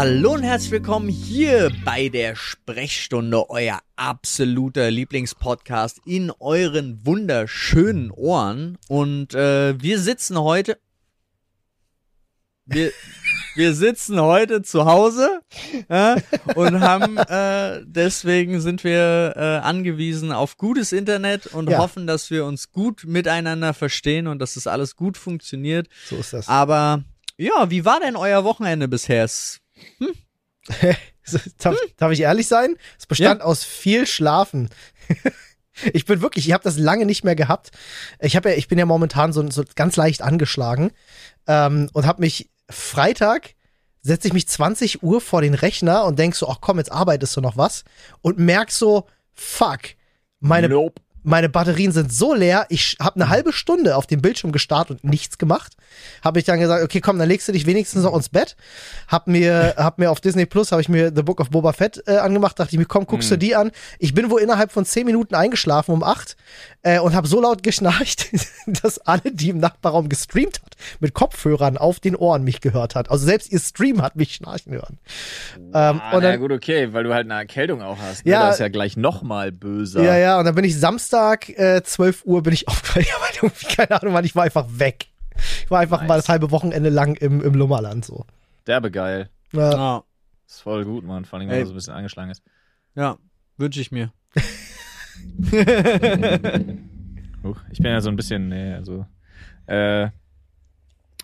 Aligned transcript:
Hallo 0.00 0.32
und 0.32 0.42
herzlich 0.44 0.70
willkommen 0.70 1.10
hier 1.10 1.70
bei 1.84 2.08
der 2.08 2.34
Sprechstunde, 2.34 3.50
euer 3.50 3.80
absoluter 3.96 4.90
Lieblingspodcast 4.90 6.00
in 6.06 6.32
euren 6.40 7.04
wunderschönen 7.04 8.10
Ohren. 8.10 8.78
Und 8.88 9.34
äh, 9.34 9.78
wir 9.78 9.98
sitzen 10.00 10.38
heute. 10.40 10.78
Wir, 12.64 12.92
wir 13.56 13.74
sitzen 13.74 14.18
heute 14.22 14.62
zu 14.62 14.86
Hause 14.86 15.42
äh, 15.90 16.18
und 16.54 16.80
haben 16.80 17.18
äh, 17.18 17.82
deswegen 17.84 18.62
sind 18.62 18.84
wir 18.84 19.34
äh, 19.36 19.40
angewiesen 19.58 20.32
auf 20.32 20.56
gutes 20.56 20.92
Internet 20.92 21.48
und 21.48 21.68
Ja. 21.68 21.76
hoffen, 21.76 22.06
dass 22.06 22.30
wir 22.30 22.46
uns 22.46 22.72
gut 22.72 23.04
miteinander 23.04 23.74
verstehen 23.74 24.28
und 24.28 24.38
dass 24.38 24.54
das 24.54 24.66
alles 24.66 24.96
gut 24.96 25.18
funktioniert. 25.18 25.88
So 26.08 26.16
ist 26.16 26.32
das. 26.32 26.48
Aber 26.48 27.04
ja, 27.36 27.68
wie 27.70 27.84
war 27.84 28.00
denn 28.00 28.16
euer 28.16 28.44
Wochenende 28.44 28.88
bisher? 28.88 29.24
Es- 29.24 29.59
darf, 31.58 31.76
darf 31.96 32.12
ich 32.12 32.20
ehrlich 32.20 32.48
sein? 32.48 32.76
Es 32.98 33.06
bestand 33.06 33.42
aus 33.42 33.64
viel 33.64 34.06
Schlafen. 34.06 34.68
ich 35.92 36.04
bin 36.04 36.20
wirklich, 36.20 36.46
ich 36.46 36.52
habe 36.52 36.64
das 36.64 36.78
lange 36.78 37.06
nicht 37.06 37.24
mehr 37.24 37.36
gehabt. 37.36 37.70
Ich 38.20 38.36
habe 38.36 38.50
ja, 38.50 38.56
ich 38.56 38.68
bin 38.68 38.78
ja 38.78 38.86
momentan 38.86 39.32
so, 39.32 39.48
so 39.50 39.64
ganz 39.74 39.96
leicht 39.96 40.22
angeschlagen 40.22 40.92
ähm, 41.46 41.88
und 41.92 42.06
habe 42.06 42.20
mich 42.20 42.50
Freitag 42.68 43.54
setze 44.02 44.28
ich 44.28 44.34
mich 44.34 44.48
20 44.48 45.02
Uhr 45.02 45.20
vor 45.20 45.42
den 45.42 45.54
Rechner 45.54 46.04
und 46.04 46.18
denk 46.18 46.34
so, 46.34 46.48
ach 46.48 46.58
komm, 46.60 46.78
jetzt 46.78 46.90
arbeitest 46.90 47.36
du 47.36 47.40
noch 47.40 47.56
was 47.56 47.84
und 48.22 48.38
merk 48.38 48.70
so, 48.70 49.06
fuck, 49.32 49.80
meine 50.40 50.68
Nope. 50.68 51.02
Meine 51.22 51.48
Batterien 51.48 51.92
sind 51.92 52.12
so 52.12 52.34
leer, 52.34 52.66
ich 52.68 52.96
habe 53.00 53.16
eine 53.16 53.28
halbe 53.28 53.52
Stunde 53.52 53.96
auf 53.96 54.06
dem 54.06 54.22
Bildschirm 54.22 54.52
gestartet 54.52 55.00
und 55.02 55.10
nichts 55.10 55.38
gemacht. 55.38 55.74
Habe 56.22 56.38
ich 56.38 56.44
dann 56.44 56.60
gesagt, 56.60 56.82
okay, 56.82 57.00
komm, 57.00 57.18
dann 57.18 57.28
legst 57.28 57.48
du 57.48 57.52
dich 57.52 57.66
wenigstens 57.66 58.04
noch 58.04 58.14
ins 58.16 58.28
Bett. 58.28 58.56
Hab 59.08 59.26
mir, 59.26 59.74
hab 59.76 59.98
mir 59.98 60.10
auf 60.10 60.20
Disney 60.20 60.46
Plus 60.46 60.72
habe 60.72 60.80
ich 60.80 60.88
mir 60.88 61.12
The 61.14 61.22
Book 61.22 61.40
of 61.40 61.50
Boba 61.50 61.72
Fett 61.72 62.02
äh, 62.06 62.16
angemacht. 62.16 62.58
Dachte 62.58 62.72
ich 62.72 62.78
mir, 62.78 62.86
komm, 62.86 63.06
guckst 63.06 63.30
du 63.30 63.36
die 63.36 63.54
an. 63.54 63.70
Ich 63.98 64.14
bin 64.14 64.30
wohl 64.30 64.40
innerhalb 64.40 64.72
von 64.72 64.84
zehn 64.84 65.04
Minuten 65.06 65.34
eingeschlafen 65.34 65.92
um 65.92 66.02
acht 66.02 66.36
äh, 66.82 66.98
und 66.98 67.14
habe 67.14 67.28
so 67.28 67.40
laut 67.40 67.62
geschnarcht, 67.62 68.28
dass 68.66 68.98
alle, 68.98 69.32
die 69.32 69.50
im 69.50 69.58
Nachbarraum 69.58 70.08
gestreamt 70.08 70.60
hat, 70.62 70.76
mit 71.00 71.14
Kopfhörern 71.14 71.76
auf 71.76 72.00
den 72.00 72.16
Ohren 72.16 72.44
mich 72.44 72.60
gehört 72.60 72.94
hat. 72.94 73.10
Also 73.10 73.26
selbst 73.26 73.52
ihr 73.52 73.60
Stream 73.60 74.00
hat 74.02 74.16
mich 74.16 74.34
schnarchen 74.34 74.72
hören. 74.72 74.98
Ähm, 75.74 76.00
Ah, 76.00 76.12
und 76.16 76.22
na 76.22 76.30
dann, 76.30 76.40
gut, 76.40 76.52
okay, 76.52 76.92
weil 76.92 77.04
du 77.04 77.12
halt 77.12 77.26
eine 77.26 77.34
Erkältung 77.34 77.82
auch 77.82 77.98
hast. 78.00 78.24
Ne? 78.24 78.32
Ja. 78.32 78.46
Das 78.46 78.56
ist 78.56 78.60
ja 78.60 78.68
gleich 78.68 78.96
noch 78.96 79.22
mal 79.22 79.52
böser. 79.52 80.02
Ja, 80.02 80.16
ja, 80.16 80.38
und 80.38 80.44
dann 80.44 80.54
bin 80.54 80.64
ich 80.64 80.78
Samstag, 80.78 81.09
äh, 81.12 81.82
12 81.82 82.24
Uhr 82.24 82.42
bin 82.42 82.52
ich 82.52 82.66
aufgewacht, 82.68 83.38
irgendwie, 83.42 83.66
keine 83.66 84.00
Ahnung, 84.00 84.12
Mann, 84.14 84.24
ich 84.24 84.34
war 84.36 84.44
einfach 84.44 84.66
weg. 84.70 85.06
Ich 85.64 85.70
war 85.70 85.80
einfach 85.80 86.00
Nice. 86.00 86.08
mal 86.08 86.16
das 86.16 86.28
halbe 86.28 86.50
Wochenende 86.50 86.90
lang 86.90 87.14
im, 87.16 87.40
im 87.42 87.54
Lummerland 87.54 88.04
so. 88.04 88.26
Derbe 88.66 88.90
geil. 88.90 89.30
Ja, 89.52 89.70
Ja, 89.72 90.04
Ist 90.46 90.60
voll 90.60 90.84
gut, 90.84 91.04
Mann. 91.04 91.24
Vor 91.24 91.38
allem, 91.38 91.48
wenn 91.48 91.58
man 91.58 91.66
so 91.66 91.72
ein 91.72 91.76
bisschen 91.76 91.94
angeschlagen 91.94 92.30
ist. 92.30 92.42
ja 92.94 93.16
wünsche 93.56 93.80
ich 93.80 93.90
mir. 93.92 94.12
Huch, 97.42 97.56
ich 97.70 97.78
bin 97.78 97.90
ja 97.90 98.00
so 98.00 98.08
ein 98.10 98.16
bisschen, 98.16 98.48
nee, 98.48 98.72
also, 98.74 99.06
äh, 99.66 100.08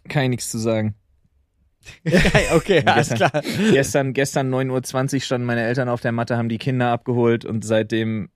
kann 0.08 0.24
ich 0.24 0.28
nichts 0.30 0.50
zu 0.50 0.58
sagen. 0.58 0.94
okay, 2.54 2.82
alles 2.84 3.08
gestern- 3.10 3.30
klar. 3.30 3.42
Gestern, 3.70 4.12
gestern 4.12 4.52
9.20 4.54 5.14
Uhr 5.14 5.20
standen 5.20 5.46
meine 5.46 5.62
Eltern 5.62 5.88
auf 5.88 6.00
der 6.00 6.12
Matte, 6.12 6.36
haben 6.36 6.48
die 6.48 6.58
Kinder 6.58 6.90
abgeholt 6.90 7.44
und 7.44 7.64
seitdem 7.64 8.28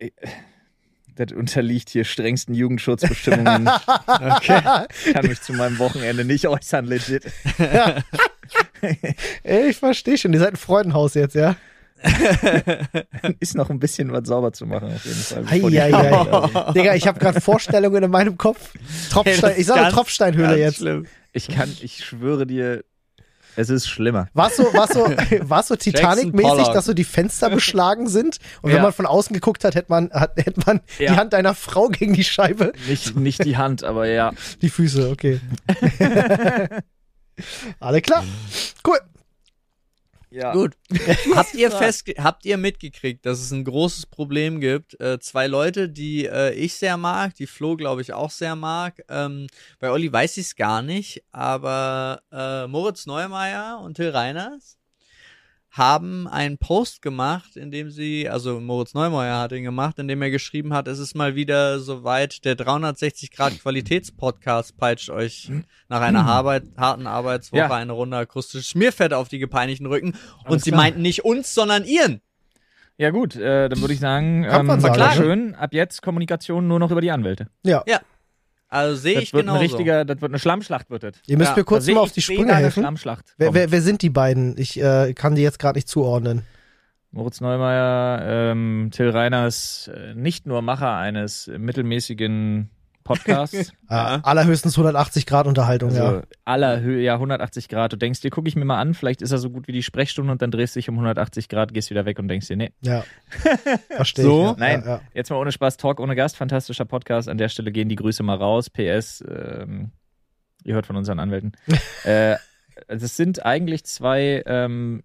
das 1.16 1.32
unterliegt 1.32 1.90
hier 1.90 2.04
strengsten 2.04 2.54
Jugendschutzbestimmungen. 2.54 3.68
Okay. 3.68 4.60
kann 5.12 5.26
mich 5.26 5.40
zu 5.42 5.52
meinem 5.52 5.78
Wochenende 5.78 6.24
nicht 6.24 6.46
äußern, 6.46 6.86
legit. 6.86 7.24
Ich 9.44 9.76
verstehe 9.76 10.16
schon, 10.16 10.32
ihr 10.32 10.38
seid 10.38 10.50
ein 10.54 10.56
Freudenhaus 10.56 11.14
jetzt, 11.14 11.34
ja? 11.34 11.56
Ist 13.40 13.56
noch 13.56 13.70
ein 13.70 13.78
bisschen 13.80 14.12
was 14.12 14.26
sauber 14.28 14.52
zu 14.52 14.66
machen, 14.66 14.92
auf 14.94 15.04
jeden 15.04 15.16
Fall. 15.18 15.42
bevor 15.42 15.70
die- 15.70 15.80
Eieiei. 15.80 16.72
Digga, 16.72 16.94
ich 16.94 17.06
habe 17.08 17.18
gerade 17.18 17.40
Vorstellungen 17.40 18.04
in 18.04 18.10
meinem 18.10 18.38
Kopf. 18.38 18.72
Tropfstein, 19.10 19.54
ich 19.58 19.66
sage 19.66 19.92
Tropfsteinhöhle 19.92 20.56
jetzt. 20.58 20.76
Schlimm. 20.76 21.06
Ich 21.32 21.48
kann, 21.48 21.76
ich 21.82 22.04
schwöre 22.04 22.46
dir, 22.46 22.84
es 23.58 23.70
ist 23.70 23.88
schlimmer. 23.88 24.28
War's 24.34 24.56
so, 24.56 24.62
war's 24.72 24.90
so, 24.90 25.00
war's 25.48 25.66
so 25.68 25.74
Titanic-mäßig, 25.76 26.68
dass 26.68 26.84
so 26.84 26.94
die 26.94 27.02
Fenster 27.04 27.50
beschlagen 27.50 28.08
sind? 28.08 28.38
Und 28.62 28.70
wenn 28.70 28.76
Ja. 28.76 28.82
man 28.82 28.92
von 28.92 29.04
außen 29.04 29.34
geguckt 29.34 29.64
hat, 29.64 29.74
hätte 29.74 29.90
man, 29.90 30.10
hat, 30.12 30.36
hätte 30.36 30.60
man 30.64 30.80
Ja. 30.98 31.12
die 31.12 31.18
Hand 31.18 31.34
einer 31.34 31.54
Frau 31.54 31.88
gegen 31.88 32.14
die 32.14 32.22
Scheibe. 32.24 32.72
Nicht, 32.88 33.16
nicht 33.16 33.44
die 33.44 33.56
Hand, 33.56 33.82
aber 33.82 34.06
ja. 34.06 34.32
Die 34.62 34.70
Füße, 34.70 35.10
okay. 35.10 35.40
Alle 37.80 38.00
klar. 38.00 38.24
Cool. 38.86 38.98
Ja. 40.30 40.52
Gut. 40.52 40.76
habt 41.34 41.54
ihr 41.54 41.70
fest, 41.70 42.08
habt 42.18 42.44
ihr 42.44 42.56
mitgekriegt, 42.56 43.24
dass 43.26 43.40
es 43.40 43.50
ein 43.50 43.64
großes 43.64 44.06
Problem 44.06 44.60
gibt? 44.60 45.00
Äh, 45.00 45.18
zwei 45.20 45.46
Leute, 45.46 45.88
die 45.88 46.26
äh, 46.26 46.54
ich 46.54 46.74
sehr 46.74 46.96
mag, 46.96 47.34
die 47.34 47.46
Flo, 47.46 47.76
glaube 47.76 48.02
ich, 48.02 48.12
auch 48.12 48.30
sehr 48.30 48.56
mag. 48.56 49.02
Ähm, 49.08 49.46
bei 49.78 49.90
Olli 49.90 50.12
weiß 50.12 50.36
ich 50.38 50.46
es 50.46 50.56
gar 50.56 50.82
nicht, 50.82 51.24
aber 51.32 52.22
äh, 52.32 52.66
Moritz 52.66 53.06
Neumeier 53.06 53.80
und 53.82 53.94
Till 53.94 54.10
Reiners 54.10 54.77
haben 55.78 56.26
einen 56.28 56.58
Post 56.58 57.00
gemacht, 57.02 57.56
in 57.56 57.70
dem 57.70 57.90
sie, 57.90 58.28
also 58.28 58.60
Moritz 58.60 58.94
Neumeier 58.94 59.38
hat 59.38 59.52
ihn 59.52 59.62
gemacht, 59.62 59.98
in 59.98 60.08
dem 60.08 60.20
er 60.20 60.30
geschrieben 60.30 60.74
hat, 60.74 60.88
es 60.88 60.98
ist 60.98 61.14
mal 61.14 61.34
wieder 61.34 61.78
soweit, 61.80 62.44
der 62.44 62.56
360 62.56 63.30
Grad 63.30 63.58
Qualitätspodcast 63.60 64.76
peitscht 64.76 65.10
euch 65.10 65.50
nach 65.88 66.00
einer 66.00 66.26
Arbeit, 66.26 66.64
harten 66.76 67.06
Arbeitswoche 67.06 67.60
Ja. 67.60 67.70
eine 67.70 67.92
Runde 67.92 68.16
akustisches 68.16 68.68
Schmierfett 68.68 69.12
auf 69.12 69.28
die 69.28 69.38
gepeinigten 69.38 69.86
Rücken. 69.86 70.08
Und 70.40 70.46
Alles 70.46 70.64
sie 70.64 70.70
klar. 70.70 70.82
meinten 70.82 71.02
nicht 71.02 71.24
uns, 71.24 71.54
sondern 71.54 71.84
ihren. 71.84 72.20
Ja, 72.96 73.10
gut, 73.10 73.36
äh, 73.36 73.68
dann 73.68 73.80
würde 73.80 73.94
ich 73.94 74.00
sagen, 74.00 74.44
ähm, 74.44 74.66
war 74.68 74.96
ne? 74.96 75.12
schön. 75.14 75.54
Ab 75.54 75.72
jetzt 75.72 76.02
Kommunikation 76.02 76.66
nur 76.66 76.80
noch 76.80 76.90
über 76.90 77.00
die 77.00 77.12
Anwälte. 77.12 77.46
Ja. 77.64 77.84
Also 78.68 78.96
sehe 78.96 79.14
Das 79.14 79.22
ich 79.24 79.32
wird 79.32 79.44
genauso. 79.44 79.60
ein 79.60 79.66
richtiger, 79.66 80.04
das 80.04 80.20
wird 80.20 80.30
eine 80.30 80.38
Schlammschlacht, 80.38 80.90
wird 80.90 81.02
das. 81.02 81.12
Ihr 81.26 81.38
müsst 81.38 81.50
Ja, 81.50 81.56
mir 81.56 81.64
kurz 81.64 81.84
seh 81.86 81.94
mal 81.94 82.00
auf 82.00 82.12
die 82.12 82.20
Sprünge 82.22 82.52
eine 82.52 82.64
helfen. 82.64 82.82
Schlammschlacht. 82.82 83.34
Wer, 83.38 83.54
wer, 83.54 83.70
wer 83.70 83.80
sind 83.82 84.02
die 84.02 84.10
beiden? 84.10 84.56
Ich 84.58 84.78
äh, 84.80 85.14
kann 85.14 85.34
die 85.34 85.42
jetzt 85.42 85.58
gerade 85.58 85.78
nicht 85.78 85.88
zuordnen. 85.88 86.42
Moritz 87.10 87.40
Neumeier, 87.40 88.20
ähm, 88.52 88.90
Till 88.92 89.08
Reiners, 89.08 89.88
äh, 89.88 90.14
nicht 90.14 90.46
nur 90.46 90.60
Macher 90.60 90.94
eines 90.96 91.50
mittelmäßigen 91.56 92.68
Podcasts, 93.08 93.72
Äh, 93.90 93.94
allerhöchstens 94.22 94.74
180 94.76 95.24
Grad 95.24 95.46
Unterhaltung, 95.46 95.88
also 95.90 96.02
ja. 96.02 96.22
aller 96.44 96.80
Höhe, 96.80 97.02
ja 97.02 97.14
180 97.14 97.68
Grad. 97.68 97.92
Du 97.92 97.96
denkst 97.96 98.20
dir, 98.20 98.30
gucke 98.30 98.46
ich 98.48 98.54
mir 98.54 98.66
mal 98.66 98.78
an, 98.78 98.92
vielleicht 98.92 99.22
ist 99.22 99.32
er 99.32 99.38
so 99.38 99.48
gut 99.48 99.66
wie 99.66 99.72
die 99.72 99.82
Sprechstunde 99.82 100.30
und 100.30 100.42
dann 100.42 100.50
drehst 100.50 100.76
du 100.76 100.80
dich 100.80 100.88
um 100.90 100.96
180 100.96 101.48
Grad, 101.48 101.72
gehst 101.72 101.88
wieder 101.88 102.04
weg 102.04 102.18
und 102.18 102.28
denkst 102.28 102.48
dir, 102.48 102.56
nee. 102.56 102.70
Ja. 102.82 103.04
Verstehe 103.90 104.24
So? 104.24 104.40
ich. 104.42 104.46
Ja, 104.48 104.54
Nein. 104.58 104.82
Ja, 104.84 104.88
ja. 104.96 105.00
Jetzt 105.14 105.30
mal 105.30 105.36
ohne 105.36 105.52
Spaß, 105.52 105.78
Talk 105.78 106.00
ohne 106.00 106.14
Gast, 106.16 106.36
fantastischer 106.36 106.84
Podcast. 106.84 107.28
An 107.30 107.38
der 107.38 107.48
Stelle 107.48 107.72
gehen 107.72 107.88
die 107.88 107.96
Grüße 107.96 108.22
mal 108.22 108.36
raus. 108.36 108.68
PS, 108.68 109.24
ähm, 109.26 109.92
ihr 110.64 110.74
hört 110.74 110.86
von 110.86 110.96
unseren 110.96 111.18
Anwälten. 111.18 111.52
äh, 112.04 112.36
also 112.86 113.06
es 113.06 113.16
sind 113.16 113.44
eigentlich 113.44 113.84
zwei, 113.84 114.42
ähm, 114.46 115.02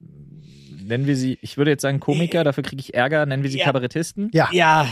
nennen 0.00 1.06
wir 1.06 1.16
sie, 1.16 1.38
ich 1.42 1.56
würde 1.56 1.70
jetzt 1.70 1.82
sagen 1.82 2.00
Komiker, 2.00 2.44
dafür 2.44 2.62
kriege 2.64 2.80
ich 2.80 2.94
Ärger, 2.94 3.24
nennen 3.26 3.42
wir 3.42 3.50
sie 3.50 3.58
Ja. 3.58 3.64
Kabarettisten. 3.66 4.30
Ja. 4.32 4.48
Ja, 4.52 4.86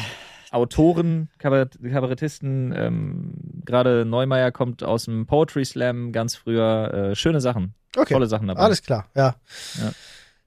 Autoren, 0.55 1.29
Kabarett, 1.39 1.79
Kabarettisten, 1.83 2.73
ähm, 2.77 3.33
gerade 3.65 4.05
Neumeier 4.05 4.53
kommt 4.53 4.83
aus 4.83 5.05
dem 5.07 5.27
Poetry 5.27 5.65
Slam 5.65 6.13
ganz 6.13 6.37
früher. 6.37 7.11
Äh, 7.13 7.15
schöne 7.17 7.41
Sachen, 7.41 7.75
Okay. 7.97 8.15
tolle 8.15 8.27
Sachen 8.27 8.49
dabei. 8.49 8.61
Alles 8.61 8.83
klar, 8.83 9.09
ja. 9.15 9.35
Ja. 9.81 9.93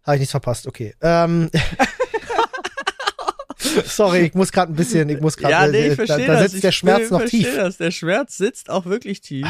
Habe 0.04 0.16
ich 0.16 0.20
nichts 0.22 0.32
verpasst, 0.32 0.66
okay. 0.68 0.96
Ähm. 1.02 1.50
Sorry, 3.86 4.20
ich 4.28 4.34
muss 4.34 4.52
gerade 4.52 4.72
ein 4.72 4.76
bisschen, 4.76 5.10
ich 5.10 5.20
muss 5.20 5.36
gerade, 5.36 5.52
ja, 5.52 5.68
nee, 5.68 5.88
ich 5.90 5.98
da, 5.98 6.06
verstehe 6.06 6.28
da 6.28 6.34
das. 6.34 6.42
sitzt 6.44 6.56
ich 6.56 6.62
der 6.62 6.72
Schmerz 6.72 7.00
will- 7.02 7.10
noch 7.12 7.20
verstehe 7.20 7.44
tief. 7.44 7.56
Das. 7.56 7.78
Der 7.78 7.92
Schmerz 7.92 8.38
sitzt 8.38 8.70
auch 8.70 8.86
wirklich 8.86 9.22
tief. 9.22 9.48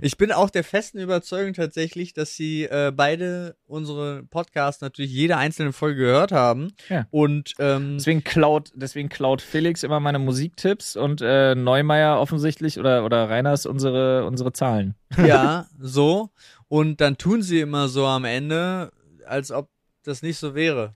Ich 0.00 0.16
bin 0.16 0.32
auch 0.32 0.50
der 0.50 0.64
festen 0.64 0.98
Überzeugung 0.98 1.54
tatsächlich, 1.54 2.12
dass 2.12 2.34
sie 2.34 2.64
äh, 2.64 2.92
beide 2.94 3.56
unsere 3.66 4.22
Podcasts 4.24 4.80
natürlich 4.80 5.10
jede 5.10 5.36
einzelne 5.36 5.72
Folge 5.72 6.00
gehört 6.00 6.32
haben. 6.32 6.72
Ja. 6.88 7.06
Und 7.10 7.54
ähm, 7.58 7.98
Deswegen 7.98 8.24
klaut, 8.24 8.70
deswegen 8.74 9.08
klaut 9.08 9.42
Felix 9.42 9.82
immer 9.82 10.00
meine 10.00 10.18
Musiktipps 10.18 10.96
und 10.96 11.20
äh, 11.22 11.54
Neumeier 11.54 12.20
offensichtlich 12.20 12.78
oder, 12.78 13.04
oder 13.04 13.28
Reiners 13.28 13.66
unsere, 13.66 14.24
unsere 14.26 14.52
Zahlen. 14.52 14.94
ja, 15.16 15.66
so. 15.78 16.30
Und 16.68 17.00
dann 17.00 17.18
tun 17.18 17.42
sie 17.42 17.60
immer 17.60 17.88
so 17.88 18.06
am 18.06 18.24
Ende, 18.24 18.92
als 19.26 19.50
ob 19.50 19.68
das 20.04 20.22
nicht 20.22 20.38
so 20.38 20.54
wäre. 20.54 20.94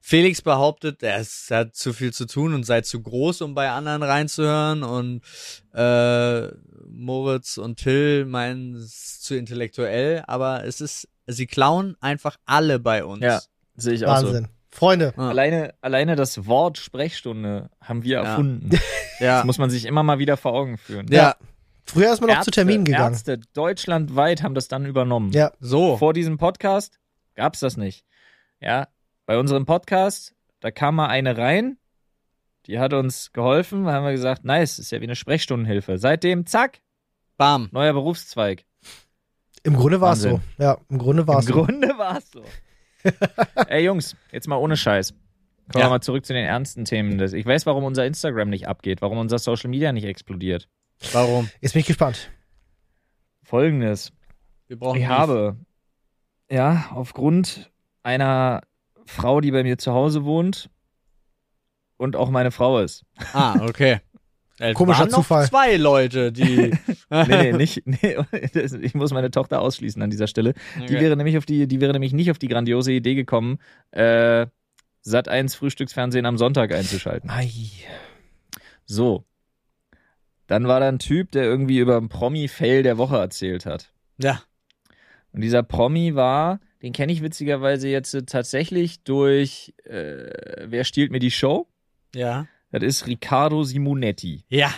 Felix 0.00 0.40
behauptet, 0.40 1.02
er 1.02 1.24
hat 1.50 1.74
zu 1.74 1.92
viel 1.92 2.12
zu 2.12 2.26
tun 2.26 2.54
und 2.54 2.62
sei 2.62 2.82
zu 2.82 3.02
groß, 3.02 3.40
um 3.42 3.56
bei 3.56 3.70
anderen 3.70 4.04
reinzuhören. 4.04 4.84
Und 4.84 5.20
äh, 5.72 6.46
Moritz 6.88 7.58
und 7.58 7.76
Till 7.76 8.24
meinen 8.26 8.74
es 8.76 9.20
zu 9.20 9.34
intellektuell, 9.36 10.22
aber 10.26 10.64
es 10.64 10.80
ist, 10.80 11.08
sie 11.26 11.46
klauen 11.46 11.96
einfach 12.00 12.36
alle 12.46 12.78
bei 12.78 13.04
uns. 13.04 13.22
Ja. 13.22 13.40
Sehe 13.76 13.94
ich 13.94 14.06
auch 14.06 14.18
so. 14.18 14.26
Wahnsinn. 14.28 14.48
Freunde, 14.70 15.14
Ja. 15.16 15.28
Alleine, 15.28 15.74
alleine 15.80 16.16
das 16.16 16.46
Wort 16.46 16.76
Sprechstunde 16.78 17.70
haben 17.80 18.02
wir 18.02 18.16
Ja. 18.18 18.22
erfunden. 18.24 18.70
Ja. 19.18 19.36
Das 19.38 19.46
muss 19.46 19.56
man 19.56 19.70
sich 19.70 19.86
immer 19.86 20.02
mal 20.02 20.18
wieder 20.18 20.36
vor 20.36 20.52
Augen 20.52 20.76
führen. 20.76 21.06
Ja. 21.10 21.36
Früher 21.86 22.12
ist 22.12 22.20
man 22.20 22.28
noch 22.28 22.42
zu 22.42 22.50
Terminen 22.50 22.84
gegangen. 22.84 23.14
Ärzte 23.14 23.38
deutschlandweit 23.54 24.42
haben 24.42 24.54
das 24.54 24.68
dann 24.68 24.84
übernommen. 24.84 25.32
Ja. 25.32 25.52
So. 25.58 25.96
Vor 25.96 26.12
diesem 26.12 26.36
Podcast 26.36 26.98
gab's 27.34 27.60
das 27.60 27.78
nicht. 27.78 28.04
Ja, 28.60 28.88
bei 29.24 29.38
unserem 29.38 29.64
Podcast, 29.64 30.34
da 30.60 30.70
kam 30.70 30.96
mal 30.96 31.06
eine 31.06 31.38
rein, 31.38 31.78
die 32.66 32.78
hat 32.78 32.92
uns 32.92 33.32
geholfen, 33.32 33.86
haben 33.86 34.04
wir 34.04 34.12
gesagt, 34.12 34.44
nice, 34.44 34.78
ist 34.78 34.90
ja 34.92 35.00
wie 35.00 35.04
eine 35.04 35.16
Sprechstundenhilfe. 35.16 35.98
Seitdem, 35.98 36.46
zack, 36.46 36.80
Bam. 37.36 37.68
neuer 37.72 37.92
Berufszweig. 37.92 38.64
Im 39.62 39.74
Grunde 39.76 40.00
war 40.00 40.12
es 40.12 40.22
so. 40.22 40.40
Ja, 40.58 40.78
im 40.88 40.98
Grunde 40.98 41.26
war 41.26 41.34
Im 41.36 41.40
es 41.40 41.46
so. 41.46 41.52
Grunde 41.52 41.88
war's 41.98 42.30
so. 42.30 42.42
Ey 43.68 43.84
Jungs, 43.84 44.16
jetzt 44.32 44.46
mal 44.48 44.56
ohne 44.56 44.76
Scheiß. 44.76 45.10
Kommen 45.72 45.80
Ja. 45.82 45.86
wir 45.86 45.90
mal 45.90 46.00
zurück 46.00 46.24
zu 46.24 46.32
den 46.32 46.44
ernsten 46.44 46.84
Themen. 46.84 47.20
Ich 47.20 47.44
weiß, 47.46 47.66
warum 47.66 47.82
unser 47.84 48.06
Instagram 48.06 48.48
nicht 48.50 48.68
abgeht, 48.68 49.02
warum 49.02 49.18
unser 49.18 49.38
Social 49.38 49.68
Media 49.70 49.92
nicht 49.92 50.04
explodiert. 50.04 50.68
Warum? 51.12 51.50
Jetzt 51.60 51.72
bin 51.72 51.80
ich 51.80 51.86
gespannt. 51.86 52.30
Folgendes. 53.42 54.12
Wir 54.68 54.78
brauchen 54.78 54.96
Ich 55.00 55.06
Beef. 55.06 55.16
habe, 55.16 55.56
ja, 56.50 56.86
aufgrund 56.92 57.70
einer 58.02 58.62
Frau, 59.06 59.40
die 59.40 59.50
bei 59.50 59.62
mir 59.62 59.78
zu 59.78 59.92
Hause 59.92 60.24
wohnt 60.24 60.70
und 61.96 62.16
auch 62.16 62.30
meine 62.30 62.50
Frau 62.50 62.80
ist. 62.80 63.04
Ah, 63.32 63.56
okay. 63.62 64.00
Es 64.58 64.74
Komischer 64.74 65.00
waren 65.00 65.10
noch 65.10 65.18
Zufall. 65.18 65.46
zwei 65.46 65.76
Leute, 65.76 66.32
die. 66.32 66.72
Nee, 67.10 67.26
nee, 67.28 67.52
nicht, 67.52 67.82
nee, 67.86 68.16
ich 68.80 68.94
muss 68.94 69.12
meine 69.12 69.30
Tochter 69.30 69.60
ausschließen 69.60 70.00
an 70.02 70.08
dieser 70.08 70.26
Stelle. 70.26 70.54
Die 70.78 70.84
Okay. 70.84 71.00
wäre 71.00 71.14
nämlich 71.14 71.36
auf 71.36 71.44
die, 71.44 71.68
die 71.68 71.80
wäre 71.82 71.92
nämlich 71.92 72.14
nicht 72.14 72.30
auf 72.30 72.38
die 72.38 72.48
grandiose 72.48 72.90
Idee 72.92 73.14
gekommen, 73.14 73.58
äh, 73.90 74.46
Sat 75.02 75.28
1 75.28 75.54
Frühstücksfernsehen 75.54 76.24
am 76.24 76.38
Sonntag 76.38 76.72
einzuschalten. 76.74 77.28
Ei. 77.30 77.50
So. 78.86 79.24
Dann 80.46 80.66
war 80.68 80.80
da 80.80 80.88
ein 80.88 80.98
Typ, 80.98 81.32
der 81.32 81.44
irgendwie 81.44 81.78
über 81.78 81.96
einen 81.98 82.08
Promi-Fail 82.08 82.82
der 82.82 82.98
Woche 82.98 83.18
erzählt 83.18 83.66
hat. 83.66 83.92
Ja. 84.18 84.42
Und 85.32 85.42
dieser 85.42 85.62
Promi 85.62 86.14
war, 86.14 86.60
den 86.82 86.92
kenne 86.92 87.12
ich 87.12 87.22
witzigerweise 87.22 87.88
jetzt 87.88 88.14
äh, 88.14 88.22
tatsächlich 88.22 89.02
durch 89.04 89.74
äh, 89.84 90.64
Wer 90.66 90.84
stiehlt 90.84 91.12
mir 91.12 91.18
die 91.20 91.30
Show? 91.30 91.68
Ja. 92.14 92.46
Das 92.70 92.82
ist 92.82 93.06
Riccardo 93.06 93.62
Simonetti. 93.64 94.44
Ja. 94.48 94.72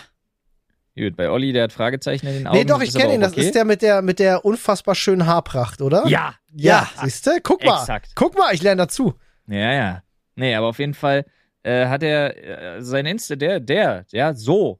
Gut, 0.95 1.15
bei 1.15 1.29
Olli, 1.29 1.53
der 1.53 1.63
hat 1.63 1.73
Fragezeichen 1.73 2.27
in 2.27 2.33
den 2.33 2.47
Augen. 2.47 2.57
Nee, 2.57 2.65
doch, 2.65 2.81
ich 2.81 2.93
kenne 2.93 3.13
ihn. 3.13 3.21
auch 3.21 3.27
Das 3.27 3.33
okay. 3.33 3.41
ist 3.41 3.55
der 3.55 3.63
mit 3.63 3.81
der 3.81 4.01
mit 4.01 4.19
der 4.19 4.43
unfassbar 4.43 4.95
schönen 4.95 5.25
Haarpracht, 5.25 5.81
oder? 5.81 6.05
Ja, 6.07 6.35
Ja, 6.53 6.89
siehst 7.01 7.25
du? 7.25 7.39
Guck 7.41 7.63
mal. 7.63 7.79
Exakt. 7.79 8.11
Guck 8.15 8.37
mal, 8.37 8.53
ich 8.53 8.61
lerne 8.61 8.83
dazu. 8.83 9.13
Ja, 9.47 9.73
ja. 9.73 10.03
Nee, 10.35 10.55
aber 10.55 10.67
auf 10.67 10.79
jeden 10.79 10.93
Fall 10.93 11.25
äh, 11.63 11.87
hat 11.87 12.03
er 12.03 12.77
äh, 12.77 12.81
sein 12.81 13.05
Insta, 13.05 13.35
der, 13.35 13.59
der, 13.59 14.05
ja, 14.11 14.33
so, 14.33 14.79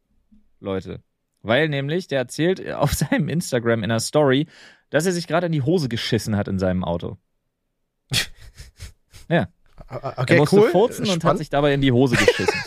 Leute. 0.60 1.02
Weil 1.42 1.70
nämlich, 1.70 2.08
der 2.08 2.20
erzählt 2.20 2.60
äh, 2.60 2.74
auf 2.74 2.94
seinem 2.94 3.30
Instagram 3.30 3.84
in 3.84 3.92
einer 3.92 4.00
Story, 4.00 4.48
dass 4.90 5.06
er 5.06 5.12
sich 5.12 5.28
gerade 5.28 5.46
in 5.46 5.52
die 5.52 5.62
Hose 5.62 5.90
geschissen 5.90 6.36
hat 6.36 6.48
in 6.48 6.60
seinem 6.60 6.84
Auto. 6.84 7.18
er 9.28 9.50
Okay, 9.88 10.38
musste 10.38 10.58
cool. 10.58 10.70
furzen 10.70 11.06
und 11.06 11.12
hat 11.12 11.22
Spannend. 11.22 11.40
sich 11.40 11.50
dabei 11.50 11.74
in 11.74 11.82
die 11.82 11.92
Hose 11.92 12.16
geschissen. 12.16 12.60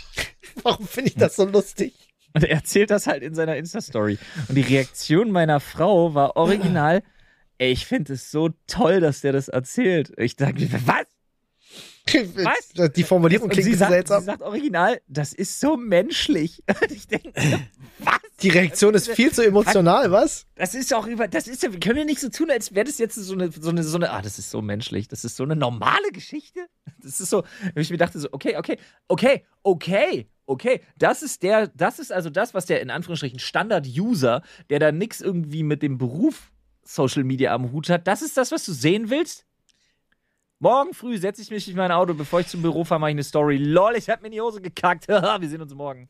Warum 0.62 0.86
finde 0.86 1.10
ich 1.10 1.16
das 1.16 1.36
so 1.36 1.44
lustig? 1.44 1.94
und 2.36 2.44
er 2.44 2.50
erzählt 2.50 2.90
das 2.90 3.06
halt 3.06 3.22
in 3.22 3.34
seiner 3.34 3.56
Insta-Story. 3.56 4.18
Und 4.48 4.54
die 4.56 4.60
Reaktion 4.60 5.30
meiner 5.30 5.58
Frau 5.58 6.12
war 6.12 6.36
original, 6.36 7.02
ey, 7.56 7.72
ich 7.72 7.86
finde 7.86 8.12
es 8.12 8.30
so 8.30 8.50
toll, 8.66 9.00
dass 9.00 9.22
der 9.22 9.32
das 9.32 9.48
erzählt. 9.48 10.12
Ich 10.18 10.36
dachte, 10.36 10.68
was? 10.84 11.06
Was? 12.06 12.92
Die 12.94 13.02
Formulierung 13.02 13.48
klingt 13.48 13.68
sie 13.68 13.74
sagt, 13.74 13.90
seltsam. 13.90 14.20
sie 14.20 14.26
sagt 14.26 14.42
original, 14.42 15.00
das 15.08 15.32
ist 15.32 15.58
so 15.58 15.76
menschlich. 15.76 16.62
Und 16.80 16.92
ich 16.92 17.08
denke, 17.08 17.32
was? 17.98 18.20
Die 18.42 18.50
Reaktion 18.50 18.94
ist 18.94 19.08
viel 19.08 19.32
zu 19.32 19.44
emotional, 19.44 20.10
was? 20.10 20.46
Das 20.56 20.74
ist 20.74 20.92
auch 20.92 21.06
über, 21.06 21.26
das 21.26 21.48
ist 21.48 21.62
ja, 21.62 21.72
wir 21.72 21.80
können 21.80 21.98
ja 21.98 22.04
nicht 22.04 22.20
so 22.20 22.28
tun, 22.28 22.50
als 22.50 22.74
wäre 22.74 22.84
das 22.84 22.98
jetzt 22.98 23.14
so 23.14 23.32
eine, 23.32 23.50
so 23.50 23.70
eine, 23.70 23.82
so 23.82 23.96
eine, 23.96 24.10
ah, 24.10 24.20
das 24.20 24.38
ist 24.38 24.50
so 24.50 24.60
menschlich, 24.60 25.08
das 25.08 25.24
ist 25.24 25.36
so 25.36 25.42
eine 25.42 25.56
normale 25.56 26.10
Geschichte. 26.12 26.60
Das 27.02 27.20
ist 27.20 27.30
so, 27.30 27.44
wenn 27.72 27.82
ich 27.82 27.90
mir 27.90 27.96
dachte 27.96 28.18
so, 28.18 28.28
okay, 28.32 28.56
okay, 28.56 28.78
okay, 29.08 29.44
okay, 29.62 30.28
okay, 30.44 30.82
das 30.98 31.22
ist 31.22 31.42
der, 31.42 31.68
das 31.68 31.98
ist 31.98 32.12
also 32.12 32.28
das, 32.28 32.52
was 32.52 32.66
der 32.66 32.82
in 32.82 32.90
Anführungsstrichen 32.90 33.38
Standard-User, 33.38 34.42
der 34.68 34.78
da 34.78 34.92
nix 34.92 35.22
irgendwie 35.22 35.62
mit 35.62 35.82
dem 35.82 35.96
Beruf 35.96 36.52
Social 36.84 37.24
Media 37.24 37.54
am 37.54 37.72
Hut 37.72 37.88
hat, 37.88 38.06
das 38.06 38.22
ist 38.22 38.36
das, 38.36 38.52
was 38.52 38.64
du 38.64 38.72
sehen 38.72 39.08
willst? 39.08 39.46
Morgen 40.58 40.94
früh 40.94 41.18
setze 41.18 41.42
ich 41.42 41.50
mich 41.50 41.68
in 41.68 41.76
mein 41.76 41.90
Auto, 41.92 42.14
bevor 42.14 42.40
ich 42.40 42.46
zum 42.46 42.62
Büro 42.62 42.84
fahre, 42.84 43.00
mache 43.00 43.10
ich 43.10 43.14
eine 43.16 43.24
Story. 43.24 43.56
Lol, 43.58 43.94
ich 43.96 44.08
habe 44.08 44.22
mir 44.22 44.28
in 44.28 44.32
die 44.32 44.40
Hose 44.40 44.60
gekackt. 44.62 45.06
Wir 45.08 45.48
sehen 45.48 45.60
uns 45.60 45.74
morgen. 45.74 46.08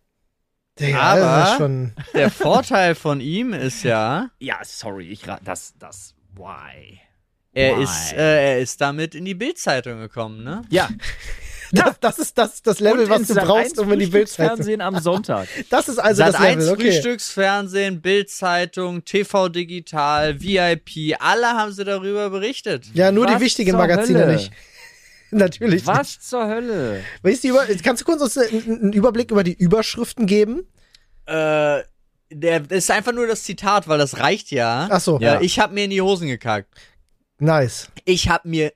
Digga, 0.78 1.00
Aber- 1.00 1.56
schon. 1.56 1.92
Der 2.14 2.30
Vorteil 2.30 2.94
von 2.94 3.20
ihm 3.20 3.52
ist 3.54 3.82
ja, 3.82 4.30
Ja, 4.38 4.58
sorry, 4.62 5.08
ich 5.08 5.22
das, 5.42 5.74
das, 5.78 6.14
why? 6.34 7.00
er 7.54 7.78
Why? 7.78 7.82
ist, 7.82 8.12
äh, 8.12 8.52
er 8.52 8.58
ist 8.60 8.80
damit 8.80 9.14
in 9.14 9.24
die 9.24 9.34
Bildzeitung 9.34 9.98
gekommen, 9.98 10.44
ne? 10.44 10.62
Ja, 10.68 10.88
Das, 11.72 11.98
das 12.00 12.18
ist 12.18 12.38
das, 12.38 12.62
das 12.62 12.80
Level, 12.80 13.04
Und 13.04 13.10
was 13.10 13.22
du 13.22 13.34
Sat. 13.34 13.44
brauchst, 13.44 13.72
1 13.72 13.78
um 13.78 13.92
in 13.92 13.98
die 14.00 14.06
Bildzeitung. 14.06 14.56
Frühstücksfernsehen 14.56 14.80
am 14.80 14.98
Sonntag. 15.00 15.48
Das 15.70 15.88
ist 15.88 15.98
also 15.98 16.22
Sat 16.22 16.34
das 16.34 16.40
1 16.40 16.56
Level, 16.64 16.74
okay. 16.74 16.92
Frühstücksfernsehen, 16.92 18.00
Bildzeitung, 18.00 19.04
TV 19.04 19.48
Digital, 19.48 20.40
VIP, 20.40 21.16
alle 21.18 21.48
haben 21.48 21.72
sie 21.72 21.84
darüber 21.84 22.30
berichtet. 22.30 22.86
Ja, 22.94 23.10
nur 23.12 23.26
die 23.26 23.34
Was 23.34 23.40
wichtigen 23.40 23.70
zur 23.70 23.78
Magazine 23.78 24.20
Hölle? 24.20 24.32
nicht. 24.34 24.52
Natürlich. 25.30 25.74
nicht. 25.74 25.86
Was 25.86 26.20
zur 26.20 26.46
Hölle? 26.46 27.02
Kannst 27.82 28.02
du 28.02 28.04
kurz 28.04 28.22
uns 28.22 28.38
einen, 28.38 28.92
Überblick 28.92 29.30
über 29.30 29.42
die 29.44 29.54
Überschriften 29.54 30.26
geben? 30.26 30.66
Äh, 31.26 31.82
der, 32.30 32.60
das 32.60 32.78
ist 32.78 32.90
einfach 32.90 33.12
nur 33.12 33.26
das 33.26 33.42
Zitat, 33.42 33.88
weil 33.88 33.98
das 33.98 34.18
reicht 34.18 34.50
ja. 34.50 34.88
Ach 34.90 35.00
so. 35.00 35.18
Ja, 35.20 35.40
ich 35.40 35.58
hab 35.58 35.72
mir 35.72 35.84
in 35.84 35.90
die 35.90 36.00
Hosen 36.02 36.28
gekackt. 36.28 36.68
Nice. 37.38 37.90
Ich 38.04 38.28
hab 38.28 38.44
mir, 38.44 38.72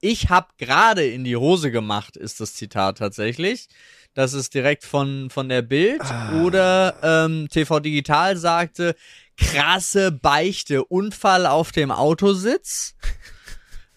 ich 0.00 0.28
hab 0.30 0.56
gerade 0.58 1.06
in 1.06 1.24
die 1.24 1.36
Hose 1.36 1.70
gemacht, 1.70 2.16
ist 2.16 2.40
das 2.40 2.54
Zitat 2.54 2.98
tatsächlich. 2.98 3.68
Das 4.14 4.32
ist 4.32 4.54
direkt 4.54 4.84
von, 4.84 5.28
von 5.30 5.48
der 5.48 5.62
Bild. 5.62 6.02
Oder 6.42 6.94
ähm, 7.02 7.48
TV 7.50 7.80
Digital 7.80 8.36
sagte, 8.36 8.94
krasse 9.36 10.12
Beichte, 10.12 10.84
Unfall 10.84 11.46
auf 11.46 11.72
dem 11.72 11.90
Autositz. 11.90 12.94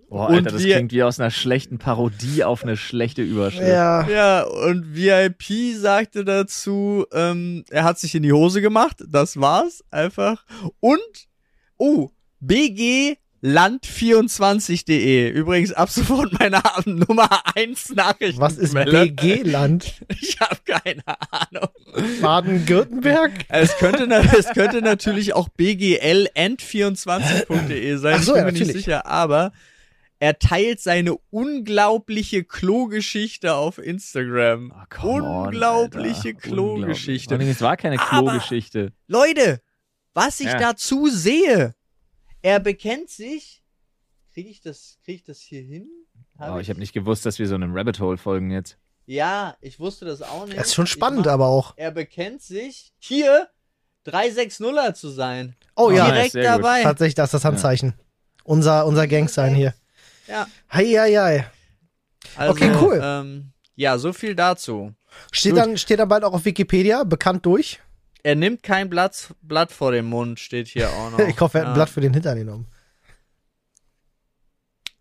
Boah, 0.09 0.27
Und 0.27 0.35
Alter, 0.35 0.51
das 0.51 0.63
wir- 0.63 0.75
klingt 0.75 0.91
wie 0.91 1.01
aus 1.03 1.19
einer 1.19 1.31
schlechten 1.31 1.77
Parodie 1.79 2.43
auf 2.43 2.63
eine 2.63 2.75
schlechte 2.77 3.21
Überschrift. 3.21 3.67
Ja. 3.67 4.07
Ja, 4.07 4.43
und 4.43 4.93
VIP 4.95 5.75
sagte 5.77 6.25
dazu, 6.25 7.05
ähm, 7.13 7.63
er 7.69 7.85
hat 7.85 7.99
sich 7.99 8.13
in 8.15 8.23
die 8.23 8.33
Hose 8.33 8.61
gemacht. 8.61 8.97
Das 9.07 9.39
war's 9.39 9.83
einfach. 9.91 10.43
Und, 10.79 10.99
oh, 11.77 12.09
BG 12.41 13.15
Land24.de. 13.43 15.29
Übrigens 15.29 15.73
ab 15.73 15.89
sofort 15.89 16.31
meine 16.39 16.61
Nummer 16.85 17.27
1 17.55 17.89
Nachrichten. 17.95 18.39
Was 18.39 18.57
ist 18.57 18.73
BG-Land? 18.73 19.95
Ich 20.21 20.39
habe 20.39 20.55
keine 20.65 21.03
Ahnung. 21.29 21.67
Baden-Württemberg? 22.21 23.31
Es 23.49 23.75
könnte, 23.77 24.07
es 24.37 24.47
könnte 24.53 24.81
natürlich 24.81 25.33
auch 25.33 25.49
bglend24.de 25.59 27.97
sein. 27.97 28.15
Ach 28.19 28.23
so, 28.23 28.35
ich 28.35 28.43
bin 28.43 28.45
ja, 28.45 28.51
mir 28.59 28.65
nicht 28.65 28.71
sicher, 28.73 29.05
aber 29.05 29.51
er 30.19 30.39
teilt 30.39 30.79
seine 30.79 31.15
unglaubliche 31.31 32.45
Klogeschichte 32.45 33.55
auf 33.55 33.77
Instagram. 33.77 34.71
Oh, 35.03 35.07
on, 35.07 35.21
unglaubliche. 35.21 36.33
Klogeschichte. 36.33 37.33
Unglaublich. 37.35 37.57
Es 37.57 37.61
war 37.61 37.75
keine 37.75 37.99
Aber- 37.99 38.31
Klogeschichte. 38.31 38.93
Leute, 39.07 39.59
was 40.13 40.39
ich 40.39 40.47
Ja. 40.47 40.57
dazu 40.59 41.09
sehe, 41.09 41.75
er 42.43 42.59
bekennt 42.59 43.09
sich. 43.09 43.63
Kriege 44.33 44.49
ich 44.49 44.61
das, 44.61 44.97
krieg 45.03 45.15
ich 45.15 45.23
das 45.23 45.39
hier 45.39 45.61
hin? 45.61 45.87
Hab 46.37 46.55
Oh, 46.55 46.59
ich 46.59 46.69
habe 46.69 46.79
nicht 46.79 46.93
gewusst, 46.93 47.25
dass 47.25 47.37
wir 47.39 47.47
so 47.47 47.55
einem 47.55 47.75
Rabbit 47.75 47.99
Hole 47.99 48.17
folgen 48.17 48.51
jetzt. 48.51 48.77
Ja, 49.05 49.57
ich 49.61 49.79
wusste 49.79 50.05
das 50.05 50.21
auch 50.21 50.45
nicht. 50.45 50.57
Das 50.57 50.67
ist 50.67 50.73
schon 50.75 50.85
Ich 50.85 50.91
spannend, 50.91 51.25
mach- 51.25 51.33
aber 51.33 51.47
auch. 51.47 51.73
Er 51.75 51.91
bekennt 51.91 52.41
sich, 52.41 52.93
hier 52.99 53.49
360er 54.07 54.93
zu 54.93 55.09
sein. 55.09 55.55
Oh 55.75 55.91
ja, 55.91 56.03
Nice, 56.07 56.13
Direkt 56.13 56.31
sehr 56.33 56.43
gut. 56.55 56.63
dabei. 56.63 56.83
tatsächlich, 56.83 57.15
das 57.15 57.25
ist 57.29 57.33
das 57.33 57.45
Handzeichen. 57.45 57.93
Unser, 58.43 58.85
unser 58.85 59.07
Gangsign 59.07 59.55
hier. 59.55 59.73
Ja. 60.27 60.47
Hei, 60.71 60.85
hei, 60.85 61.13
hei. 61.15 61.47
Also, 62.35 62.51
Okay, 62.53 62.71
cool. 62.81 62.99
Ähm, 63.03 63.51
ja, 63.75 63.97
so 63.97 64.13
viel 64.13 64.35
dazu. 64.35 64.93
Steht 65.31 65.51
Gut. 65.53 65.59
dann, 65.61 65.77
steht 65.77 65.99
dann 65.99 66.09
bald 66.09 66.23
auch 66.23 66.33
auf 66.33 66.45
Wikipedia, 66.45 67.03
bekannt 67.03 67.45
durch. 67.45 67.79
Er 68.23 68.35
nimmt 68.35 68.63
kein 68.63 68.89
Blatt, 68.89 69.35
Blatt 69.41 69.71
vor 69.71 69.91
den 69.91 70.05
Mund, 70.05 70.39
steht 70.39 70.69
hier 70.69 70.89
auch 70.89 71.11
noch. 71.11 71.19
ich 71.27 71.39
hoffe, 71.39 71.59
er 71.59 71.61
hat 71.61 71.67
ein 71.67 71.71
ja. 71.71 71.75
Blatt 71.75 71.89
für 71.89 72.01
den 72.01 72.13
Hintern 72.13 72.37
genommen. 72.37 72.67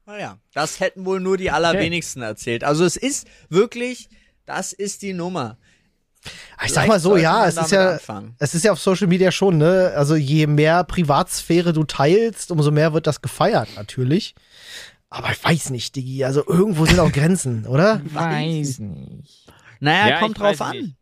Naja, 0.04 0.38
das 0.52 0.80
hätten 0.80 1.04
wohl 1.06 1.20
nur 1.20 1.36
die 1.36 1.50
allerwenigsten 1.50 2.22
erzählt. 2.22 2.64
Also 2.64 2.84
es 2.84 2.96
ist 2.96 3.26
wirklich, 3.48 4.08
das 4.44 4.72
ist 4.72 5.02
die 5.02 5.12
Nummer. 5.12 5.58
Ich 6.64 6.72
sag 6.72 6.86
mal 6.86 7.00
so, 7.00 7.16
ja, 7.16 7.46
es 7.46 7.56
ist 7.56 7.70
ja, 7.72 7.92
anfangen. 7.92 8.34
es 8.38 8.54
ist 8.54 8.64
ja 8.64 8.72
auf 8.72 8.80
Social 8.80 9.08
Media 9.08 9.32
schon, 9.32 9.58
ne? 9.58 9.92
Also 9.96 10.14
je 10.14 10.46
mehr 10.46 10.84
Privatsphäre 10.84 11.72
du 11.72 11.84
teilst, 11.84 12.50
umso 12.50 12.70
mehr 12.70 12.92
wird 12.92 13.06
das 13.06 13.22
gefeiert, 13.22 13.68
natürlich. 13.76 14.34
Aber 15.08 15.30
ich 15.30 15.44
weiß 15.44 15.70
nicht, 15.70 15.94
Digi. 15.94 16.24
Also 16.24 16.44
irgendwo 16.46 16.86
sind 16.86 16.98
auch 17.00 17.12
Grenzen, 17.12 17.66
oder? 17.66 18.00
Weiß 18.04 18.78
nicht. 18.78 19.46
Naja, 19.80 20.08
Ja, 20.08 20.20
kommt 20.20 20.38
drauf 20.38 20.60
an. 20.60 20.76
nicht. 20.76 20.96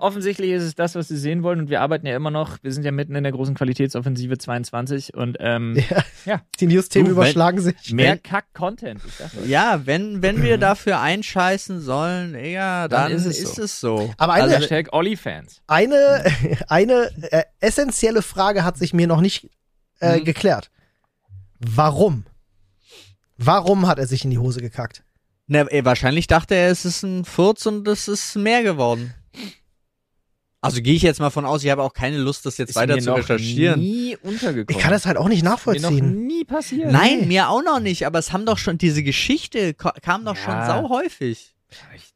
Offensichtlich 0.00 0.50
ist 0.50 0.62
es 0.64 0.74
das, 0.74 0.94
was 0.96 1.08
sie 1.08 1.16
sehen 1.16 1.42
wollen 1.44 1.60
und 1.60 1.70
wir 1.70 1.80
arbeiten 1.80 2.06
ja 2.06 2.16
immer 2.16 2.30
noch, 2.30 2.58
wir 2.62 2.72
sind 2.72 2.84
ja 2.84 2.90
mitten 2.90 3.14
in 3.14 3.22
der 3.22 3.32
großen 3.32 3.54
Qualitätsoffensive 3.54 4.36
22 4.38 5.14
und 5.14 5.36
ähm, 5.40 5.76
Ja. 5.90 6.04
Ja. 6.24 6.42
Die 6.58 6.66
News-Themen 6.66 7.10
überschlagen 7.10 7.60
sich. 7.60 7.92
mehr 7.92 8.16
Kack-Content. 8.18 9.00
Ja, 9.46 9.82
wenn, 9.86 10.22
wenn 10.22 10.42
wir 10.42 10.58
dafür 10.58 11.00
einscheißen 11.00 11.80
sollen, 11.80 12.34
ja, 12.44 12.88
dann, 12.88 13.10
Dann 13.10 13.12
ist 13.12 13.26
ist, 13.26 13.42
es 13.44 13.58
es 13.58 13.80
so. 13.80 13.98
so. 13.98 14.14
Aber 14.18 14.32
eine, 14.32 14.44
Also, 14.44 14.56
Hashtag 14.56 14.92
Olli-Fans. 14.92 15.60
eine, 15.66 16.24
eine 16.68 17.10
äh, 17.30 17.44
essentielle 17.60 18.22
Frage 18.22 18.64
hat 18.64 18.76
sich 18.76 18.92
mir 18.92 19.06
noch 19.06 19.20
nicht 19.20 19.50
äh, 20.00 20.18
Mhm. 20.18 20.24
geklärt. 20.24 20.70
Warum? 21.60 22.24
Warum 23.36 23.86
hat 23.86 23.98
er 23.98 24.06
sich 24.06 24.24
in 24.24 24.30
die 24.30 24.38
Hose 24.38 24.60
gekackt? 24.60 25.02
Na, 25.46 25.60
ey, 25.62 25.84
wahrscheinlich 25.84 26.26
dachte 26.26 26.54
er, 26.54 26.70
es 26.70 26.84
ist 26.84 27.02
ein 27.02 27.24
Furz 27.24 27.66
und 27.66 27.86
es 27.86 28.08
ist 28.08 28.34
mehr 28.36 28.62
geworden. 28.62 29.14
Also 30.64 30.80
gehe 30.82 30.94
ich 30.94 31.02
jetzt 31.02 31.20
mal 31.20 31.30
von 31.30 31.44
aus, 31.44 31.62
ich 31.62 31.70
habe 31.70 31.82
auch 31.82 31.92
keine 31.92 32.16
Lust, 32.18 32.46
das 32.46 32.56
jetzt 32.58 32.70
Ist 32.70 32.76
weiter 32.76 32.94
mir 32.96 33.02
zu 33.02 33.10
noch 33.10 33.28
nie 33.38 33.76
nie 33.76 34.16
untergekommen. 34.22 34.66
Ich 34.68 34.78
kann 34.78 34.90
das 34.90 35.06
halt 35.06 35.16
auch 35.18 35.28
nicht 35.28 35.42
mir 35.42 35.50
noch 35.50 35.56
nachvollziehen. 35.56 36.26
nie 36.26 36.44
passiert. 36.44 36.90
Nein, 36.90 37.28
mir 37.28 37.48
auch 37.50 37.62
noch 37.62 37.80
nicht, 37.80 38.06
aber 38.06 38.18
es 38.18 38.32
haben 38.32 38.46
doch 38.46 38.58
schon, 38.58 38.78
diese 38.78 39.02
Geschichte 39.02 39.74
kam 39.74 40.24
doch 40.24 40.36
Ja. 40.36 40.42
schon 40.42 40.66
sau 40.66 40.88
häufig. 40.88 41.54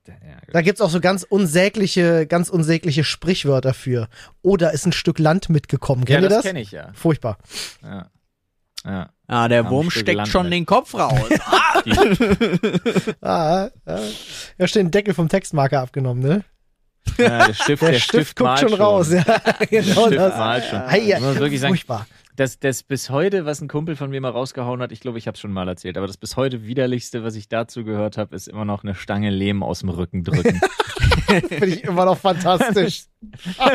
Ja. 0.06 0.14
Da 0.52 0.62
gibt's 0.62 0.80
auch 0.80 0.88
so 0.90 1.00
ganz 1.00 1.24
unsägliche, 1.28 2.26
ganz 2.26 2.48
unsägliche 2.48 3.02
Sprichwörter 3.04 3.74
für. 3.74 4.08
Oder 4.40 4.72
ist 4.72 4.86
ein 4.86 4.92
Stück 4.92 5.18
Land 5.18 5.48
mitgekommen. 5.50 6.02
ja, 6.02 6.14
Kennt 6.14 6.22
ihr 6.22 6.28
das 6.28 6.38
das? 6.38 6.44
kenne 6.46 6.60
ich 6.60 6.70
ja. 6.70 6.90
Furchtbar. 6.94 7.38
ja. 7.82 8.08
Ja. 8.84 9.10
Ah, 9.26 9.48
der 9.48 9.60
Am 9.66 9.70
Wurm 9.70 9.90
Stück 9.90 10.02
steckt 10.02 10.16
Land 10.18 10.28
schon 10.30 10.44
mit. 10.44 10.52
den 10.54 10.64
Kopf 10.66 10.94
raus. 10.94 11.20
Ah! 11.50 11.82
Ah, 13.20 13.70
ah. 13.86 13.98
Ja, 14.58 14.66
steht 14.66 14.84
ein 14.86 14.90
Deckel 14.90 15.14
vom 15.14 15.28
Textmarker 15.28 15.80
abgenommen, 15.80 16.22
ne? 16.22 16.44
Ja, 17.18 17.46
der 17.46 17.54
Stift, 17.54 17.82
Der, 17.82 17.90
der, 17.92 17.98
Stift, 17.98 18.36
guckt 18.36 18.46
malt 18.48 18.60
schon 18.70 18.74
raus. 18.80 19.10
Ja, 19.12 19.22
genau 19.70 20.06
Stift 20.06 20.16
das. 20.18 20.38
malt 20.38 20.64
schon. 20.64 20.78
Ja, 20.78 21.16
Ich 21.16 21.20
muss 21.20 21.38
wirklich 21.38 21.60
sagen, 21.60 21.72
furchtbar. 21.74 22.06
Das, 22.36 22.60
das 22.60 22.84
bis 22.84 23.10
heute, 23.10 23.46
was 23.46 23.60
ein 23.60 23.66
Kumpel 23.66 23.96
von 23.96 24.10
mir 24.10 24.20
mal 24.20 24.30
rausgehauen 24.30 24.80
hat, 24.80 24.92
ich 24.92 25.00
glaube, 25.00 25.18
ich 25.18 25.26
habe 25.26 25.34
es 25.34 25.40
schon 25.40 25.52
mal 25.52 25.66
erzählt, 25.66 25.96
aber 25.96 26.06
das 26.06 26.16
bis 26.16 26.36
heute 26.36 26.64
widerlichste, 26.66 27.24
was 27.24 27.34
ich 27.34 27.48
dazu 27.48 27.82
gehört 27.82 28.16
habe, 28.16 28.36
ist 28.36 28.46
immer 28.46 28.64
noch 28.64 28.84
eine 28.84 28.94
Stange 28.94 29.30
Lehm 29.30 29.64
aus 29.64 29.80
dem 29.80 29.88
Rücken 29.88 30.22
drücken. 30.22 30.60
Finde 31.48 31.66
ich 31.66 31.82
immer 31.84 32.04
noch 32.04 32.16
fantastisch. 32.16 33.06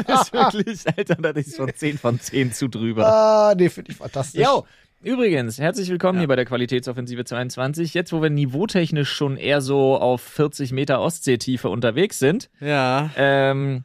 das 0.08 0.22
ist 0.22 0.34
wirklich, 0.34 0.80
Alter, 0.98 1.16
das 1.16 1.46
ist 1.48 1.58
von 1.58 1.72
10 1.76 1.98
von 1.98 2.20
10 2.20 2.54
zu 2.54 2.68
drüber. 2.70 3.06
ah, 3.06 3.54
nee, 3.56 3.70
finde 3.70 3.92
ich 3.92 3.98
fantastisch. 3.98 4.42
Jo, 4.42 4.66
übrigens, 5.04 5.60
herzlich 5.60 5.90
willkommen 5.90 6.16
Ja. 6.18 6.22
hier 6.22 6.28
bei 6.28 6.36
der 6.36 6.46
Qualitätsoffensive 6.46 7.26
22. 7.26 7.94
Jetzt, 7.94 8.14
wo 8.14 8.22
wir 8.22 8.30
niveautechnisch 8.30 9.12
schon 9.12 9.38
eher 9.38 9.62
so 9.62 9.98
auf 9.98 10.22
40 10.22 10.72
Meter 10.72 11.02
Ostseetiefe 11.02 11.70
unterwegs 11.70 12.20
sind, 12.20 12.50
ja. 12.60 13.12
ähm, 13.16 13.84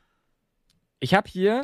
ich 1.00 1.14
habe 1.14 1.28
hier, 1.28 1.62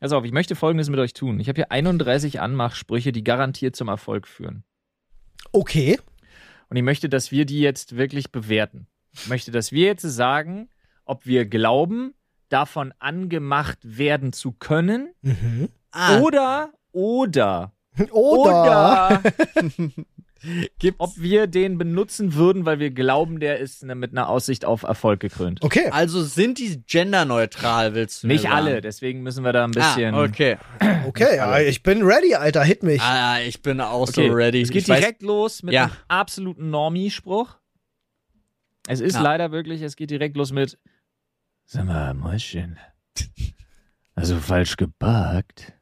also 0.00 0.16
auf, 0.16 0.24
ich 0.24 0.32
möchte 0.32 0.54
Folgendes 0.56 0.88
mit 0.88 0.98
euch 1.00 1.12
tun. 1.12 1.40
Ich 1.40 1.48
habe 1.48 1.56
hier 1.56 1.70
31 1.70 2.40
Anmachsprüche, 2.40 3.12
die 3.12 3.24
garantiert 3.24 3.76
zum 3.76 3.88
Erfolg 3.88 4.26
führen. 4.26 4.64
Okay. 5.52 5.98
Und 6.68 6.76
ich 6.76 6.82
möchte, 6.82 7.08
dass 7.08 7.30
wir 7.30 7.44
die 7.46 7.60
jetzt 7.60 7.96
wirklich 7.96 8.32
bewerten. 8.32 8.86
Ich 9.12 9.28
möchte, 9.28 9.50
dass 9.52 9.70
wir 9.70 9.86
jetzt 9.86 10.02
sagen, 10.02 10.68
ob 11.04 11.26
wir 11.26 11.46
glauben, 11.46 12.14
davon 12.48 12.92
angemacht 12.98 13.78
werden 13.82 14.32
zu 14.32 14.52
können 14.52 15.10
Mhm. 15.22 15.68
Ah, 15.96 16.18
oder, 16.20 16.72
oder, 16.90 17.72
Oder. 18.10 19.20
oder 19.22 19.22
ob 20.98 21.16
wir 21.16 21.46
den 21.46 21.78
benutzen 21.78 22.34
würden, 22.34 22.66
weil 22.66 22.78
wir 22.78 22.90
glauben, 22.90 23.40
der 23.40 23.58
ist 23.60 23.82
ne- 23.82 23.94
mit 23.94 24.12
einer 24.12 24.28
Aussicht 24.28 24.64
auf 24.64 24.82
Erfolg 24.82 25.20
gekrönt. 25.20 25.62
Okay. 25.62 25.88
also 25.90 26.22
sind 26.22 26.58
die 26.58 26.82
genderneutral, 26.86 27.94
willst 27.94 28.22
du 28.22 28.26
mir 28.26 28.34
Nicht 28.34 28.42
sagen? 28.42 28.54
alle, 28.54 28.80
deswegen 28.80 29.22
müssen 29.22 29.44
wir 29.44 29.52
da 29.52 29.64
ein 29.64 29.70
bisschen. 29.70 30.14
Ah, 30.14 30.22
okay. 30.24 30.58
Okay, 31.06 31.36
ja, 31.36 31.58
ich 31.60 31.82
bin 31.82 32.02
ready, 32.02 32.34
Alter. 32.34 32.62
Hit 32.64 32.82
mich. 32.82 33.00
Ah, 33.00 33.40
ich 33.40 33.62
bin 33.62 33.80
auch 33.80 34.08
Okay, 34.08 34.28
so 34.28 34.34
ready. 34.34 34.60
Es 34.62 34.70
geht 34.70 34.82
ich 34.82 34.88
weiß- 34.88 34.98
direkt 34.98 35.22
los 35.22 35.62
mit 35.62 35.72
Ja. 35.74 35.84
einem 35.84 35.92
absoluten 36.08 36.70
Normie-Spruch. 36.70 37.56
Es 38.86 39.00
ist 39.00 39.14
Ja. 39.14 39.22
leider 39.22 39.50
wirklich, 39.50 39.80
es 39.82 39.96
geht 39.96 40.10
direkt 40.10 40.36
los 40.36 40.52
mit 40.52 40.78
Sag 41.66 41.86
mal, 41.86 42.12
Mäuschen. 42.12 42.78
Also 44.14 44.36
falsch 44.36 44.76
geparkt. 44.76 45.72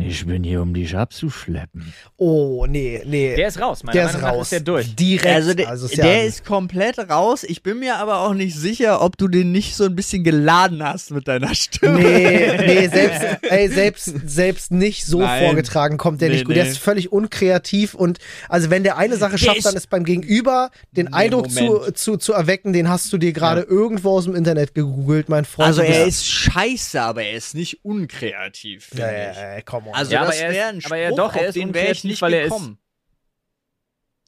Ich 0.00 0.26
bin 0.26 0.42
hier, 0.44 0.62
um 0.62 0.74
dich 0.74 0.96
abzuschleppen. 0.96 1.92
Oh, 2.16 2.66
nee, 2.68 3.02
nee. 3.06 3.34
Der 3.36 3.48
ist 3.48 3.60
raus, 3.60 3.82
meiner 3.82 3.92
Der 3.92 4.04
Meinung 4.06 4.20
ist 4.20 4.22
nach 4.22 4.32
raus. 4.32 4.42
ist 4.46 4.52
der 4.52 4.60
durch. 4.60 4.94
Direkt. 4.96 5.26
Also, 5.26 5.54
der, 5.54 5.68
also 5.68 5.88
der 5.88 6.18
ja- 6.18 6.22
ist 6.24 6.44
komplett 6.44 6.98
raus. 6.98 7.44
Ich 7.44 7.62
bin 7.62 7.78
mir 7.78 7.96
aber 7.96 8.20
auch 8.20 8.34
nicht 8.34 8.56
sicher, 8.56 9.02
ob 9.02 9.16
du 9.16 9.28
den 9.28 9.52
nicht 9.52 9.74
so 9.76 9.84
ein 9.84 9.94
bisschen 9.94 10.24
geladen 10.24 10.82
hast 10.82 11.10
mit 11.10 11.28
deiner 11.28 11.54
Stimme. 11.54 11.98
Nee, 12.00 12.56
nee, 12.66 12.88
selbst, 12.88 13.22
ey, 13.42 13.68
selbst, 13.68 14.12
selbst 14.28 14.70
nicht 14.72 15.04
so 15.06 15.20
Nein. 15.20 15.44
vorgetragen 15.46 15.96
kommt 15.98 16.20
der 16.20 16.28
Nee, 16.28 16.34
nicht 16.36 16.44
gut. 16.46 16.56
Der 16.56 16.64
nee. 16.64 16.70
ist 16.70 16.78
völlig 16.78 17.12
unkreativ 17.12 17.94
und 17.94 18.18
also 18.48 18.70
wenn 18.70 18.82
der 18.82 18.96
eine 18.96 19.16
Sache 19.16 19.38
schafft, 19.38 19.58
ist- 19.58 19.66
dann 19.66 19.76
ist 19.76 19.90
beim 19.90 20.04
Gegenüber 20.04 20.70
den 20.92 21.06
Nee, 21.06 21.12
Eindruck 21.12 21.50
zu, 21.50 21.62
Moment. 21.64 21.98
zu, 21.98 22.16
zu 22.16 22.32
erwecken, 22.32 22.72
den 22.72 22.88
hast 22.88 23.12
du 23.12 23.18
dir 23.18 23.32
gerade 23.32 23.62
irgendwo 23.62 24.10
aus 24.16 24.24
dem 24.24 24.34
Internet 24.34 24.74
gegoogelt, 24.74 25.28
mein 25.28 25.44
Freund. 25.44 25.66
Also 25.68 25.82
er 25.82 26.06
ist 26.06 26.26
scheiße, 26.26 27.00
aber 27.00 27.22
er 27.22 27.32
ist 27.36 27.54
nicht 27.54 27.84
unkreativ, 27.84 28.88
Ja, 28.94 29.06
ich. 29.08 29.36
ja, 29.36 29.54
ja, 29.56 29.60
komm. 29.64 29.84
Also 29.92 30.12
Ja, 30.12 30.20
aber 30.20 30.30
das 30.30 30.40
er 30.40 30.48
ist- 30.50 30.54
wäre 30.56 30.68
ein 30.68 30.80
aber 30.84 30.96
er- 30.96 31.06
Spruch, 31.08 31.16
doch, 31.16 31.34
er 31.34 31.40
auf 31.40 31.46
ist 31.48 31.54
den 31.56 31.74
wäre 31.74 31.84
ich 31.84 31.88
unkreativ, 31.90 32.04
nicht 32.10 32.22
weil 32.22 32.32
er 32.34 32.42
ist- 32.44 32.50
gekommen. 32.50 32.78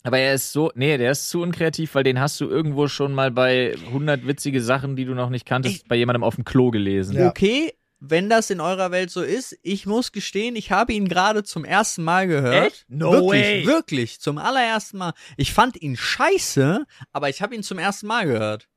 Aber 0.05 0.19
er 0.19 0.35
ist 0.35 0.53
so, 0.53 0.73
nee, 0.75 0.99
der 0.99 1.13
ist 1.13 1.31
zu 1.31 1.43
unkreativ, 1.43 1.95
weil 1.95 2.03
den 2.03 2.19
hast 2.19 2.41
du 2.41 2.49
irgendwo 2.49 2.89
schon 2.89 3.15
mal 3.15 3.31
bei 3.31 3.77
100 3.93 4.27
witzige 4.27 4.61
Sachen, 4.61 4.97
die 4.97 5.05
du 5.05 5.15
noch 5.15 5.31
nicht 5.31 5.47
kanntest, 5.47 5.87
bei 5.87 5.95
jemandem 5.95 6.25
auf 6.25 6.35
dem 6.35 6.45
Klo 6.45 6.71
gelesen. 6.73 7.17
Ja. 7.17 7.29
Okay, 7.29 7.73
wenn 8.01 8.29
das 8.29 8.51
in 8.51 8.59
eurer 8.61 8.91
Welt 8.91 9.13
so 9.13 9.23
ist, 9.23 9.57
ich 9.63 9.87
muss 9.87 10.11
gestehen, 10.11 10.57
ich 10.57 10.73
habe 10.73 10.93
ihn 10.93 11.07
gerade 11.07 11.45
zum 11.45 11.65
ersten 11.65 12.03
Mal 12.03 12.27
gehört. 12.27 12.73
Echt? 12.73 12.85
No 12.89 13.13
wirklich, 13.13 13.31
way. 13.43 13.67
wirklich, 13.67 14.21
zum 14.21 14.39
allerersten 14.39 14.99
Mal. 14.99 15.13
Ich 15.37 15.53
fand 15.53 15.81
ihn 15.81 15.97
scheiße, 15.97 16.85
aber 17.13 17.29
ich 17.29 17.41
habe 17.41 17.55
ihn 17.55 17.63
zum 17.63 17.79
ersten 17.79 18.09
Mal 18.09 18.27
gehört. 18.27 18.69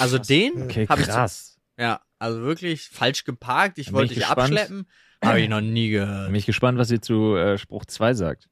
Also 0.00 0.18
den 0.18 0.64
Okay, 0.64 0.86
habe 0.88 1.02
ich 1.02 1.06
krass. 1.06 1.56
ja, 1.78 2.00
also 2.18 2.40
wirklich 2.42 2.88
falsch 2.88 3.22
geparkt. 3.22 3.78
Ich 3.78 3.92
wollte 3.92 4.12
ich 4.14 4.18
dich 4.18 4.26
gespannt. 4.26 4.52
abschleppen, 4.58 4.88
habe 5.22 5.40
ich 5.40 5.48
noch 5.48 5.60
nie 5.60 5.90
gehört. 5.90 6.26
Bin 6.26 6.34
ich 6.34 6.46
gespannt, 6.46 6.78
was 6.78 6.90
ihr 6.90 7.00
zu 7.00 7.36
äh, 7.36 7.58
Spruch 7.58 7.84
2 7.84 8.14
sagt. 8.14 8.48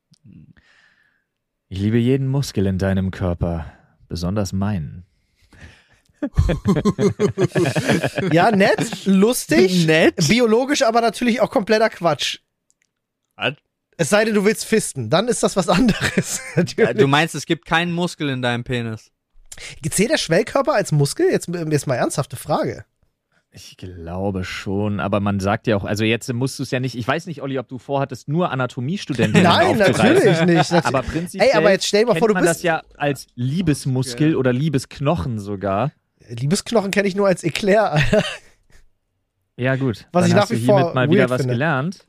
Ich 1.68 1.78
liebe 1.78 1.98
jeden 1.98 2.28
Muskel 2.28 2.66
in 2.66 2.78
deinem 2.78 3.10
Körper, 3.10 3.72
besonders 4.08 4.52
meinen. 4.52 5.04
ja, 8.32 8.50
nett, 8.50 9.06
lustig, 9.06 9.72
Nett. 9.86 10.16
biologisch, 10.28 10.82
aber 10.82 11.00
natürlich 11.00 11.40
auch 11.40 11.50
kompletter 11.50 11.88
Quatsch. 11.88 12.40
Was? 13.36 13.54
Es 13.96 14.10
sei 14.10 14.24
denn, 14.24 14.34
du 14.34 14.44
willst 14.44 14.64
fisten, 14.64 15.10
dann 15.10 15.28
ist 15.28 15.42
das 15.42 15.56
was 15.56 15.68
anderes. 15.68 16.40
Ja, 16.76 16.94
du 16.94 17.06
meinst, 17.06 17.34
es 17.34 17.46
gibt 17.46 17.66
keinen 17.66 17.92
Muskel 17.92 18.28
in 18.30 18.42
deinem 18.42 18.64
Penis? 18.64 19.10
Zählt 19.90 20.10
der 20.10 20.18
Schwellkörper 20.18 20.74
als 20.74 20.90
Muskel? 20.90 21.30
Jetzt, 21.30 21.48
jetzt 21.48 21.86
mal 21.86 21.96
ernsthafte 21.96 22.36
Frage. 22.36 22.84
Ich 23.52 23.76
glaube 23.76 24.44
schon, 24.44 25.00
aber 25.00 25.18
man 25.18 25.40
sagt 25.40 25.66
ja 25.66 25.76
auch, 25.76 25.84
also 25.84 26.04
jetzt 26.04 26.32
musst 26.32 26.58
du 26.60 26.62
es 26.62 26.70
ja 26.70 26.78
nicht, 26.78 26.94
ich 26.96 27.06
weiß 27.06 27.26
nicht, 27.26 27.42
Olli, 27.42 27.58
ob 27.58 27.66
du 27.66 27.78
vorhattest, 27.78 28.28
nur 28.28 28.52
Anatomiestudentin 28.52 29.42
Nein, 29.42 29.76
natürlich 29.76 30.24
nicht. 30.42 30.70
Natürlich. 30.70 30.84
Aber 30.84 31.02
prinzipiell 31.02 31.48
Ey, 31.50 31.56
aber 31.56 31.72
jetzt 31.72 31.86
stell 31.86 32.02
dir 32.02 32.06
mal 32.06 32.12
kennt 32.12 32.20
vor, 32.20 32.28
du 32.28 32.34
man 32.34 32.44
bist- 32.44 32.56
das 32.56 32.62
ja 32.62 32.82
als 32.96 33.26
Liebesmuskel 33.34 34.36
oder 34.36 34.52
Liebesknochen 34.52 35.40
sogar. 35.40 35.90
Liebesknochen 36.28 36.92
kenne 36.92 37.08
ich 37.08 37.16
nur 37.16 37.26
als. 37.26 37.42
Alter. 37.42 38.22
Ja, 39.56 39.74
gut. 39.76 40.06
Was 40.12 40.22
Dann 40.22 40.30
ich 40.30 40.36
hast 40.36 40.42
nach 40.42 40.48
du 40.48 40.54
wie 40.54 40.58
hiermit 40.64 40.82
vor 40.84 40.94
mal 40.94 41.10
wieder 41.10 41.28
was 41.28 41.40
finde. 41.40 41.54
gelernt. 41.54 42.06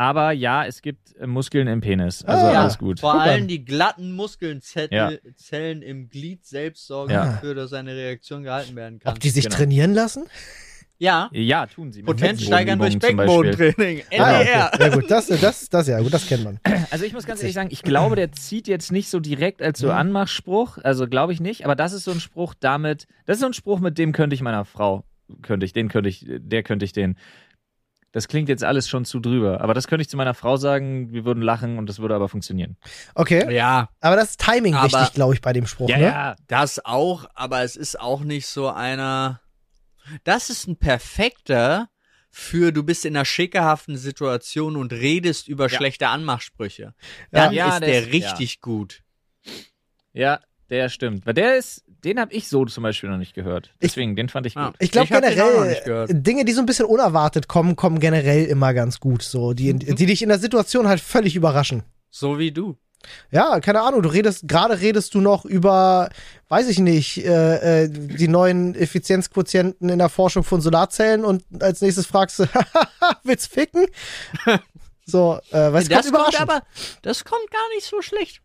Aber 0.00 0.32
ja, 0.32 0.64
es 0.64 0.80
gibt 0.80 1.14
äh, 1.16 1.26
Muskeln 1.26 1.66
im 1.68 1.82
Penis. 1.82 2.24
Also 2.24 2.46
Ah. 2.46 2.62
alles 2.62 2.78
gut. 2.78 3.00
Vor 3.00 3.20
allem 3.20 3.46
die 3.48 3.66
glatten 3.66 4.12
Muskeln 4.12 4.62
Zettel, 4.62 4.96
Ja. 4.96 5.32
Zellen 5.36 5.82
im 5.82 6.08
Glied 6.08 6.46
selbst 6.46 6.86
sorgen 6.86 7.12
Ja. 7.12 7.26
dafür, 7.26 7.54
dass 7.54 7.74
eine 7.74 7.94
Reaktion 7.94 8.42
gehalten 8.42 8.74
werden 8.76 8.98
kann. 8.98 9.12
Ob 9.12 9.20
die 9.20 9.28
sich 9.28 9.44
Genau. 9.44 9.56
trainieren 9.56 9.92
lassen? 9.92 10.24
ja, 10.98 11.28
Ja, 11.32 11.66
tun 11.66 11.92
sie. 11.92 11.98
mit 12.00 12.06
Potenz 12.06 12.42
steigern 12.42 12.78
durch. 12.78 12.98
Beckenbodentraining. 12.98 14.02
Ah, 14.18 14.40
NDR. 14.40 14.70
okay. 14.72 14.82
Ja 14.84 14.88
gut, 14.94 15.10
das, 15.10 15.26
das, 15.26 15.68
das 15.68 15.86
ja, 15.86 16.00
gut, 16.00 16.14
das 16.14 16.26
kennt 16.26 16.44
man. 16.44 16.60
Also 16.90 17.04
ich 17.04 17.12
muss 17.12 17.26
ganz 17.26 17.40
ehrlich 17.42 17.54
sagen, 17.54 17.68
ich 17.70 17.82
glaube, 17.82 18.16
der 18.16 18.32
zieht 18.32 18.68
jetzt 18.68 18.92
nicht 18.92 19.10
so 19.10 19.20
direkt 19.20 19.60
als 19.60 19.80
so 19.80 19.88
Mhm. 19.88 19.92
Anmachspruch, 19.92 20.78
also 20.82 21.08
glaube 21.08 21.34
ich 21.34 21.40
nicht, 21.40 21.66
aber 21.66 21.76
das 21.76 21.92
ist 21.92 22.04
so 22.04 22.10
ein 22.12 22.20
Spruch 22.20 22.54
damit, 22.58 23.06
das 23.26 23.36
ist 23.36 23.40
so 23.42 23.46
ein 23.48 23.52
Spruch, 23.52 23.80
mit 23.80 23.98
dem 23.98 24.12
könnte 24.12 24.32
ich 24.32 24.40
meiner 24.40 24.64
Frau, 24.64 25.04
könnte 25.42 25.66
ich, 25.66 25.74
den 25.74 25.88
könnte 25.88 26.08
ich, 26.08 26.24
der 26.26 26.62
könnte 26.62 26.86
ich 26.86 26.92
den. 26.92 27.16
Das 28.12 28.26
klingt 28.26 28.48
jetzt 28.48 28.64
alles 28.64 28.88
schon 28.88 29.04
zu 29.04 29.20
drüber, 29.20 29.60
aber 29.60 29.72
das 29.72 29.86
könnte 29.86 30.02
ich 30.02 30.08
zu 30.08 30.16
meiner 30.16 30.34
Frau 30.34 30.56
sagen, 30.56 31.12
wir 31.12 31.24
würden 31.24 31.42
lachen 31.42 31.78
und 31.78 31.86
das 31.88 32.00
würde 32.00 32.14
aber 32.16 32.28
funktionieren. 32.28 32.76
Okay, 33.14 33.54
Ja, 33.54 33.88
aber 34.00 34.16
das 34.16 34.30
ist 34.30 34.40
Timing 34.40 34.74
Aber- 34.74 34.92
wichtig, 34.92 35.12
glaube 35.14 35.34
ich, 35.34 35.40
bei 35.40 35.52
dem 35.52 35.66
Spruch, 35.66 35.88
ne? 35.88 36.00
ja. 36.02 36.36
das 36.48 36.84
auch, 36.84 37.26
aber 37.34 37.62
es 37.62 37.76
ist 37.76 38.00
auch 38.00 38.20
nicht 38.22 38.46
so 38.48 38.68
einer. 38.68 39.40
Das 40.24 40.50
ist 40.50 40.66
ein 40.66 40.76
perfekter 40.76 41.88
für 42.32 42.72
du 42.72 42.82
bist 42.84 43.04
in 43.04 43.16
einer 43.16 43.24
schickerhaften 43.24 43.96
Situation 43.96 44.76
und 44.76 44.92
redest 44.92 45.46
über 45.48 45.68
Ja. 45.68 45.76
schlechte 45.76 46.08
Anmachsprüche. 46.08 46.94
Dann 47.32 47.52
Ja, 47.52 47.66
ist 47.66 47.72
das- 47.74 47.80
der 47.88 48.00
ja. 48.02 48.08
richtig 48.08 48.60
gut. 48.60 49.02
Ja, 50.12 50.40
der 50.68 50.88
stimmt. 50.88 51.26
Weil 51.26 51.34
der 51.34 51.56
ist, 51.56 51.84
den 52.04 52.18
habe 52.20 52.32
ich 52.32 52.48
so 52.48 52.64
zum 52.64 52.82
Beispiel 52.82 53.10
noch 53.10 53.16
nicht 53.18 53.34
gehört. 53.34 53.70
Deswegen, 53.82 54.16
den 54.16 54.28
fand 54.28 54.46
ich 54.46 54.56
Ah. 54.56 54.66
gut. 54.68 54.76
Ich 54.78 54.90
glaube 54.90 55.06
Ich 55.06 55.12
hab 55.12 55.22
den 55.22 55.32
auch 55.32 55.36
noch 55.36 55.44
generell, 55.52 55.70
nicht 55.70 55.84
gehört. 55.84 56.10
Dinge, 56.12 56.44
die 56.44 56.52
so 56.52 56.60
ein 56.60 56.66
bisschen 56.66 56.86
unerwartet 56.86 57.48
kommen, 57.48 57.76
kommen 57.76 58.00
generell 58.00 58.44
immer 58.46 58.74
ganz 58.74 59.00
gut. 59.00 59.22
So, 59.22 59.52
die, 59.52 59.72
Mhm. 59.74 59.78
die 59.96 60.06
dich 60.06 60.22
in 60.22 60.28
der 60.28 60.38
Situation 60.38 60.88
halt 60.88 61.00
völlig 61.00 61.36
überraschen. 61.36 61.82
So 62.10 62.38
wie 62.38 62.52
du. 62.52 62.76
Ja, 63.30 63.60
keine 63.60 63.80
Ahnung, 63.80 64.02
du 64.02 64.10
redest, 64.10 64.46
gerade 64.46 64.78
redest 64.80 65.14
du 65.14 65.22
noch 65.22 65.46
über, 65.46 66.10
weiß 66.48 66.68
ich 66.68 66.80
nicht, 66.80 67.24
äh, 67.24 67.84
äh, 67.84 67.88
die 67.88 68.28
neuen 68.28 68.74
Effizienzquotienten 68.74 69.88
in 69.88 69.98
der 69.98 70.10
Forschung 70.10 70.44
von 70.44 70.60
Solarzellen 70.60 71.24
und 71.24 71.42
als 71.62 71.80
nächstes 71.80 72.04
fragst 72.06 72.40
du, 72.40 72.44
willst 73.24 73.52
ficken? 73.52 73.86
So, 75.06 75.40
äh, 75.50 75.72
was 75.72 75.88
kommt 75.88 75.90
das 75.92 76.02
kommt 76.04 76.08
überraschend? 76.14 76.40
aber, 76.42 76.62
das 77.02 77.24
kommt 77.24 77.50
gar 77.50 77.68
nicht 77.74 77.84
so 77.86 78.00
schlecht. 78.00 78.42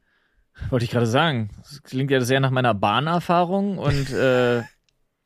Wollte 0.70 0.86
ich 0.86 0.92
gerade 0.92 1.06
sagen. 1.08 1.50
Das 1.58 1.84
klingt 1.84 2.12
ja 2.12 2.22
sehr 2.22 2.40
nach 2.40 2.52
meiner 2.52 2.74
Bahnerfahrung 2.74 3.78
und 3.78 4.10
äh, 4.12 4.64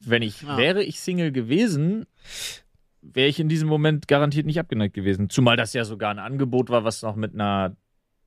wenn 0.02 0.22
ich, 0.22 0.42
Ja. 0.44 0.58
wäre 0.58 0.84
ich 0.84 1.00
Single 1.00 1.32
gewesen, 1.32 2.06
wäre 3.02 3.28
ich 3.28 3.40
in 3.40 3.50
diesem 3.50 3.68
Moment 3.70 4.08
garantiert 4.08 4.46
nicht 4.46 4.60
abgeneigt 4.60 4.94
gewesen. 4.94 5.30
Zumal 5.30 5.56
das 5.58 5.74
ja 5.74 5.86
sogar 5.86 6.12
ein 6.12 6.20
Angebot 6.20 6.70
war, 6.70 6.84
was 6.84 7.02
noch 7.02 7.16
mit 7.16 7.34
einer 7.34 7.76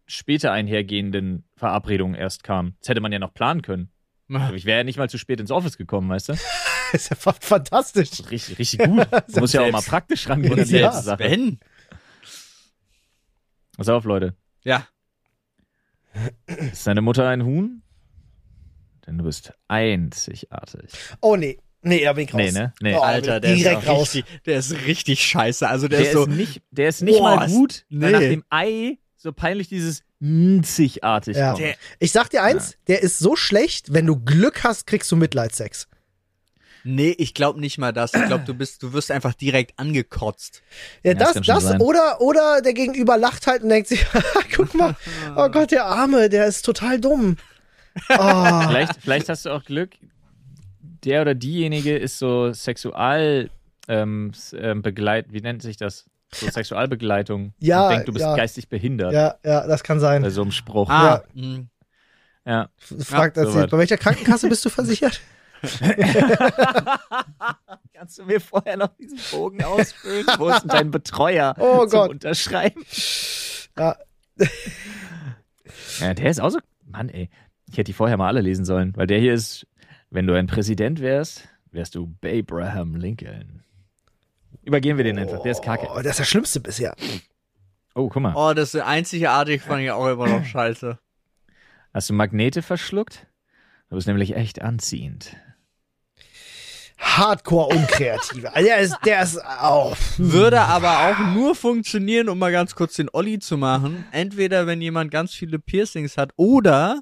später 0.06 0.52
einhergehenden 0.52 1.44
Verabredung 1.56 2.14
erst 2.14 2.42
kam. 2.44 2.74
Das 2.80 2.88
hätte 2.88 3.00
man 3.00 3.12
ja 3.12 3.18
noch 3.18 3.34
planen 3.34 3.62
können. 3.62 3.90
Also 4.32 4.54
ich 4.54 4.64
wäre 4.64 4.78
ja 4.78 4.84
nicht 4.84 4.96
mal 4.98 5.10
zu 5.10 5.18
spät 5.18 5.40
ins 5.40 5.50
Office 5.50 5.76
gekommen, 5.76 6.08
weißt 6.08 6.30
du? 6.30 6.32
ist 6.92 7.10
ja 7.10 7.16
fa- 7.16 7.34
fantastisch. 7.38 8.10
Richtig, 8.30 8.58
richtig 8.58 8.78
gut. 8.80 9.10
Man 9.10 9.22
muss 9.40 9.52
ja 9.52 9.60
auch 9.62 9.70
mal 9.70 9.82
praktisch 9.82 10.28
rangehen 10.28 10.58
an 10.58 10.64
die 10.66 10.76
ja. 10.76 10.90
Sache. 10.92 11.16
Ben. 11.18 11.58
Pass 13.76 13.88
auf, 13.88 14.04
Leute. 14.04 14.34
Ja. 14.64 14.86
Ist 16.72 16.86
deine 16.86 17.00
Mutter 17.02 17.28
ein 17.28 17.44
Huhn? 17.44 17.82
Denn 19.06 19.18
du 19.18 19.24
bist 19.24 19.52
einzigartig. 19.68 20.90
Oh 21.20 21.36
nee, 21.36 21.58
nee, 21.82 22.04
da 22.04 22.12
bin 22.12 22.24
ich 22.24 22.32
raus. 22.34 22.40
Nee, 22.40 22.52
ne? 22.52 22.72
Nee. 22.80 22.94
Oh, 22.94 23.00
Alter, 23.00 23.40
der 23.40 23.54
direkt 23.54 23.82
ist 23.82 23.88
raus. 23.88 24.14
richtig, 24.14 24.24
der 24.46 24.58
ist 24.58 24.72
richtig 24.86 25.24
scheiße. 25.24 25.68
Also 25.68 25.88
der, 25.88 26.00
Der 26.00 26.08
ist 26.08 26.12
so, 26.14 26.22
ist 26.26 26.36
nicht, 26.36 26.62
der 26.70 26.88
ist 26.88 27.02
nicht 27.02 27.18
Boah, 27.18 27.36
mal 27.36 27.48
gut, 27.48 27.84
weil 27.90 28.12
nach 28.12 28.20
nee. 28.20 28.28
dem 28.30 28.44
Ei 28.50 28.98
so 29.16 29.32
peinlich 29.32 29.68
dieses 29.68 30.02
einzigartig 30.20 31.36
Ja. 31.36 31.52
kommt. 31.52 31.64
der, 31.64 31.74
Ich 31.98 32.12
sag 32.12 32.28
dir 32.30 32.42
eins, 32.42 32.76
der 32.86 33.02
ist 33.02 33.18
so 33.18 33.34
schlecht, 33.36 33.92
wenn 33.92 34.06
du 34.06 34.16
Glück 34.20 34.62
hast, 34.64 34.86
kriegst 34.86 35.10
du 35.10 35.16
Mitleidsex. 35.16 35.88
Nee, 36.84 37.14
ich 37.18 37.34
glaube 37.34 37.60
nicht 37.60 37.78
mal 37.78 37.92
das. 37.92 38.14
Ich 38.14 38.26
glaube, 38.26 38.44
du 38.44 38.54
bist, 38.54 38.82
du 38.82 38.92
wirst 38.92 39.10
einfach 39.10 39.34
direkt 39.34 39.78
angekotzt. 39.78 40.62
Ja, 41.02 41.12
Ja, 41.12 41.18
das 41.18 41.34
das, 41.34 41.46
das 41.46 41.80
oder, 41.80 42.20
oder 42.20 42.60
der 42.62 42.74
Gegenüber 42.74 43.16
lacht 43.16 43.46
halt 43.46 43.62
und 43.62 43.68
denkt 43.68 43.88
sich, 43.88 44.04
guck 44.56 44.74
mal, 44.74 44.96
oh 45.36 45.48
Gott, 45.48 45.70
der 45.70 45.86
Arme, 45.86 46.28
der 46.28 46.46
ist 46.46 46.64
total 46.64 47.00
dumm. 47.00 47.36
Oh, 48.08 48.60
Vielleicht, 48.68 48.96
vielleicht 49.00 49.28
hast 49.28 49.44
du 49.44 49.50
auch 49.50 49.64
Glück, 49.64 49.90
der 51.04 51.22
oder 51.22 51.34
diejenige 51.34 51.96
ist 51.96 52.18
so 52.18 52.52
Sexual 52.52 53.50
ähm, 53.88 54.32
ähm, 54.56 54.82
begleit, 54.82 55.26
wie 55.30 55.40
nennt 55.40 55.62
sich 55.62 55.76
das? 55.76 56.06
So 56.34 56.48
Sexualbegleitung. 56.48 57.52
Ja, 57.58 57.84
und 57.84 57.90
denkt, 57.92 58.08
du 58.08 58.12
bist 58.12 58.24
ja. 58.24 58.34
geistig 58.34 58.68
behindert. 58.68 59.12
ja, 59.12 59.34
ja, 59.44 59.66
das 59.66 59.82
kann 59.82 60.00
sein. 60.00 60.22
Bei 60.22 60.30
so 60.30 60.40
einem 60.42 60.52
Spruch. 60.52 60.88
Ah, 60.88 61.22
mh. 61.34 61.64
Ja. 62.46 62.70
Fragt 63.00 63.36
Ja, 63.36 63.44
soweit. 63.44 63.70
bei 63.70 63.78
welcher 63.78 63.98
Krankenkasse 63.98 64.48
bist 64.48 64.64
du 64.64 64.70
versichert? 64.70 65.20
Kannst 67.94 68.18
du 68.18 68.24
mir 68.24 68.40
vorher 68.40 68.76
noch 68.76 68.94
diesen 68.96 69.18
Bogen 69.30 69.62
ausfüllen? 69.62 70.26
Wo 70.38 70.48
ist 70.48 70.62
denn 70.62 70.68
dein 70.68 70.90
Betreuer 70.90 71.54
Oh 71.58 71.86
zum 71.86 72.00
Gott. 72.00 72.10
Unterschreiben? 72.10 72.84
Ja. 73.78 73.96
Ja, 76.00 76.14
der 76.14 76.30
ist 76.30 76.40
auch 76.40 76.50
so. 76.50 76.58
Mann, 76.84 77.08
ey. 77.08 77.30
Ich 77.68 77.78
hätte 77.78 77.84
die 77.84 77.92
vorher 77.92 78.16
mal 78.16 78.28
alle 78.28 78.40
lesen 78.40 78.64
sollen, 78.64 78.94
weil 78.96 79.06
der 79.06 79.18
hier 79.18 79.34
ist, 79.34 79.66
wenn 80.10 80.26
du 80.26 80.34
ein 80.34 80.46
Präsident 80.46 81.00
wärst, 81.00 81.48
wärst 81.70 81.94
du 81.94 82.12
Abraham 82.24 82.96
Lincoln. 82.96 83.62
Übergehen 84.62 84.96
wir 84.96 85.04
den 85.04 85.18
einfach, 85.18 85.42
der 85.42 85.52
ist 85.52 85.62
kacke. 85.62 85.88
Oh, 85.90 85.96
das 85.96 86.06
ist 86.06 86.20
das 86.20 86.28
Schlimmste 86.28 86.60
bisher. 86.60 86.94
Oh, 87.94 88.08
guck 88.08 88.22
mal. 88.22 88.34
Oh, 88.34 88.54
das 88.54 88.74
ist 88.74 88.80
einzigartig, 88.80 89.62
fand 89.62 89.82
ich 89.82 89.90
auch 89.90 90.06
immer 90.06 90.28
noch 90.28 90.44
scheiße. 90.44 90.98
Hast 91.94 92.10
du 92.10 92.14
Magnete 92.14 92.62
verschluckt? 92.62 93.26
Du 93.88 93.96
bist 93.96 94.06
nämlich 94.06 94.34
echt 94.34 94.62
anziehend. 94.62 95.36
Hardcore 96.98 97.74
unkreativ. 97.74 98.44
Also 98.46 98.66
der 98.66 98.78
ist, 98.78 98.96
der 99.04 99.22
ist, 99.22 99.38
oh. 99.62 99.94
Würde 100.18 100.60
aber 100.60 101.08
auch 101.08 101.18
nur 101.34 101.54
funktionieren, 101.54 102.28
um 102.28 102.38
mal 102.38 102.52
ganz 102.52 102.74
kurz 102.74 102.94
den 102.94 103.08
Olli 103.12 103.38
zu 103.38 103.56
machen. 103.56 104.04
Entweder 104.12 104.66
wenn 104.66 104.80
jemand 104.80 105.10
ganz 105.10 105.34
viele 105.34 105.58
Piercings 105.58 106.16
hat 106.16 106.32
oder 106.36 107.00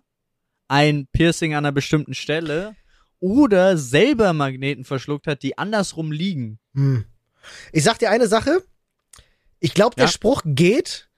ein 0.68 1.06
Piercing 1.12 1.52
an 1.54 1.64
einer 1.64 1.72
bestimmten 1.72 2.14
Stelle 2.14 2.74
oder 3.20 3.76
selber 3.76 4.32
Magneten 4.32 4.84
verschluckt 4.84 5.26
hat, 5.26 5.42
die 5.42 5.58
andersrum 5.58 6.10
liegen. 6.12 6.58
Hm. 6.74 7.04
Ich 7.72 7.84
sag 7.84 7.98
dir 7.98 8.10
eine 8.10 8.28
Sache. 8.28 8.62
Ich 9.60 9.74
glaube, 9.74 9.96
der 9.96 10.06
Ja. 10.06 10.10
Spruch 10.10 10.42
geht, 10.44 11.08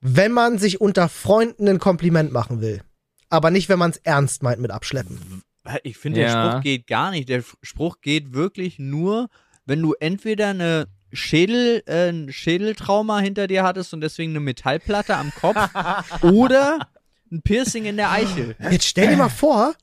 wenn 0.00 0.32
man 0.32 0.58
sich 0.58 0.80
unter 0.80 1.08
Freunden 1.08 1.68
ein 1.68 1.78
Kompliment 1.78 2.32
machen 2.32 2.60
will. 2.60 2.82
Aber 3.28 3.50
nicht, 3.50 3.68
wenn 3.68 3.78
man 3.78 3.90
es 3.90 3.98
ernst 3.98 4.42
meint 4.42 4.60
mit 4.60 4.70
Abschleppen. 4.70 5.42
Ich 5.82 5.98
finde, 5.98 6.20
der 6.20 6.28
Ja. 6.28 6.50
Spruch 6.50 6.62
geht 6.62 6.86
gar 6.86 7.10
nicht. 7.10 7.28
Der 7.28 7.42
Spruch 7.62 8.00
geht 8.00 8.32
wirklich 8.32 8.78
nur, 8.78 9.28
wenn 9.66 9.82
du 9.82 9.94
entweder 10.00 10.48
eine 10.48 10.86
Schädel, 11.12 11.82
äh, 11.86 12.08
ein 12.10 12.32
Schädeltrauma 12.32 13.18
hinter 13.20 13.46
dir 13.46 13.62
hattest 13.62 13.92
und 13.92 14.00
deswegen 14.00 14.32
eine 14.32 14.40
Metallplatte 14.40 15.16
am 15.16 15.32
Kopf 15.34 15.58
oder 16.22 16.88
ein 17.30 17.42
Piercing 17.42 17.84
in 17.84 17.96
der 17.96 18.10
Eichel. 18.10 18.56
Jetzt 18.70 18.86
stell 18.86 19.08
dir 19.08 19.16
mal 19.16 19.28
vor, 19.28 19.74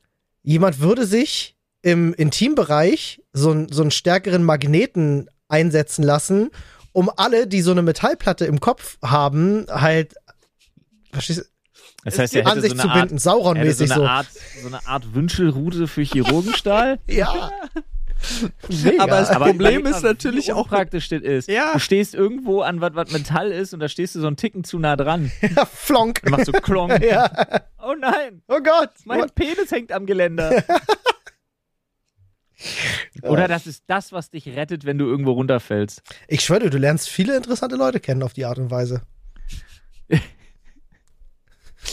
jemand 0.42 0.80
würde 0.80 1.06
sich 1.06 1.56
im 1.82 2.12
Intimbereich 2.14 3.22
so, 3.32 3.66
so 3.70 3.82
einen 3.82 3.90
stärkeren 3.90 4.42
Magneten 4.42 5.28
einsetzen 5.48 6.02
lassen, 6.02 6.50
um 6.92 7.10
alle, 7.16 7.46
die 7.46 7.62
so 7.62 7.70
eine 7.70 7.82
Metallplatte 7.82 8.44
im 8.46 8.60
Kopf 8.60 8.98
haben, 9.02 9.66
halt 9.68 10.14
verstehst 11.12 11.40
du, 11.40 11.44
Das 12.10 12.18
heißt, 12.18 12.34
er 12.36 12.46
an 12.46 12.50
hätte 12.58 12.60
sich 12.62 12.70
so 12.72 12.76
zu 12.76 12.82
eine 12.84 12.90
Art, 12.92 13.00
binden, 13.00 13.14
hätte 13.16 13.22
so 13.22 13.30
Sauron-mäßig 13.30 13.90
eine 13.92 14.00
so. 14.00 14.06
Art, 14.06 14.26
so 14.62 14.66
eine 14.68 14.86
Art 14.86 15.14
Wünschelrute 15.14 15.86
für 15.88 16.02
Chirurgenstahl. 16.02 16.98
Ja. 17.08 17.50
Mega. 18.68 19.04
Aber 19.04 19.18
Aber 19.30 19.44
Problem 19.46 19.80
überleg 19.82 19.94
ist 19.96 20.02
natürlich 20.02 20.48
wie 20.48 20.52
auch- 20.52 20.66
praktisch 20.68 21.08
das 21.08 21.22
ist. 21.22 21.48
Ja. 21.48 21.72
Du 21.74 21.78
stehst 21.78 22.16
irgendwo 22.16 22.62
an 22.62 22.80
was, 22.80 22.94
was 22.94 23.12
Metall 23.12 23.52
ist 23.52 23.72
und 23.74 23.78
da 23.80 23.88
stehst 23.88 24.16
du 24.16 24.20
so 24.20 24.26
einen 24.26 24.36
Ticken 24.36 24.64
zu 24.64 24.80
nah 24.80 24.96
dran. 24.96 25.30
ja, 25.56 25.64
Flonk. 25.64 26.20
Und 26.24 26.30
machst 26.32 26.46
so 26.46 26.52
Klong. 26.52 26.90
Ja. 27.00 27.30
Oh 27.80 27.94
nein, 27.98 28.42
Oh 28.48 28.58
Gott. 28.60 28.90
mein 29.04 29.30
Penis 29.36 29.70
hängt 29.70 29.92
am 29.92 30.04
Geländer. 30.04 30.64
Oder 33.22 33.46
das 33.46 33.68
ist 33.68 33.84
das, 33.86 34.10
was 34.12 34.30
dich 34.30 34.48
rettet, 34.48 34.84
wenn 34.84 34.98
du 34.98 35.04
irgendwo 35.06 35.30
runterfällst. 35.32 36.02
Ich 36.26 36.40
schwöre, 36.40 36.60
dir, 36.64 36.70
du 36.70 36.78
lernst 36.78 37.08
viele 37.08 37.36
interessante 37.36 37.76
Leute 37.76 38.00
kennen 38.00 38.24
auf 38.24 38.32
die 38.32 38.44
Art 38.46 38.58
und 38.58 38.70
Weise. 38.72 39.02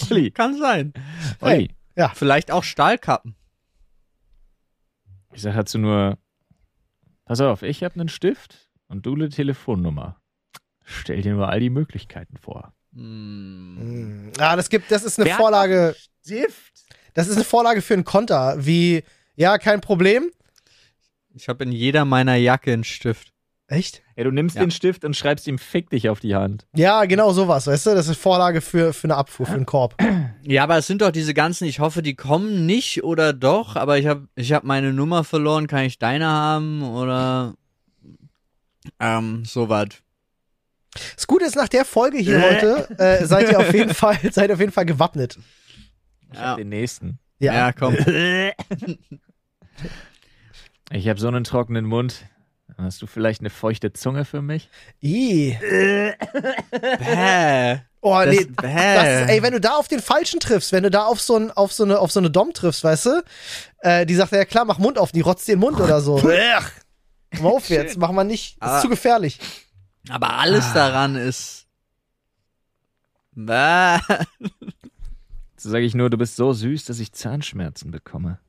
Olli, 0.10 0.32
Kann 0.32 0.58
sein. 0.58 0.94
Olli. 1.42 1.72
Vielleicht 2.14 2.52
auch 2.52 2.64
Stahlkappen. 2.64 3.36
Ich 5.34 5.42
sag 5.42 5.56
dazu 5.56 5.78
nur, 5.78 6.18
pass 7.26 7.42
auf, 7.42 7.62
ich 7.62 7.84
habe 7.84 8.00
einen 8.00 8.10
Stift 8.10 8.70
und 8.88 9.06
du 9.06 9.16
eine 9.16 9.30
Telefonnummer. 9.30 10.20
Stell 10.84 11.22
dir 11.22 11.34
nur 11.34 11.50
all 11.50 11.60
die 11.60 11.70
Möglichkeiten 11.70 12.38
vor. 12.38 12.74
Hm. 12.94 13.78
Hm. 13.80 14.32
Ah, 14.40 14.56
das 14.56 14.70
gibt, 14.70 14.92
das 14.92 15.04
ist 15.04 15.20
eine 15.20 15.30
Wer 15.30 15.36
Vorlage. 15.36 15.96
Stift? 16.22 16.74
Das 17.14 17.28
ist 17.28 17.36
eine 17.36 17.46
Vorlage 17.46 17.82
für 17.82 17.94
ein 17.94 18.04
Konter, 18.04 18.56
wie, 18.66 19.04
ja, 19.36 19.58
kein 19.58 19.82
Problem. 19.82 20.32
Ich 21.34 21.50
habe 21.50 21.64
in 21.64 21.72
jeder 21.72 22.06
meiner 22.06 22.36
Jacke 22.36 22.74
einen 22.74 22.84
Stift. 22.84 23.34
Echt? 23.68 24.04
Ja, 24.16 24.24
du 24.26 24.32
nimmst 24.32 24.56
Ja. 24.56 24.62
den 24.64 24.70
Stift 24.70 25.04
und 25.06 25.16
schreibst 25.18 25.48
ihm 25.48 25.58
Fick 25.58 25.90
dich 25.90 26.08
auf 26.10 26.20
die 26.20 26.36
Hand. 26.36 26.68
Ja, 26.76 27.06
genau 27.06 27.32
sowas, 27.34 27.66
weißt 27.66 27.88
du? 27.88 27.96
Das 27.96 28.08
ist 28.08 28.20
Vorlage 28.22 28.62
für, 28.62 28.94
für 28.94 29.06
eine 29.06 29.16
Abfuhr, 29.16 29.48
für 29.48 29.54
einen 29.54 29.66
Korb. 29.66 29.96
Ja, 30.44 30.64
aber 30.64 30.78
es 30.78 30.86
sind 30.86 31.02
doch 31.02 31.10
diese 31.12 31.34
ganzen, 31.34 31.66
ich 31.66 31.80
hoffe, 31.80 32.04
die 32.04 32.16
kommen 32.16 32.68
nicht 32.68 33.04
oder 33.04 33.34
doch, 33.34 33.76
aber 33.76 33.98
ich 33.98 34.06
habe 34.06 34.28
ich 34.36 34.54
hab 34.54 34.64
meine 34.66 34.94
Nummer 34.94 35.24
verloren, 35.24 35.66
kann 35.66 35.84
ich 35.86 35.98
deine 35.98 36.28
haben 36.28 36.84
oder 36.84 37.56
ähm, 39.00 39.46
sowas. 39.46 39.88
Das 41.16 41.26
Gute 41.26 41.46
ist, 41.46 41.56
nach 41.56 41.68
der 41.68 41.86
Folge 41.86 42.20
hier 42.20 42.40
heute 42.42 42.88
äh, 43.00 43.26
seid 43.26 43.50
ihr 43.50 43.60
auf 43.60 43.74
jeden 43.74 43.94
Fall, 43.96 44.20
seid 44.32 44.50
ihr 44.50 44.54
auf 44.54 44.60
jeden 44.60 44.72
Fall 44.72 44.86
gewappnet. 44.86 45.40
Ich 46.32 46.38
Ja. 46.38 46.50
hab 46.52 46.58
den 46.58 46.70
nächsten. 46.70 47.18
Ja. 47.40 47.54
Ja, 47.54 47.72
komm. 47.74 47.96
Ich 50.92 51.08
habe 51.10 51.20
so 51.20 51.28
einen 51.28 51.44
trockenen 51.44 51.86
Mund. 51.86 52.26
Hast 52.78 53.02
du 53.02 53.08
vielleicht 53.08 53.40
eine 53.42 53.50
feuchte 53.50 53.94
Zunge 53.94 54.26
für 54.26 54.42
mich? 54.42 54.70
I. 55.02 55.58
Bäh. 55.62 57.80
Oh, 58.02 58.22
Das, 58.24 58.36
nee. 58.36 58.46
bäh. 58.46 58.96
Das 58.96 59.22
ist, 59.22 59.30
ey, 59.30 59.42
wenn 59.42 59.54
du 59.54 59.62
da 59.62 59.76
auf 59.78 59.88
den 59.88 60.02
Falschen 60.02 60.40
triffst, 60.40 60.72
wenn 60.74 60.84
du 60.84 60.92
da 60.92 61.06
auf 61.06 61.22
so, 61.22 61.38
ein, 61.38 61.52
auf 61.52 61.72
so, 61.74 61.84
eine, 61.84 62.00
auf 62.00 62.12
so 62.12 62.20
eine 62.20 62.30
Dom 62.30 62.54
triffst, 62.54 62.84
weißt 62.84 63.06
du, 63.08 63.24
äh, 63.80 64.06
die 64.06 64.14
sagt, 64.16 64.32
ja 64.34 64.46
klar, 64.46 64.66
mach 64.66 64.78
Mund 64.78 64.98
auf, 64.98 65.12
die 65.12 65.22
rotzt 65.22 65.48
dir 65.48 65.56
den 65.56 65.62
Mund 65.62 65.80
oder 65.80 66.02
so. 66.02 66.18
Komm 67.36 67.44
mal 67.44 67.50
auf 67.50 67.70
jetzt, 67.70 67.98
mach 67.98 68.12
mal 68.12 68.24
nicht, 68.24 68.56
ist 68.58 68.62
Aber- 68.62 68.82
zu 68.82 68.90
gefährlich. 68.90 69.40
aber 70.10 70.38
alles 70.38 70.72
daran 70.74 71.16
ist. 71.16 71.66
Bäh. 73.32 74.00
Dazu 75.56 75.70
sage 75.70 75.86
ich 75.86 75.96
nur, 75.96 76.10
du 76.10 76.18
bist 76.18 76.36
so 76.36 76.54
süß, 76.54 76.86
dass 76.86 77.00
ich 77.00 77.14
Zahnschmerzen 77.14 77.90
bekomme. 77.92 78.40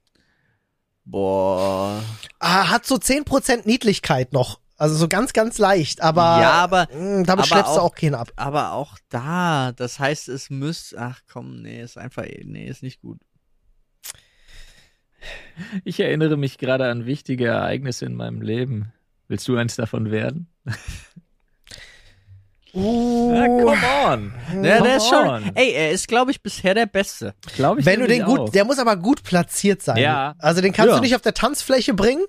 Boah. 1.07 2.03
Ah, 2.41 2.69
hat 2.71 2.85
so 2.85 2.97
10% 2.97 3.67
Niedlichkeit 3.67 4.33
noch. 4.33 4.61
Also 4.79 4.95
so 4.97 5.09
ganz, 5.09 5.33
ganz 5.33 5.57
leicht, 5.57 6.03
aber, 6.03 6.21
Ja, 6.43 6.51
aber- 6.53 6.89
mh, 6.93 7.23
damit 7.23 7.29
aber 7.31 7.45
schleppst 7.45 7.77
du 7.77 7.81
auch- 7.81 7.85
auch 7.93 7.95
keinen 7.95 8.15
ab. 8.15 8.31
Aber 8.37 8.73
auch 8.73 8.99
da, 9.09 9.73
das 9.73 9.99
heißt, 9.99 10.29
es 10.29 10.51
müsste. 10.51 10.99
Ach 11.01 11.21
komm, 11.33 11.63
nee, 11.63 11.81
ist 11.81 11.97
einfach. 11.97 12.25
Nee, 12.45 12.67
ist 12.67 12.83
nicht 12.83 13.01
gut. 13.01 13.19
Ich 15.85 15.99
erinnere 15.99 16.37
mich 16.37 16.59
gerade 16.59 16.89
an 16.91 17.07
wichtige 17.07 17.47
Ereignisse 17.47 18.05
in 18.05 18.15
meinem 18.15 18.43
Leben. 18.43 18.93
Willst 19.29 19.49
du 19.49 19.57
eins 19.57 19.77
davon 19.77 20.11
werden? 20.11 20.49
Uh, 22.79 23.33
come 23.63 23.71
on. 24.05 24.33
Ja, 24.63 24.77
Come 24.77 24.89
der 24.89 24.97
ist 24.99 25.09
schon. 25.09 25.27
on. 25.27 25.51
Ey, 25.55 25.73
er 25.73 25.93
ist, 25.93 26.07
glaube 26.09 26.31
ich, 26.31 26.43
bisher 26.43 26.75
der 26.75 26.85
Beste. 26.87 27.35
Glaub 27.57 27.79
ich 27.79 27.87
wenn 27.87 28.01
du 28.01 28.07
den 28.07 28.25
gut, 28.25 28.39
auch. 28.39 28.49
der 28.51 28.65
muss 28.67 28.79
aber 28.79 28.97
gut 28.97 29.23
platziert 29.23 29.81
sein. 29.83 29.97
Ja. 29.97 30.35
Also 30.39 30.61
den 30.61 30.73
kannst 30.75 30.91
Ja. 30.91 30.97
du 30.97 31.03
nicht 31.03 31.15
auf 31.15 31.23
der 31.23 31.33
Tanzfläche 31.33 31.95
bringen. 31.95 32.25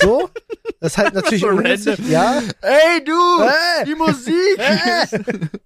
So. 0.00 0.28
Das 0.80 0.92
ist 0.92 0.98
halt 0.98 1.14
natürlich 1.14 1.40
So 1.42 1.48
random. 1.48 2.10
Ja. 2.10 2.42
Ey, 2.62 3.04
du! 3.04 3.42
Äh, 3.44 3.84
Die 3.86 3.94
Musik! 3.94 4.58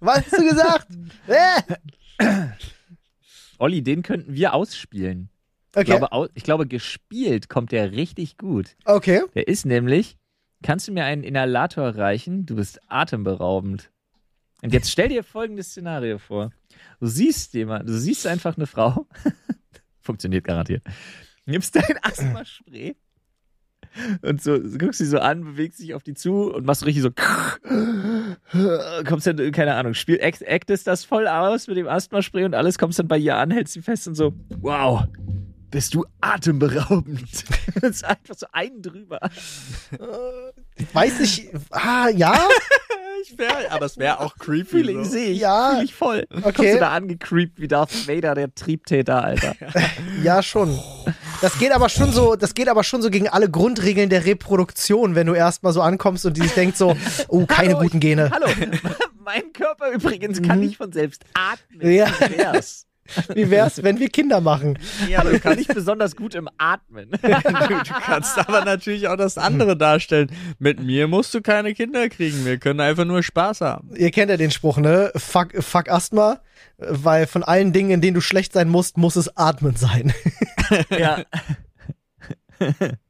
was 0.00 0.16
hast 0.18 0.32
du 0.38 0.48
gesagt? 0.48 0.88
Äh. 1.28 1.62
Olli, 3.58 3.82
den 3.82 4.02
könnten 4.02 4.34
wir 4.34 4.54
ausspielen. 4.54 5.28
Ich, 5.72 5.76
Okay. 5.76 5.84
glaube, 5.84 6.10
au- 6.12 6.26
ich 6.34 6.42
glaube, 6.42 6.66
gespielt 6.66 7.48
kommt 7.48 7.70
der 7.70 7.92
richtig 7.92 8.36
gut. 8.36 8.74
Okay. 8.84 9.22
Der 9.36 9.46
ist 9.46 9.64
nämlich, 9.66 10.16
kannst 10.62 10.88
du 10.88 10.92
mir 10.92 11.04
einen 11.04 11.22
Inhalator 11.22 11.96
reichen? 11.96 12.46
Du 12.46 12.56
bist 12.56 12.80
atemberaubend. 12.88 13.90
Und 14.62 14.72
jetzt 14.72 14.90
stell 14.90 15.08
dir 15.08 15.24
folgendes 15.24 15.70
Szenario 15.70 16.18
vor. 16.18 16.50
Du 17.00 17.06
siehst 17.06 17.54
jemand, 17.54 17.88
du 17.88 17.98
siehst 17.98 18.26
einfach 18.26 18.56
eine 18.56 18.66
Frau. 18.66 19.06
Funktioniert 20.00 20.44
garantiert. 20.44 20.84
Nimmst 21.46 21.74
dein 21.76 21.98
Asthma-Spray 22.02 22.96
und 24.22 24.42
so 24.42 24.58
guckst 24.78 24.98
sie 24.98 25.06
so 25.06 25.18
an, 25.18 25.44
bewegst 25.44 25.80
dich 25.80 25.94
auf 25.94 26.02
die 26.02 26.14
zu 26.14 26.52
und 26.52 26.64
machst 26.64 26.80
so 26.80 26.86
richtig 26.86 27.02
so 27.02 27.10
kommst 29.04 29.26
dann, 29.26 29.52
keine 29.52 29.74
Ahnung, 29.74 29.94
spiel, 29.94 30.18
act, 30.20 30.46
actest 30.46 30.86
das 30.86 31.04
voll 31.04 31.26
aus 31.26 31.66
mit 31.66 31.76
dem 31.76 31.88
Asthma-Spray 31.88 32.44
und 32.44 32.54
alles, 32.54 32.78
kommst 32.78 32.98
dann 32.98 33.08
bei 33.08 33.18
ihr 33.18 33.36
an, 33.36 33.50
hältst 33.50 33.74
sie 33.74 33.82
fest 33.82 34.06
und 34.06 34.14
so, 34.14 34.32
wow, 34.60 35.04
bist 35.70 35.94
du 35.94 36.04
atemberaubend. 36.20 37.44
das 37.80 37.90
ist 37.90 38.04
einfach 38.04 38.34
so 38.36 38.46
einen 38.52 38.82
drüber. 38.82 39.20
Weiß 40.92 41.20
nicht. 41.20 41.48
Ah, 41.70 42.08
ja. 42.08 42.48
Ich 43.22 43.36
wär, 43.36 43.70
aber 43.70 43.84
es 43.84 43.98
wäre 43.98 44.18
auch 44.20 44.34
creepy. 44.38 44.64
Feeling 44.78 45.04
so. 45.04 45.10
sehe 45.10 45.28
ich, 45.32 45.40
Ja. 45.40 45.74
fühl 45.74 45.84
ich 45.84 45.94
voll. 45.94 46.26
Kommst 46.32 46.46
Okay. 46.58 46.72
du 46.72 46.78
da 46.80 46.88
angecreept 46.92 47.60
wie 47.60 47.68
Darth 47.68 48.08
Vader, 48.08 48.34
der 48.34 48.54
Triebtäter, 48.54 49.22
Alter. 49.22 49.54
Ja, 50.22 50.42
schon. 50.42 50.78
Das 51.42 51.58
geht 51.58 51.70
aber 51.72 51.90
schon 51.90 52.12
so, 52.12 52.34
das 52.34 52.54
geht 52.54 52.66
aber 52.70 52.82
schon 52.82 53.02
so 53.02 53.10
gegen 53.10 53.28
alle 53.28 53.50
Grundregeln 53.50 54.08
der 54.08 54.24
Reproduktion, 54.24 55.16
wenn 55.16 55.26
du 55.26 55.34
erstmal 55.34 55.74
so 55.74 55.82
ankommst 55.82 56.24
und 56.24 56.34
die 56.38 56.40
sich 56.40 56.52
denkt 56.52 56.78
so, 56.78 56.96
oh, 57.28 57.44
keine 57.44 57.74
Hallo, 57.74 57.82
guten 57.82 58.00
Gene. 58.00 58.30
Hallo, 58.32 58.46
mein 59.22 59.52
Körper 59.52 59.90
übrigens 59.90 60.40
kann 60.40 60.60
nicht 60.60 60.78
von 60.78 60.90
selbst 60.90 61.22
atmen. 61.34 61.92
Ja. 61.92 62.08
Wär's? 62.20 62.86
Wie 63.34 63.50
wär's, 63.50 63.82
wenn 63.82 63.98
wir 63.98 64.08
Kinder 64.08 64.40
machen? 64.40 64.78
Ja, 65.08 65.20
Aber 65.20 65.30
du 65.30 65.40
kannst, 65.40 65.58
nicht 65.58 65.74
besonders 65.74 66.16
gut 66.16 66.34
im 66.34 66.48
Atmen. 66.58 67.10
du, 67.22 67.28
du 67.28 67.94
kannst 68.04 68.38
aber 68.38 68.64
natürlich 68.64 69.08
auch 69.08 69.16
das 69.16 69.38
andere 69.38 69.76
darstellen. 69.76 70.30
Mit 70.58 70.80
mir 70.80 71.08
musst 71.08 71.34
du 71.34 71.40
keine 71.40 71.74
Kinder 71.74 72.08
kriegen. 72.08 72.44
Wir 72.44 72.58
können 72.58 72.80
einfach 72.80 73.04
nur 73.04 73.22
Spaß 73.22 73.60
haben. 73.60 73.94
Ihr 73.96 74.10
kennt 74.10 74.30
ja 74.30 74.36
den 74.36 74.50
Spruch, 74.50 74.78
ne? 74.78 75.12
Fuck, 75.16 75.62
fuck 75.62 75.88
Asthma, 75.88 76.40
weil 76.78 77.26
von 77.26 77.42
allen 77.42 77.72
Dingen, 77.72 77.90
in 77.90 78.00
denen 78.00 78.14
du 78.14 78.20
schlecht 78.20 78.52
sein 78.52 78.68
musst, 78.68 78.96
muss 78.96 79.16
es 79.16 79.36
Atmen 79.36 79.76
sein. 79.76 80.12
ja. 80.90 81.22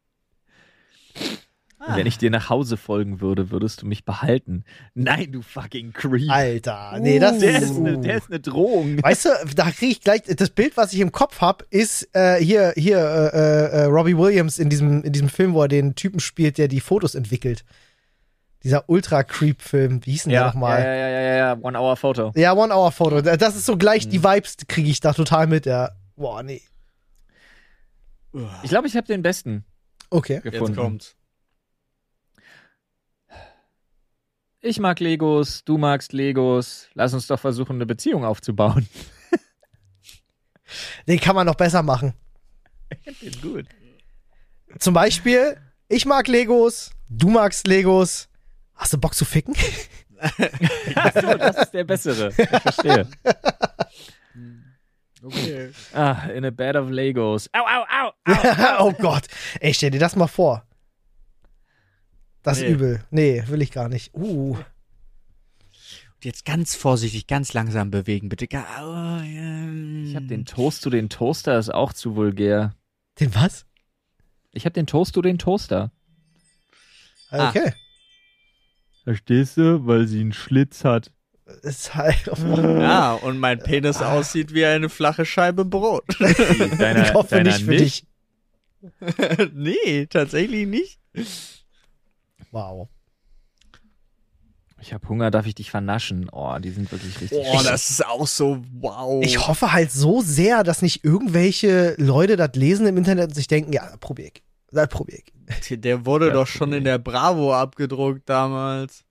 Wenn 1.97 2.07
ich 2.07 2.19
dir 2.19 2.31
nach 2.31 2.49
Hause 2.49 2.77
folgen 2.77 3.21
würde, 3.21 3.51
würdest 3.51 3.83
du 3.83 3.87
mich 3.87 4.05
behalten. 4.05 4.65
Nein, 4.95 5.33
du 5.33 5.43
fucking 5.43 5.93
Creep. 5.93 6.31
Alter, 6.31 6.99
nee, 7.01 7.19
das 7.19 7.39
der, 7.39 7.61
ist 7.63 7.77
eine, 7.77 7.99
der 7.99 8.17
ist 8.19 8.29
eine 8.29 8.41
Drohung. 8.41 9.03
Weißt 9.03 9.25
du, 9.27 9.29
da 9.55 9.71
kriege 9.71 9.93
ich 9.93 10.01
gleich, 10.01 10.23
das 10.23 10.51
Bild, 10.51 10.77
was 10.77 10.93
ich 10.93 11.01
im 11.01 11.13
Kopf 11.13 11.41
hab, 11.41 11.63
ist 11.71 12.09
äh, 12.15 12.37
hier, 12.43 12.73
hier, 12.77 12.99
äh, 12.99 13.67
äh, 13.81 13.85
Robbie 13.85 14.17
Williams 14.17 14.59
in 14.59 14.69
diesem, 14.71 15.03
in 15.03 15.13
diesem 15.13 15.29
Film, 15.29 15.55
wo 15.55 15.63
er 15.63 15.69
den 15.69 15.95
Typen 15.95 16.21
spielt, 16.21 16.59
der 16.59 16.69
die 16.69 16.81
Fotos 16.81 17.15
entwickelt. 17.15 17.65
Dieser 18.63 18.89
Ultra-Creep-Film, 18.91 20.05
wie 20.05 20.11
hieß 20.11 20.25
denn 20.25 20.33
der 20.33 20.41
Ja, 20.43 20.47
nochmal? 20.49 20.81
ja, 20.83 20.95
ja, 20.95 21.09
ja, 21.09 21.21
ja, 21.21 21.37
ja, 21.37 21.59
One 21.63 21.79
Hour 21.79 21.97
Photo. 21.97 22.31
Ja, 22.37 22.53
One-Hour-Photo. 22.53 23.23
Das 23.23 23.57
ist 23.57 23.65
so 23.65 23.79
gleich, 23.79 24.07
die 24.09 24.23
Vibes 24.23 24.57
kriege 24.69 24.91
ich 24.91 25.01
da 25.01 25.15
total 25.15 25.47
mit, 25.47 25.65
ja. 25.65 25.91
Boah, 26.17 26.43
nee. 26.43 26.61
Ich 28.63 28.69
glaube, 28.71 28.87
ich 28.87 28.97
habe 28.97 29.07
den 29.07 29.23
besten 29.23 29.65
Okay. 30.11 30.41
gefunden. 30.43 30.67
Jetzt 30.67 30.77
kommt's. 30.77 31.17
Ich 34.63 34.79
mag 34.79 35.01
Legos, 35.01 35.65
du 35.65 35.79
magst 35.79 36.13
Legos. 36.13 36.89
Lass 36.95 37.15
uns 37.15 37.27
doch 37.27 37.41
versuchen, 37.41 37.77
eine 37.77 37.87
Beziehung 37.87 38.25
aufzubauen. 38.25 38.87
Den 41.07 41.19
kann 41.19 41.35
man 41.35 41.47
noch 41.47 41.55
besser 41.55 41.83
machen. 41.83 42.13
Ist 43.21 43.41
gut. 43.41 43.67
Zum 44.79 44.93
Beispiel, 44.93 45.57
ich 45.89 46.05
mag 46.05 46.29
Legos, 46.29 46.91
du 47.09 47.31
magst 47.31 47.67
Legos. 47.67 48.29
Hast 48.75 48.93
du 48.93 48.99
Bock 48.99 49.15
zu 49.15 49.25
ficken? 49.25 49.55
Ach 50.95 51.13
so, 51.15 51.35
das 51.39 51.57
ist 51.57 51.71
der 51.71 51.85
bessere. 51.85 52.29
Ich 52.37 52.49
verstehe. 52.49 53.09
Okay. 55.23 55.71
Ah, 55.93 56.29
in 56.35 56.47
a 56.47 56.51
bed 56.51 56.77
of 56.77 56.89
Legos. 56.89 57.47
Au, 57.53 57.61
au, 57.61 57.85
au, 57.91 58.13
au. 58.25 58.87
oh 58.87 58.93
Gott. 58.93 59.27
Ey, 59.61 59.75
stell 59.75 59.91
dir 59.91 60.01
das 60.01 60.17
mal 60.17 60.29
vor. 60.29 60.65
Das 62.43 62.59
ist 62.59 62.65
Nee. 62.65 62.71
übel. 62.71 63.05
Nee, 63.11 63.45
will 63.49 63.63
ich 63.63 63.71
gar 63.71 63.89
nicht. 63.89 64.15
Uh. 64.15 64.57
Und 64.57 66.25
jetzt 66.25 66.45
ganz 66.45 66.75
vorsichtig, 66.75 67.27
ganz 67.27 67.53
langsam 67.53 67.91
bewegen, 67.91 68.29
bitte. 68.29 68.47
Oh, 68.51 68.55
ja. 68.55 69.71
Ich 70.05 70.17
habe 70.17 70.27
den 70.27 70.45
Toast 70.45 70.83
zu 70.83 70.91
den 70.91 71.09
Toaster, 71.09 71.59
ist 71.59 71.73
auch 71.73 71.93
zu 71.93 72.17
vulgär. 72.17 72.75
Den 73.19 73.35
was? 73.35 73.67
Ich 74.53 74.65
habe 74.65 74.73
den 74.73 74.87
Toast 74.87 75.15
zu 75.15 75.23
den 75.23 75.39
Toaster. 75.39 75.93
Ah. 77.31 77.51
Okay. 77.51 77.73
Verstehst 79.05 79.57
du? 79.57 79.87
Weil 79.87 80.07
sie 80.07 80.21
einen 80.21 80.33
Schlitz 80.33 80.85
hat. 80.85 81.11
Ist 81.63 81.95
halt. 81.95 82.27
Ja, 82.27 83.13
und 83.23 83.39
mein 83.39 83.59
Penis 83.59 84.03
aussieht 84.03 84.53
wie 84.55 84.65
eine 84.65 84.89
flache 84.89 85.25
Scheibe 85.25 85.65
Brot. 85.65 86.05
Deiner, 86.79 87.03
ich 87.09 87.15
hoffe 87.15 87.37
deiner 87.37 87.51
nicht 87.51 87.65
für 87.65 87.77
dich. 87.77 88.07
nee, 89.55 90.07
tatsächlich 90.07 90.67
nicht. 90.67 90.99
Wow. 92.51 92.89
Ich 94.83 94.95
habe 94.95 95.07
Hunger, 95.09 95.31
darf 95.31 95.47
ich 95.47 95.55
dich 95.55 95.71
vernaschen? 95.71 96.31
Oh, 96.33 96.57
die 96.59 96.71
sind 96.71 96.91
wirklich 96.91 97.21
richtig. 97.21 97.39
Oh, 97.53 97.61
das 97.63 97.91
ist 97.91 98.07
auch 98.07 98.27
so 98.27 98.63
wow. 98.81 99.23
Ich 99.23 99.47
hoffe 99.47 99.73
halt 99.73 99.93
so 99.93 100.23
sehr, 100.23 100.63
dass 100.65 100.81
nicht 100.81 101.05
irgendwelche 101.05 101.95
Leute 101.99 102.37
das 102.37 102.53
lesen 102.55 102.87
im 102.87 102.97
Internet 102.97 103.29
und 103.29 103.35
sich 103.35 103.47
denken, 103.47 103.73
ja, 103.75 103.95
probier 104.01 104.27
ich. 104.29 104.43
Das 104.73 104.89
probier 104.89 105.19
ich. 105.19 105.81
Der 105.81 106.07
wurde 106.07 106.29
Ja, 106.29 106.33
doch 106.33 106.47
schon 106.47 106.73
in 106.73 106.85
der 106.85 106.99
Bravo 106.99 107.53
abgedruckt 107.55 108.23
damals. 108.29 109.05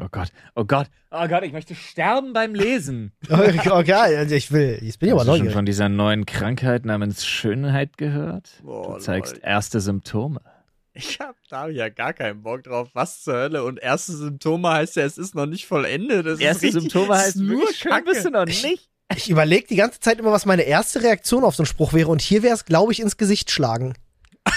Oh 0.00 0.06
Gott, 0.10 0.28
oh 0.56 0.64
Gott, 0.64 0.88
oh 1.12 1.26
Gott, 1.28 1.44
ich 1.44 1.52
möchte 1.52 1.74
sterben 1.76 2.32
beim 2.32 2.54
Lesen. 2.54 3.12
Okay, 3.30 3.92
also 3.92 4.34
ich 4.34 4.50
will. 4.52 4.78
Jetzt 4.82 4.98
bin 4.98 5.08
ich 5.08 5.12
aber 5.12 5.20
Hast 5.20 5.26
du 5.28 5.32
schon 5.32 5.38
neugierig. 5.38 5.54
von 5.54 5.66
dieser 5.66 5.88
neuen 5.88 6.26
Krankheit 6.26 6.84
namens 6.84 7.24
Schönheit 7.24 7.96
gehört? 7.96 8.60
Boah, 8.62 8.96
du 8.98 9.00
zeigst 9.02 9.34
Leute. 9.34 9.46
erste 9.46 9.80
Symptome. 9.80 10.40
Ich 10.96 11.18
hab 11.18 11.36
da 11.48 11.68
ja 11.68 11.88
gar 11.88 12.12
keinen 12.12 12.42
Bock 12.42 12.62
drauf. 12.64 12.90
Was 12.94 13.22
zur 13.24 13.34
Hölle? 13.34 13.64
Und 13.64 13.80
erste 13.80 14.12
Symptome 14.12 14.68
heißt 14.70 14.94
ja, 14.96 15.02
es 15.04 15.18
ist 15.18 15.34
noch 15.34 15.46
nicht 15.46 15.66
vollendet. 15.66 16.24
Das 16.24 16.38
Erste 16.38 16.68
ist 16.68 16.74
richtig, 16.76 16.92
Symptome 16.92 17.16
heißt 17.18 17.36
ist 17.36 17.42
nur 17.42 17.72
schön 17.72 17.90
Kacke. 17.90 18.10
bist 18.12 18.24
du 18.24 18.30
noch 18.30 18.44
nicht. 18.46 18.88
Ich 19.16 19.28
überlege 19.28 19.66
die 19.66 19.76
ganze 19.76 20.00
Zeit 20.00 20.18
immer, 20.18 20.30
was 20.32 20.46
meine 20.46 20.62
erste 20.62 21.02
Reaktion 21.02 21.44
auf 21.44 21.56
so 21.56 21.62
einen 21.62 21.66
Spruch 21.66 21.92
wäre. 21.92 22.08
Und 22.10 22.22
hier 22.22 22.42
wäre 22.42 22.54
es, 22.54 22.64
glaube 22.64 22.92
ich, 22.92 23.00
ins 23.00 23.16
Gesicht 23.16 23.50
schlagen. 23.50 23.94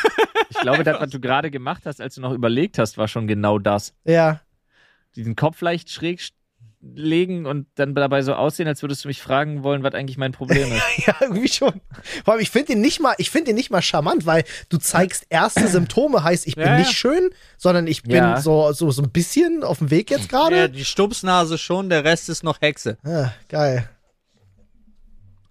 Ich 0.50 0.62
glaube, 0.62 0.84
das, 0.84 1.00
was 1.00 1.10
du 1.12 1.19
gerade 1.19 1.52
gemacht 1.52 1.84
hast, 1.86 2.02
als 2.02 2.15
du 2.15 2.21
noch 2.21 2.32
überlegt 2.34 2.80
hast, 2.80 2.97
war 2.97 3.08
schon 3.08 3.28
genau 3.28 3.60
das. 3.60 3.93
Ja. 4.06 4.41
Diesen 5.15 5.36
Kopf 5.36 5.62
leicht 5.62 5.89
schräg 5.91 6.19
sch- 6.19 6.32
legen 6.79 7.45
und 7.47 7.65
dann 7.75 7.95
dabei 7.95 8.21
so 8.21 8.35
aussehen, 8.35 8.67
als 8.67 8.83
würdest 8.83 9.03
du 9.03 9.07
mich 9.07 9.21
fragen 9.21 9.63
wollen, 9.63 9.81
was 9.81 9.93
eigentlich 9.95 10.17
mein 10.17 10.31
Problem 10.31 10.71
ist. 10.71 10.81
Ja, 11.07 11.15
irgendwie 11.21 11.47
schon. 11.47 11.81
Vor 12.23 12.33
allem, 12.35 12.41
ich 12.43 12.51
finde 12.51 12.73
den 12.73 12.81
nicht 12.81 12.99
mal, 12.99 13.15
ich 13.17 13.31
finde 13.31 13.45
den 13.47 13.55
nicht 13.55 13.71
mal 13.71 13.81
charmant, 13.81 14.25
weil 14.25 14.43
du 14.69 14.77
zeigst 14.77 15.25
erste 15.29 15.67
Symptome, 15.67 16.23
heißt, 16.23 16.45
ich 16.47 16.55
bin 16.55 16.65
Ja, 16.65 16.71
ja. 16.73 16.77
nicht 16.79 16.91
schön, 16.93 17.29
sondern 17.57 17.87
ich 17.87 18.03
bin 18.03 18.11
Ja. 18.17 18.41
so, 18.41 18.71
so, 18.73 18.91
so 18.91 19.01
ein 19.01 19.09
bisschen 19.09 19.63
auf 19.63 19.79
dem 19.79 19.89
Weg 19.89 20.11
jetzt 20.11 20.31
Ja, 20.31 20.49
gerade. 20.49 20.69
die 20.69 20.85
Stupsnase 20.85 21.57
schon, 21.57 21.89
der 21.89 22.03
Rest 22.03 22.29
ist 22.29 22.43
noch 22.43 22.61
Hexe. 22.61 22.97
Ah, 23.03 23.31
geil. 23.49 23.89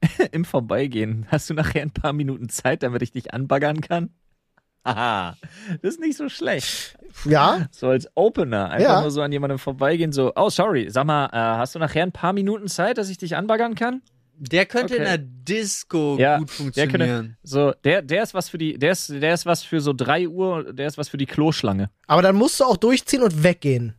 Im 0.32 0.44
Vorbeigehen 0.44 1.26
hast 1.28 1.50
du 1.50 1.54
nachher 1.54 1.82
ein 1.82 1.90
paar 1.90 2.12
Minuten 2.12 2.48
Zeit, 2.48 2.82
damit 2.82 3.02
ich 3.02 3.12
dich 3.12 3.34
anbaggern 3.34 3.80
kann? 3.80 4.10
Haha, 4.86 5.36
das 5.82 5.94
ist 5.94 6.00
nicht 6.00 6.16
so 6.16 6.28
schlecht. 6.28 6.96
Ja, 7.24 7.66
So 7.72 7.88
als 7.88 8.08
Opener. 8.14 8.70
Einfach 8.70 8.88
Ja. 8.96 9.00
nur 9.00 9.10
so 9.10 9.22
an 9.22 9.32
jemandem 9.32 9.58
vorbeigehen, 9.58 10.12
so, 10.12 10.32
oh, 10.36 10.50
sorry, 10.50 10.88
sag 10.90 11.06
mal, 11.06 11.26
äh, 11.26 11.58
hast 11.58 11.74
du 11.74 11.78
nachher 11.78 12.02
ein 12.02 12.12
paar 12.12 12.32
Minuten 12.32 12.68
Zeit, 12.68 12.98
dass 12.98 13.08
ich 13.08 13.18
dich 13.18 13.36
anbaggern 13.36 13.74
kann? 13.74 14.02
Der 14.38 14.66
könnte 14.66 14.96
in 14.96 15.02
Okay. 15.02 15.16
der 15.16 15.18
Disco 15.18 16.16
Ja, 16.18 16.36
gut 16.38 16.50
Der 16.50 16.54
funktionieren. 16.56 16.90
könnte, 17.00 17.36
so, 17.42 17.72
der, 17.84 18.02
der 18.02 18.22
ist 18.22 18.34
was 18.34 18.50
für 18.50 18.58
die, 18.58 18.78
der 18.78 18.92
ist, 18.92 19.08
der 19.08 19.32
ist 19.32 19.46
was 19.46 19.62
für 19.62 19.80
so 19.80 19.94
3 19.94 20.28
Uhr, 20.28 20.72
der 20.74 20.86
ist 20.88 20.98
was 20.98 21.08
für 21.08 21.16
die 21.16 21.24
Kloschlange. 21.26 21.88
aber 22.06 22.20
dann 22.20 22.36
musst 22.36 22.60
du 22.60 22.64
auch 22.64 22.76
durchziehen 22.76 23.22
und 23.22 23.42
weggehen. 23.42 23.94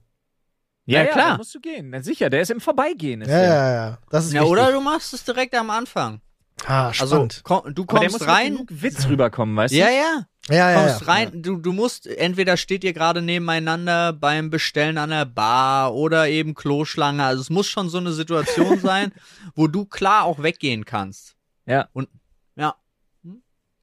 Ja, 0.85 1.03
klar. 1.05 1.31
da 1.31 1.37
musst 1.37 1.53
du 1.55 1.59
gehen. 1.59 1.89
Na, 1.89 2.01
sicher, 2.01 2.29
der 2.29 2.41
ist 2.41 2.51
im 2.51 2.61
Vorbeigehen. 2.61 3.21
Ist 3.21 3.29
Ja, 3.29 3.39
der. 3.39 3.47
ja, 3.49 3.73
ja. 3.73 3.97
Das 4.09 4.25
ist 4.25 4.31
ja, 4.33 4.41
wichtig. 4.41 4.51
oder 4.53 4.71
du 4.71 4.79
machst 4.79 5.13
es 5.13 5.23
direkt 5.25 5.53
am 5.55 5.69
Anfang. 5.69 6.21
Ah, 6.65 6.87
Also 6.87 7.05
spannend. 7.07 7.41
komm, 7.43 7.75
du 7.75 7.83
Aber 7.87 7.99
der 7.99 8.09
muss 8.09 8.19
kommst 8.19 8.27
rein. 8.27 8.53
genug 8.53 8.67
Witz 8.69 9.07
rüberkommen, 9.07 9.55
weißt 9.55 9.73
du? 9.73 9.77
Ja, 9.77 9.89
ja. 9.89 10.25
ja, 10.49 10.71
ja, 10.71 10.81
kommst 10.81 11.01
ja. 11.01 11.07
rein, 11.07 11.41
du, 11.43 11.57
du 11.57 11.71
musst, 11.71 12.07
entweder 12.07 12.57
steht 12.57 12.83
ihr 12.83 12.93
gerade 12.93 13.21
nebeneinander 13.21 14.13
beim 14.13 14.49
Bestellen 14.49 14.97
an 14.97 15.11
der 15.11 15.25
Bar 15.25 15.93
oder 15.93 16.27
eben 16.29 16.55
Kloschlange. 16.55 17.23
Also 17.23 17.41
es 17.41 17.49
muss 17.49 17.67
schon 17.67 17.89
so 17.89 17.99
eine 17.99 18.11
Situation 18.11 18.79
sein, 18.81 19.11
wo 19.55 19.67
du 19.67 19.85
klar 19.85 20.23
auch 20.23 20.41
weggehen 20.41 20.83
kannst. 20.85 21.35
Ja. 21.65 21.89
Und 21.93 22.09
ja, 22.55 22.75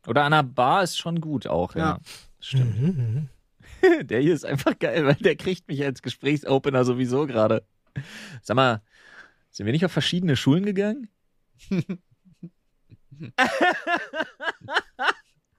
Oder 0.07 0.25
an 0.25 0.33
einer 0.33 0.43
Bar 0.43 0.83
ist 0.83 0.99
schon 0.99 1.21
gut 1.21 1.47
auch, 1.47 1.75
ja. 1.77 1.81
Ja. 1.81 1.99
Stimmt. 2.41 2.81
Mhm, 2.81 3.29
mhm. 3.83 4.07
Der 4.07 4.21
hier 4.21 4.35
ist 4.35 4.45
einfach 4.45 4.79
geil, 4.79 5.05
weil 5.07 5.15
der 5.15 5.37
kriegt 5.37 5.69
mich 5.69 5.83
als 5.85 6.01
Gesprächsopener 6.03 6.85
sowieso 6.85 7.27
gerade. 7.27 7.65
Sag 8.43 8.57
mal, 8.57 8.83
sind 9.51 9.67
wir 9.67 9.73
nicht 9.73 9.85
auf 9.85 9.93
verschiedene 9.93 10.37
Schulen 10.37 10.65
gegangen? 10.65 11.09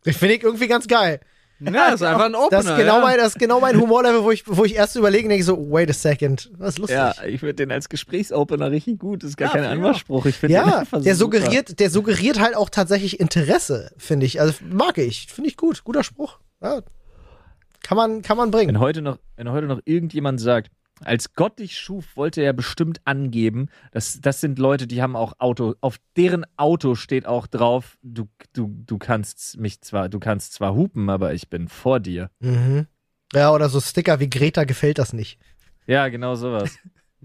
Ich 0.08 0.18
finde 0.18 0.36
ich 0.36 0.44
irgendwie 0.44 0.68
ganz 0.68 0.88
geil. 0.88 1.20
ja, 1.60 1.88
ist 1.90 2.04
einfach 2.04 2.26
ein 2.26 2.36
Opener. 2.36 2.50
Das 2.62 2.66
ist 2.66 2.76
genau, 2.78 2.98
ja. 2.98 3.02
mein, 3.02 3.18
das 3.18 3.28
ist 3.30 3.40
genau 3.40 3.60
mein 3.60 3.80
Humorlevel, 3.80 4.24
wo 4.24 4.30
ich, 4.32 4.44
wo 4.46 4.66
ich 4.66 4.76
erst 4.76 4.96
überlege 4.96 5.24
und 5.24 5.30
denke 5.30 5.44
so, 5.44 5.72
wait 5.72 5.90
a 5.90 5.94
second. 5.94 6.52
Das 6.60 6.70
ist 6.70 6.78
lustig. 6.80 6.96
Ja, 6.98 7.14
ich 7.26 7.40
finde 7.40 7.56
den 7.56 7.72
als 7.72 7.90
Gesprächsopener 7.90 8.70
richtig 8.70 9.00
gut. 9.00 9.24
Das 9.24 9.32
ist 9.32 9.38
gar 9.38 9.48
Ja, 9.48 9.54
kein 9.62 9.64
Anmachspruch. 9.64 10.26
Ich 10.28 10.36
finde 10.36 10.58
den 10.58 10.68
Ja, 10.68 10.78
einfach 10.80 11.02
der 11.02 11.16
super. 11.16 11.38
suggeriert, 11.40 11.80
der 11.80 11.90
suggeriert 11.90 12.40
halt 12.40 12.56
auch 12.56 12.70
tatsächlich 12.70 13.20
Interesse, 13.20 13.92
finde 13.98 14.28
ich. 14.28 14.40
Also 14.42 14.54
mag 14.70 14.98
ich, 15.00 15.28
finde 15.28 15.50
ich 15.50 15.58
gut, 15.58 15.84
guter 15.84 16.04
Spruch. 16.04 16.38
Ja. 16.62 16.82
Kann 17.82 17.98
man, 17.98 18.22
kann 18.22 18.38
man 18.38 18.52
bringen. 18.52 18.68
Wenn 18.76 18.80
heute 18.80 19.02
noch, 19.02 19.18
wenn 19.38 19.50
heute 19.50 19.66
noch 19.68 19.80
irgendjemand 19.86 20.40
sagt, 20.42 20.70
als 21.04 21.34
Gott 21.34 21.60
dich 21.60 21.78
schuf, 21.78 22.16
wollte 22.16 22.42
er 22.42 22.54
bestimmt 22.54 23.02
angeben, 23.06 23.68
das, 23.92 24.22
das 24.22 24.40
sind 24.42 24.60
Leute, 24.60 24.88
die 24.88 25.02
haben 25.02 25.16
auch 25.16 25.34
Auto, 25.40 25.76
auf 25.82 25.98
deren 26.16 26.46
Auto 26.58 26.96
steht 26.96 27.26
auch 27.26 27.48
drauf, 27.48 27.98
du, 28.02 28.28
du, 28.54 28.74
du 28.86 28.98
kannst 28.98 29.58
mich 29.58 29.82
zwar, 29.82 30.08
du 30.10 30.20
kannst 30.20 30.54
zwar 30.54 30.74
hupen, 30.76 31.10
aber 31.10 31.34
ich 31.34 31.50
bin 31.50 31.68
vor 31.68 32.00
dir. 32.00 32.30
Mhm. 32.40 32.88
Ja, 33.34 33.52
oder 33.52 33.68
so 33.70 33.82
Sticker 33.82 34.20
wie 34.20 34.30
Greta 34.30 34.64
gefällt 34.64 34.98
das 34.98 35.12
nicht. 35.12 35.40
Ja, 35.88 36.08
genau 36.08 36.36
sowas. 36.36 36.78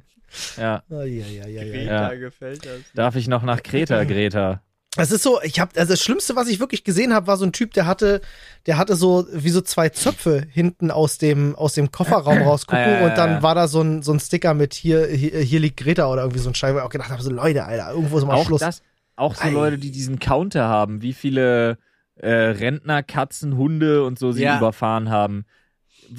ja, 0.56 0.82
Ah, 0.90 1.04
ja, 1.04 1.26
ja, 1.26 1.46
ja, 1.46 1.62
ja. 1.62 1.64
Greta 1.64 2.12
Ja. 2.12 2.14
gefällt 2.18 2.64
das. 2.66 2.80
darf 2.94 3.16
ich 3.16 3.28
noch 3.28 3.42
nach 3.42 3.62
Kreta, 3.62 4.04
Greta? 4.04 4.62
Es 4.96 5.12
ist 5.12 5.22
so, 5.22 5.40
ich 5.42 5.60
habe 5.60 5.78
also 5.78 5.92
das 5.92 6.02
Schlimmste, 6.02 6.34
was 6.34 6.48
ich 6.48 6.58
wirklich 6.58 6.82
gesehen 6.82 7.14
habe, 7.14 7.28
war 7.28 7.36
so 7.36 7.44
ein 7.44 7.52
Typ, 7.52 7.72
der 7.74 7.86
hatte, 7.86 8.20
der 8.66 8.76
hatte 8.76 8.96
so 8.96 9.24
wie 9.32 9.50
so 9.50 9.60
zwei 9.60 9.88
Zöpfe 9.88 10.44
hinten 10.50 10.90
aus 10.90 11.16
dem 11.16 11.54
aus 11.54 11.74
dem 11.74 11.92
Kofferraum 11.92 12.38
rausgucken 12.42 12.84
Ah, 12.84 12.90
ja, 12.90 13.00
ja, 13.02 13.06
und 13.06 13.16
dann 13.16 13.30
ja. 13.34 13.42
war 13.42 13.54
da 13.54 13.68
so 13.68 13.80
ein 13.82 14.02
so 14.02 14.12
ein 14.12 14.18
Sticker 14.18 14.52
mit 14.52 14.74
hier 14.74 15.06
hier, 15.06 15.38
hier 15.38 15.60
liegt 15.60 15.76
Greta 15.76 16.10
oder 16.10 16.22
irgendwie 16.22 16.40
so 16.40 16.50
ein 16.50 16.56
Scheibe. 16.56 16.78
Ich 16.80 16.84
auch 16.84 16.90
gedacht 16.90 17.10
habe 17.10 17.22
so 17.22 17.30
Leute, 17.30 17.64
Alter, 17.64 17.92
irgendwo 17.92 18.18
ist 18.18 18.24
mal 18.26 18.34
Auch 18.34 18.46
Schluss. 18.46 18.60
das, 18.60 18.82
auch 19.14 19.36
so 19.36 19.42
Ei. 19.44 19.50
Leute, 19.50 19.78
die 19.78 19.92
diesen 19.92 20.18
Counter 20.18 20.66
haben, 20.66 21.02
wie 21.02 21.12
viele 21.12 21.78
äh, 22.16 22.28
Rentner, 22.32 23.04
Katzen, 23.04 23.56
Hunde 23.56 24.04
und 24.04 24.18
so 24.18 24.32
sie 24.32 24.42
Ja. 24.42 24.58
überfahren 24.58 25.08
haben. 25.08 25.44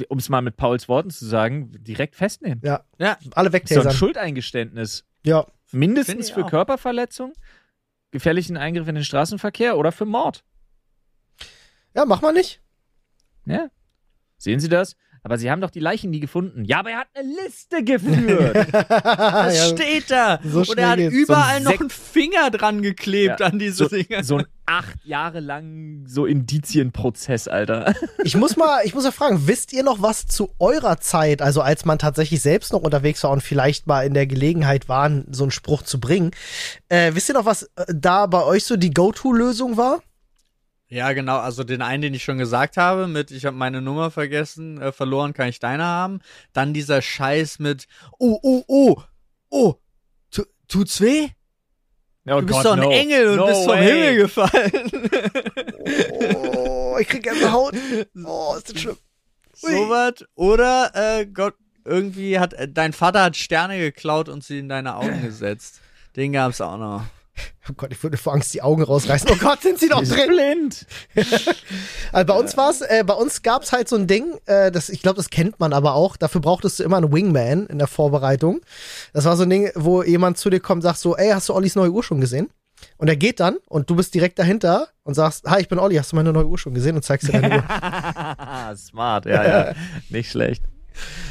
Um 0.08 0.20
es 0.20 0.30
mal 0.30 0.42
mit 0.42 0.56
Pauls 0.56 0.88
Worten 0.88 1.10
zu 1.10 1.26
sagen, 1.26 1.74
direkt 1.84 2.16
festnehmen. 2.16 2.62
Ja, 2.64 2.86
Ja, 2.98 3.18
alle 3.36 3.50
So 3.50 3.50
ein 3.50 3.54
wegtasern. 3.54 3.92
Schuldeingeständnis. 3.94 5.04
Ja, 5.26 5.46
Mindestens 5.74 6.30
für 6.30 6.46
auch. 6.46 6.50
Körperverletzung, 6.50 7.34
gefährlichen 8.12 8.58
Eingriff 8.58 8.88
in 8.88 8.96
den 8.96 9.04
Straßenverkehr 9.04 9.78
oder 9.78 9.92
für 9.92 10.06
Mord. 10.06 10.44
ja, 11.96 12.06
mach 12.06 12.22
mal 12.22 12.34
nicht. 12.34 12.62
Ja. 13.46 13.70
Sehen 14.38 14.60
Sie 14.60 14.70
das? 14.70 14.96
Aber 15.24 15.38
Sie 15.38 15.52
haben 15.52 15.62
doch 15.62 15.70
die 15.70 15.80
Leichen 15.80 16.10
nie 16.10 16.20
gefunden. 16.20 16.66
Ja, 16.66 16.80
aber 16.80 16.90
er 16.92 16.98
hat 17.00 17.08
eine 17.14 17.28
Liste 17.44 17.84
geführt. 17.84 18.56
das 18.74 19.58
ja, 19.58 19.66
steht 19.78 20.10
da. 20.10 20.40
so 20.44 20.60
Und 20.62 20.78
er 20.80 20.90
hat 20.90 21.00
überall 21.00 21.60
So 21.62 21.64
noch 21.66 21.74
ein 21.74 21.80
einen 21.82 21.90
Finger 21.92 22.50
dran 22.50 22.82
geklebt 22.82 23.40
Ja, 23.40 23.46
an 23.46 23.60
diese 23.60 23.88
so, 23.88 23.88
Dinger. 23.88 24.24
so 24.24 24.38
ein 24.38 24.46
acht 24.72 25.06
Jahre 25.06 25.42
lang 25.42 26.06
so 26.08 26.26
Indizienprozess, 26.26 27.48
Alter. 27.48 27.94
Ich 28.24 28.36
muss 28.36 28.56
mal, 28.56 28.82
ich 28.86 28.94
muss 28.94 29.04
mal 29.04 29.12
fragen, 29.12 29.48
wisst 29.48 29.74
ihr 29.74 29.84
noch 29.84 30.02
was 30.02 30.28
zu 30.28 30.52
eurer 30.60 31.00
Zeit, 31.00 31.42
also 31.42 31.62
als 31.62 31.86
man 31.86 32.00
tatsächlich 32.00 32.42
selbst 32.42 32.72
noch 32.72 32.82
unterwegs 32.82 33.24
war 33.24 33.32
und 33.32 33.42
vielleicht 33.42 33.88
mal 33.88 34.06
in 34.06 34.14
der 34.14 34.28
Gelegenheit 34.28 34.88
war, 34.88 35.10
so 35.32 35.44
einen 35.44 35.52
Spruch 35.52 35.82
zu 35.82 36.00
bringen? 36.00 36.32
Äh, 36.88 37.14
wisst 37.16 37.30
ihr 37.30 37.36
noch, 37.36 37.46
was 37.46 37.64
äh, 37.76 37.86
da 37.94 38.28
bei 38.28 38.44
euch 38.44 38.64
so 38.64 38.78
die 38.78 38.92
Go-To-Lösung 38.92 39.76
war? 39.76 40.02
Ja, 40.88 41.14
genau. 41.14 41.38
Also 41.40 41.64
den 41.64 41.82
einen, 41.82 42.04
den 42.04 42.14
ich 42.14 42.24
schon 42.24 42.38
gesagt 42.38 42.78
habe, 42.78 43.08
mit 43.08 43.32
ich 43.32 43.46
habe 43.46 43.58
meine 43.58 43.82
Nummer 43.82 44.12
vergessen, 44.12 44.80
äh, 44.82 44.92
verloren, 44.92 45.34
kann 45.34 45.50
ich 45.50 45.60
deine 45.60 45.84
haben. 45.84 46.20
Dann 46.54 46.74
dieser 46.74 47.02
Scheiß 47.02 47.60
mit 47.60 47.88
oh, 48.20 48.40
oh, 48.42 48.64
oh, 48.68 49.02
oh, 49.50 49.76
tu, 50.30 50.44
tut's 50.68 51.02
weh? 51.02 51.30
Oh 52.28 52.40
Du 52.40 52.46
bist 52.46 52.66
doch 52.66 52.78
ein 52.78 52.92
Engel 52.92 53.40
und 53.40 53.48
bist 53.48 53.66
vom 53.66 53.78
Himmel 53.78 54.16
gefallen. 54.18 55.10
Oh, 55.80 56.98
ich 57.00 57.08
krieg 57.08 57.24
gerne 57.24 57.52
Haut. 57.52 57.74
Oh, 58.24 58.54
ist 58.56 58.72
das 58.74 58.82
schlimm. 58.82 58.98
Ui. 59.64 59.72
Sowas. 59.72 60.26
Oder 60.36 60.92
äh, 60.94 61.26
Gott, 61.26 61.56
irgendwie 61.84 62.40
hat 62.40 62.54
äh, 62.54 62.68
dein 62.70 62.94
Vater 62.94 63.24
hat 63.24 63.38
Sterne 63.38 63.80
geklaut 63.80 64.30
und 64.30 64.44
sie 64.44 64.60
in 64.60 64.70
deine 64.70 64.96
Augen 64.96 65.22
gesetzt. 65.24 65.82
Den 66.16 66.34
gab's 66.34 66.62
auch 66.62 66.78
noch. 66.78 67.06
Oh 67.70 67.74
Gott, 67.78 67.92
ich 67.92 68.02
würde 68.02 68.18
vor 68.18 68.34
Angst 68.34 68.54
die 68.54 68.62
Augen 68.62 68.82
rausreißen. 68.82 69.30
Oh 69.32 69.36
Gott, 69.36 69.62
sind 69.62 69.80
sie 69.80 69.88
doch 69.88 70.04
drin. 70.04 70.28
blind. 70.28 70.86
Also 72.12 72.26
bei 72.26 72.38
uns 72.38 72.58
war's, 72.58 72.82
äh, 72.82 73.04
bei 73.06 73.14
uns 73.14 73.44
gab's 73.44 73.72
halt 73.72 73.88
so 73.88 73.96
ein 73.96 74.08
Ding, 74.08 74.34
äh, 74.46 74.72
das, 74.72 74.90
ich 74.90 75.02
glaube, 75.02 75.16
das 75.18 75.30
kennt 75.30 75.60
man 75.60 75.72
aber 75.72 75.94
auch. 75.94 76.18
Dafür 76.18 76.42
brauchtest 76.42 76.80
du 76.80 76.84
immer 76.84 76.98
einen 76.98 77.14
Wingman 77.14 77.68
in 77.68 77.78
der 77.78 77.88
Vorbereitung. 77.88 78.62
Das 79.14 79.26
war 79.26 79.38
so 79.38 79.44
ein 79.44 79.50
Ding, 79.50 79.72
wo 79.76 80.04
jemand 80.04 80.38
zu 80.38 80.50
dir 80.50 80.60
kommt 80.60 80.80
und 80.80 80.82
sagt 80.82 81.00
so, 81.00 81.16
ey, 81.16 81.30
hast 81.30 81.48
du 81.48 81.54
Ollis 81.54 81.76
neue 81.76 81.92
Uhr 81.92 82.04
schon 82.04 82.20
gesehen? 82.20 82.50
Und 82.98 83.08
er 83.08 83.16
geht 83.16 83.40
dann 83.40 83.58
und 83.68 83.90
du 83.90 83.96
bist 83.96 84.14
direkt 84.14 84.40
dahinter 84.40 84.90
und 85.04 85.14
sagst, 85.14 85.46
hi, 85.48 85.62
ich 85.62 85.70
bin 85.70 85.80
Olli, 85.80 85.96
hast 85.96 86.12
du 86.12 86.16
meine 86.16 86.34
neue 86.34 86.48
Uhr 86.48 86.58
schon 86.58 86.74
gesehen? 86.74 86.96
Und 86.96 87.04
zeigst 87.04 87.28
dir 87.28 87.40
deine 87.40 87.58
Uhr. 87.58 88.76
Smart, 88.76 89.26
ja, 89.26 89.44
ja. 89.44 89.74
Nicht 90.10 90.32
schlecht. 90.32 90.64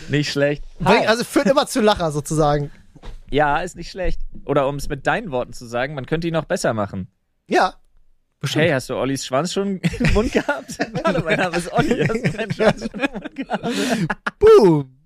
Nicht 0.08 0.30
schlecht. 0.32 0.64
Bring, 0.78 1.06
also 1.06 1.24
führt 1.24 1.46
immer 1.46 1.66
zu 1.66 1.80
Lacher 1.80 2.12
sozusagen. 2.12 2.70
Ja, 3.30 3.58
ist 3.60 3.76
nicht 3.76 3.90
schlecht. 3.90 4.20
Oder 4.44 4.68
um 4.68 4.76
es 4.76 4.88
mit 4.88 5.06
deinen 5.06 5.30
Worten 5.30 5.52
zu 5.52 5.66
sagen, 5.66 5.94
man 5.94 6.06
könnte 6.06 6.26
ihn 6.28 6.34
noch 6.34 6.44
besser 6.46 6.74
machen. 6.74 7.08
Ja. 7.48 7.74
Hey, 8.52 8.70
hast 8.70 8.88
du 8.88 8.94
Ollis 8.96 9.26
Schwanz 9.26 9.52
schon 9.52 9.78
im 9.98 10.12
Mund 10.14 10.32
gehabt? 10.32 10.78
Hallo, 11.04 11.20
mein 11.24 11.38
Name 11.38 11.56
ist 11.56 11.70
Olli. 11.72 12.04
Hast 12.08 12.24
du 12.26 12.36
meinen 12.36 12.52
Schwanz 12.52 12.80
schon 12.90 13.00
im 13.00 13.12
Mund 13.12 13.36
gehabt? 13.36 13.68
Boom. 14.38 14.96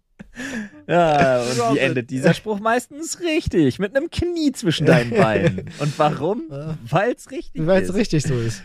Ja, 0.86 1.40
und 1.68 1.74
wie 1.74 1.78
endet 1.78 2.10
dieser 2.10 2.32
Spruch 2.34 2.60
meistens 2.60 3.20
richtig? 3.20 3.78
Mit 3.80 3.96
einem 3.96 4.08
Knie 4.10 4.52
zwischen 4.52 4.86
deinen 4.86 5.10
Beinen. 5.10 5.70
Und 5.80 5.98
warum? 5.98 6.44
Weil 6.88 7.12
es 7.12 7.30
richtig 7.32 7.66
Weil 7.66 7.82
es 7.82 7.88
ist. 7.90 7.94
richtig 7.96 8.22
so 8.22 8.34
ist. 8.34 8.62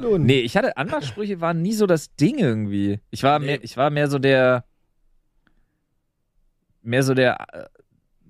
Nun. 0.00 0.24
Nee, 0.24 0.40
ich 0.40 0.56
hatte 0.56 0.76
Anmachsprüche 0.76 1.40
waren 1.40 1.62
nie 1.62 1.72
so 1.72 1.86
das 1.86 2.14
Ding 2.16 2.38
irgendwie. 2.38 3.00
Ich 3.10 3.22
war 3.22 3.38
Nee. 3.38 3.46
mehr, 3.46 3.64
ich 3.64 3.76
war 3.76 3.90
mehr 3.90 4.08
so 4.08 4.18
der 4.18 4.64
mehr 6.82 7.02
so 7.02 7.14
der 7.14 7.38
äh, 7.52 7.64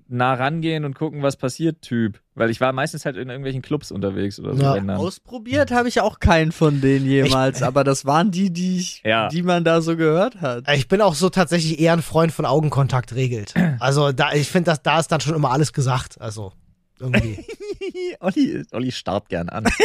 nah 0.07 0.33
rangehen 0.35 0.85
und 0.85 0.93
gucken, 0.95 1.23
was 1.23 1.35
passiert 1.35 1.81
Typ, 1.81 2.19
weil 2.35 2.49
ich 2.51 2.61
war 2.61 2.71
meistens 2.73 3.05
halt 3.05 3.15
in 3.17 3.29
irgendwelchen 3.29 3.61
Clubs 3.61 3.91
unterwegs 3.91 4.39
oder 4.39 4.55
so. 4.55 4.61
Ja. 4.61 4.95
Ausprobiert 4.95 5.71
habe 5.71 5.87
ich 5.87 5.99
auch 6.01 6.19
keinen 6.19 6.51
von 6.51 6.79
denen 6.81 7.05
jemals, 7.07 7.63
aber 7.63 7.83
das 7.83 8.05
waren 8.05 8.29
die, 8.31 8.51
die 8.51 8.77
ich, 8.77 9.01
Ja. 9.03 9.29
die 9.29 9.41
man 9.41 9.63
da 9.63 9.81
so 9.81 9.95
gehört 9.97 10.41
hat. 10.41 10.65
Ich 10.73 10.87
bin 10.87 11.01
auch 11.01 11.15
so 11.15 11.29
tatsächlich 11.29 11.79
eher 11.79 11.93
ein 11.93 12.01
Freund 12.01 12.31
von 12.31 12.45
Augenkontakt 12.45 13.15
regelt. 13.15 13.53
Also 13.79 14.11
da, 14.11 14.31
ich 14.33 14.47
finde, 14.49 14.71
dass 14.71 14.81
da 14.81 14.99
ist 14.99 15.11
dann 15.11 15.19
schon 15.21 15.35
immer 15.35 15.51
alles 15.51 15.73
gesagt. 15.73 16.19
Also 16.21 16.53
irgendwie. 16.99 17.45
Olli, 18.21 18.63
Olli 18.71 18.91
starrt 18.91 19.27
gern 19.29 19.49
an. 19.49 19.65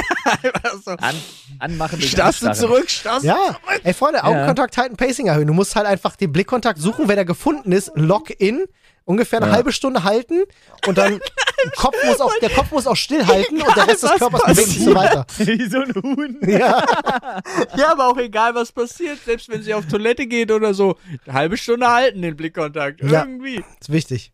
So. 0.84 0.92
an 0.92 1.14
anmachen 1.58 2.00
Starrst 2.00 2.42
du 2.42 2.52
zurück, 2.52 2.88
starrst 2.88 3.24
Ja, 3.24 3.56
ey 3.82 3.92
Freunde, 3.92 4.22
Augenkontakt 4.24 4.76
halten, 4.78 4.96
Pacing 4.96 5.26
erhöhen. 5.26 5.46
Du 5.46 5.52
musst 5.52 5.74
halt 5.76 5.86
einfach 5.86 6.16
den 6.16 6.32
Blickkontakt 6.32 6.78
suchen, 6.78 7.08
wenn 7.08 7.18
er 7.18 7.24
gefunden 7.24 7.72
ist, 7.72 7.90
lock 7.94 8.30
in, 8.38 8.64
ungefähr 9.04 9.38
eine 9.40 9.48
Ja. 9.48 9.52
halbe 9.56 9.72
Stunde 9.72 10.04
halten 10.04 10.44
und 10.86 10.96
dann 10.98 11.20
Kopf 11.76 11.94
muss 12.06 12.20
auch, 12.20 12.32
der 12.40 12.48
Kopf 12.50 12.70
muss 12.70 12.86
auch 12.86 12.96
stillhalten 12.96 13.60
und 13.60 13.76
der 13.76 13.86
Rest 13.86 14.02
des 14.02 14.12
Körpers 14.12 14.42
bewegt 14.44 14.68
sich 14.68 14.82
so 14.84 14.94
weiter. 14.94 15.26
Wie 15.38 15.68
so 15.68 15.78
ein 15.80 15.94
Huhn. 15.94 16.38
Ja, 16.46 16.86
Ja, 17.76 17.92
aber 17.92 18.06
auch 18.08 18.16
egal, 18.16 18.54
was 18.54 18.72
passiert, 18.72 19.18
selbst 19.24 19.48
wenn 19.50 19.62
sie 19.62 19.74
auf 19.74 19.86
Toilette 19.86 20.26
geht 20.26 20.50
oder 20.50 20.72
so, 20.72 20.96
eine 21.26 21.34
halbe 21.34 21.56
Stunde 21.58 21.88
halten 21.88 22.22
den 22.22 22.34
Blickkontakt. 22.36 23.02
Ja. 23.02 23.24
Irgendwie. 23.24 23.62
ist 23.80 23.92
wichtig. 23.92 24.32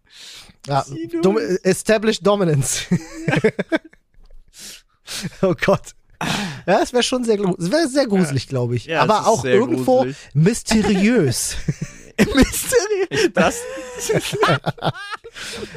Ja. 0.68 0.84
Dom 1.22 1.38
Establish 1.62 2.20
Dominance. 2.20 2.82
oh 5.42 5.54
Gott. 5.64 5.82
Ja, 6.66 6.80
es 6.82 6.92
wäre 6.92 7.02
schon 7.02 7.24
sehr, 7.24 7.38
es 7.40 7.70
wäre 7.70 7.88
sehr 7.88 8.06
gruselig, 8.06 8.48
glaube 8.48 8.74
ich. 8.76 8.86
Ja, 8.86 9.02
Aber 9.02 9.26
auch 9.26 9.44
irgendwo 9.44 9.96
gruselig. 9.98 10.16
mysteriös. 10.34 11.56
Mysteriös. 12.18 13.30
Das. 13.34 13.60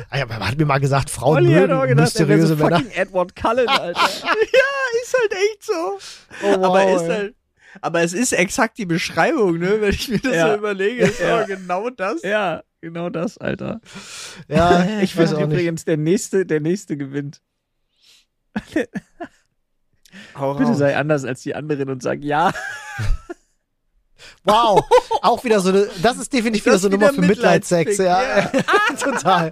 Ah 0.09 0.17
ja, 0.17 0.25
Man 0.25 0.47
hat 0.47 0.57
mir 0.57 0.65
mal 0.65 0.79
gesagt, 0.79 1.09
Frauen 1.09 1.37
Olli 1.37 1.49
mögen 1.49 1.67
gedacht, 1.69 1.89
er 1.89 1.95
mysteriöse 1.95 2.55
Männer. 2.55 2.77
fucking 2.79 2.91
Edward 2.93 3.35
Cullen, 3.35 3.67
Alter. 3.67 3.99
ja, 3.99 4.29
ist 5.03 5.13
halt 5.19 5.33
echt 5.33 5.63
so. 5.63 5.99
Oh, 6.43 6.57
wow, 6.59 6.65
aber 6.65 6.91
ist 6.93 7.09
halt. 7.09 7.35
Aber 7.81 8.01
es 8.01 8.13
ist 8.13 8.31
exakt 8.33 8.77
die 8.79 8.85
Beschreibung, 8.87 9.59
ne? 9.59 9.79
Wenn 9.81 9.89
ich 9.91 10.07
mir 10.09 10.19
das 10.19 10.33
Ja. 10.35 10.47
so 10.49 10.55
überlege, 10.57 11.03
ist 11.07 11.19
Ja. 11.19 11.43
genau 11.43 11.89
das. 11.89 12.21
ja, 12.23 12.63
genau 12.81 13.09
das, 13.09 13.37
Alter. 13.37 13.79
Ja, 14.47 14.83
Ich 15.01 15.15
weiß 15.17 15.29
finde 15.29 15.43
auch 15.43 15.47
nicht. 15.47 15.53
übrigens, 15.59 15.85
der 15.85 15.97
nächste, 15.97 16.45
der 16.45 16.61
nächste 16.61 16.97
gewinnt. 16.97 17.41
Hau 20.35 20.53
Bitte 20.55 20.69
raus. 20.71 20.77
sei 20.79 20.97
anders 20.97 21.23
als 21.25 21.41
die 21.41 21.53
anderen 21.53 21.89
und 21.89 22.01
sag 22.01 22.23
ja. 22.23 22.51
Wow, 24.43 24.83
auch 25.21 25.43
wieder 25.43 25.59
so 25.59 25.69
eine, 25.69 25.89
das 26.01 26.17
ist 26.17 26.31
definitiv 26.31 26.65
wieder 26.65 26.79
so 26.79 26.87
eine 26.87 26.97
Nummer 26.97 27.13
für 27.13 27.21
Mitleidssex, 27.21 27.97
Mitleidsfick, 27.97 28.65
ja. 28.65 28.95
Total. 29.11 29.51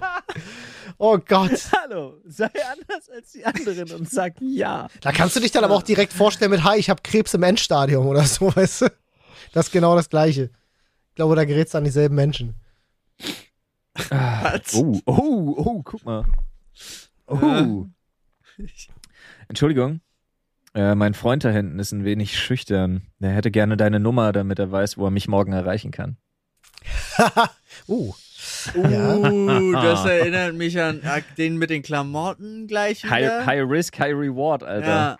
Oh 1.00 1.16
Gott. 1.18 1.52
Hallo, 1.80 2.20
sei 2.24 2.46
anders 2.46 3.08
als 3.08 3.32
die 3.32 3.44
anderen 3.44 3.92
und 3.92 4.10
sag 4.10 4.34
ja. 4.40 4.88
Da 5.00 5.12
kannst 5.12 5.36
du 5.36 5.40
dich 5.40 5.52
dann 5.52 5.62
aber 5.62 5.74
auch 5.74 5.82
direkt 5.82 6.12
vorstellen 6.12 6.50
mit, 6.50 6.64
hi, 6.64 6.78
ich 6.78 6.90
habe 6.90 7.02
Krebs 7.02 7.34
im 7.34 7.42
Endstadium 7.44 8.06
oder 8.06 8.24
so, 8.24 8.54
weißt 8.56 8.82
du? 8.82 8.86
Das 9.52 9.66
ist 9.66 9.72
genau 9.72 9.94
das 9.94 10.10
Gleiche. 10.10 10.50
Ich 11.10 11.14
glaube, 11.14 11.36
da 11.36 11.44
gerätst 11.44 11.74
du 11.74 11.78
an 11.78 11.84
dieselben 11.84 12.16
Menschen. 12.16 12.54
Was? 14.08 14.74
Oh, 14.74 15.00
oh, 15.06 15.54
oh, 15.56 15.82
guck 15.84 16.04
mal. 16.04 16.24
Oh. 17.26 17.86
Entschuldigung. 19.48 20.00
Äh, 20.78 20.94
mein 20.94 21.14
Freund 21.14 21.44
da 21.44 21.50
hinten 21.50 21.80
ist 21.80 21.90
ein 21.90 22.04
wenig 22.04 22.38
schüchtern. 22.38 23.02
Der 23.18 23.30
hätte 23.30 23.50
gerne 23.50 23.76
deine 23.76 23.98
Nummer, 23.98 24.30
damit 24.30 24.60
er 24.60 24.70
weiß, 24.70 24.96
wo 24.96 25.06
er 25.06 25.10
mich 25.10 25.26
morgen 25.26 25.52
erreichen 25.52 25.90
kann. 25.90 26.16
Uh, 27.88 28.12
Uh, 28.74 29.72
das 29.72 30.04
erinnert 30.04 30.54
mich 30.54 30.80
an 30.80 31.00
ah, 31.04 31.18
den 31.36 31.56
mit 31.56 31.70
den 31.70 31.82
Klamotten 31.82 32.66
gleich 32.66 33.02
wieder. 33.04 33.10
High, 33.12 33.46
high 33.46 33.62
Risk, 33.68 33.98
High 33.98 34.14
Reward, 34.14 34.62
Alter. 34.62 34.86
Ja. 34.88 35.16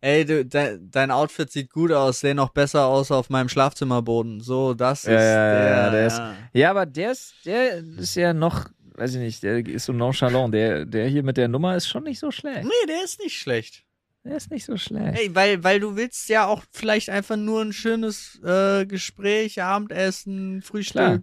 Ey, 0.00 0.24
du, 0.24 0.44
de, 0.44 0.78
dein 0.82 1.10
Outfit 1.10 1.50
sieht 1.50 1.70
gut 1.70 1.90
aus, 1.92 2.20
sähe 2.20 2.34
noch 2.34 2.50
besser 2.50 2.86
aus 2.86 3.10
auf 3.10 3.30
meinem 3.30 3.48
Schlafzimmerboden. 3.48 4.40
So, 4.40 4.74
das 4.74 5.04
ist 5.04 5.10
Ja, 5.12 5.20
ja, 5.20 5.54
ja, 5.54 5.82
der. 5.82 5.90
der 5.92 6.06
ist- 6.06 6.18
ja. 6.18 6.34
Ja, 6.52 6.70
aber 6.70 6.86
der 6.86 7.12
ist, 7.12 7.34
der 7.44 7.78
ist 7.78 8.14
ja 8.14 8.34
noch, 8.34 8.68
weiß 8.96 9.14
ich 9.14 9.20
nicht, 9.20 9.42
der 9.42 9.66
ist 9.66 9.86
so 9.86 9.92
nonchalant. 9.92 10.52
Der, 10.52 10.84
der 10.84 11.08
hier 11.08 11.22
mit 11.22 11.36
der 11.36 11.48
Nummer 11.48 11.74
ist 11.76 11.88
schon 11.88 12.04
nicht 12.04 12.18
so 12.18 12.30
schlecht. 12.30 12.64
Nee, 12.64 12.86
der 12.88 13.02
ist 13.04 13.18
nicht 13.20 13.38
schlecht. 13.38 13.83
Der 14.24 14.36
ist 14.36 14.50
nicht 14.50 14.64
so 14.64 14.78
schlecht. 14.78 15.18
Ey, 15.18 15.34
weil, 15.34 15.62
weil 15.62 15.80
du 15.80 15.96
willst 15.96 16.30
ja 16.30 16.46
auch 16.46 16.64
vielleicht 16.72 17.10
einfach 17.10 17.36
nur 17.36 17.60
ein 17.60 17.74
schönes 17.74 18.40
äh, 18.42 18.86
Gespräch, 18.86 19.62
Abendessen, 19.62 20.62
Frühstück. 20.62 21.22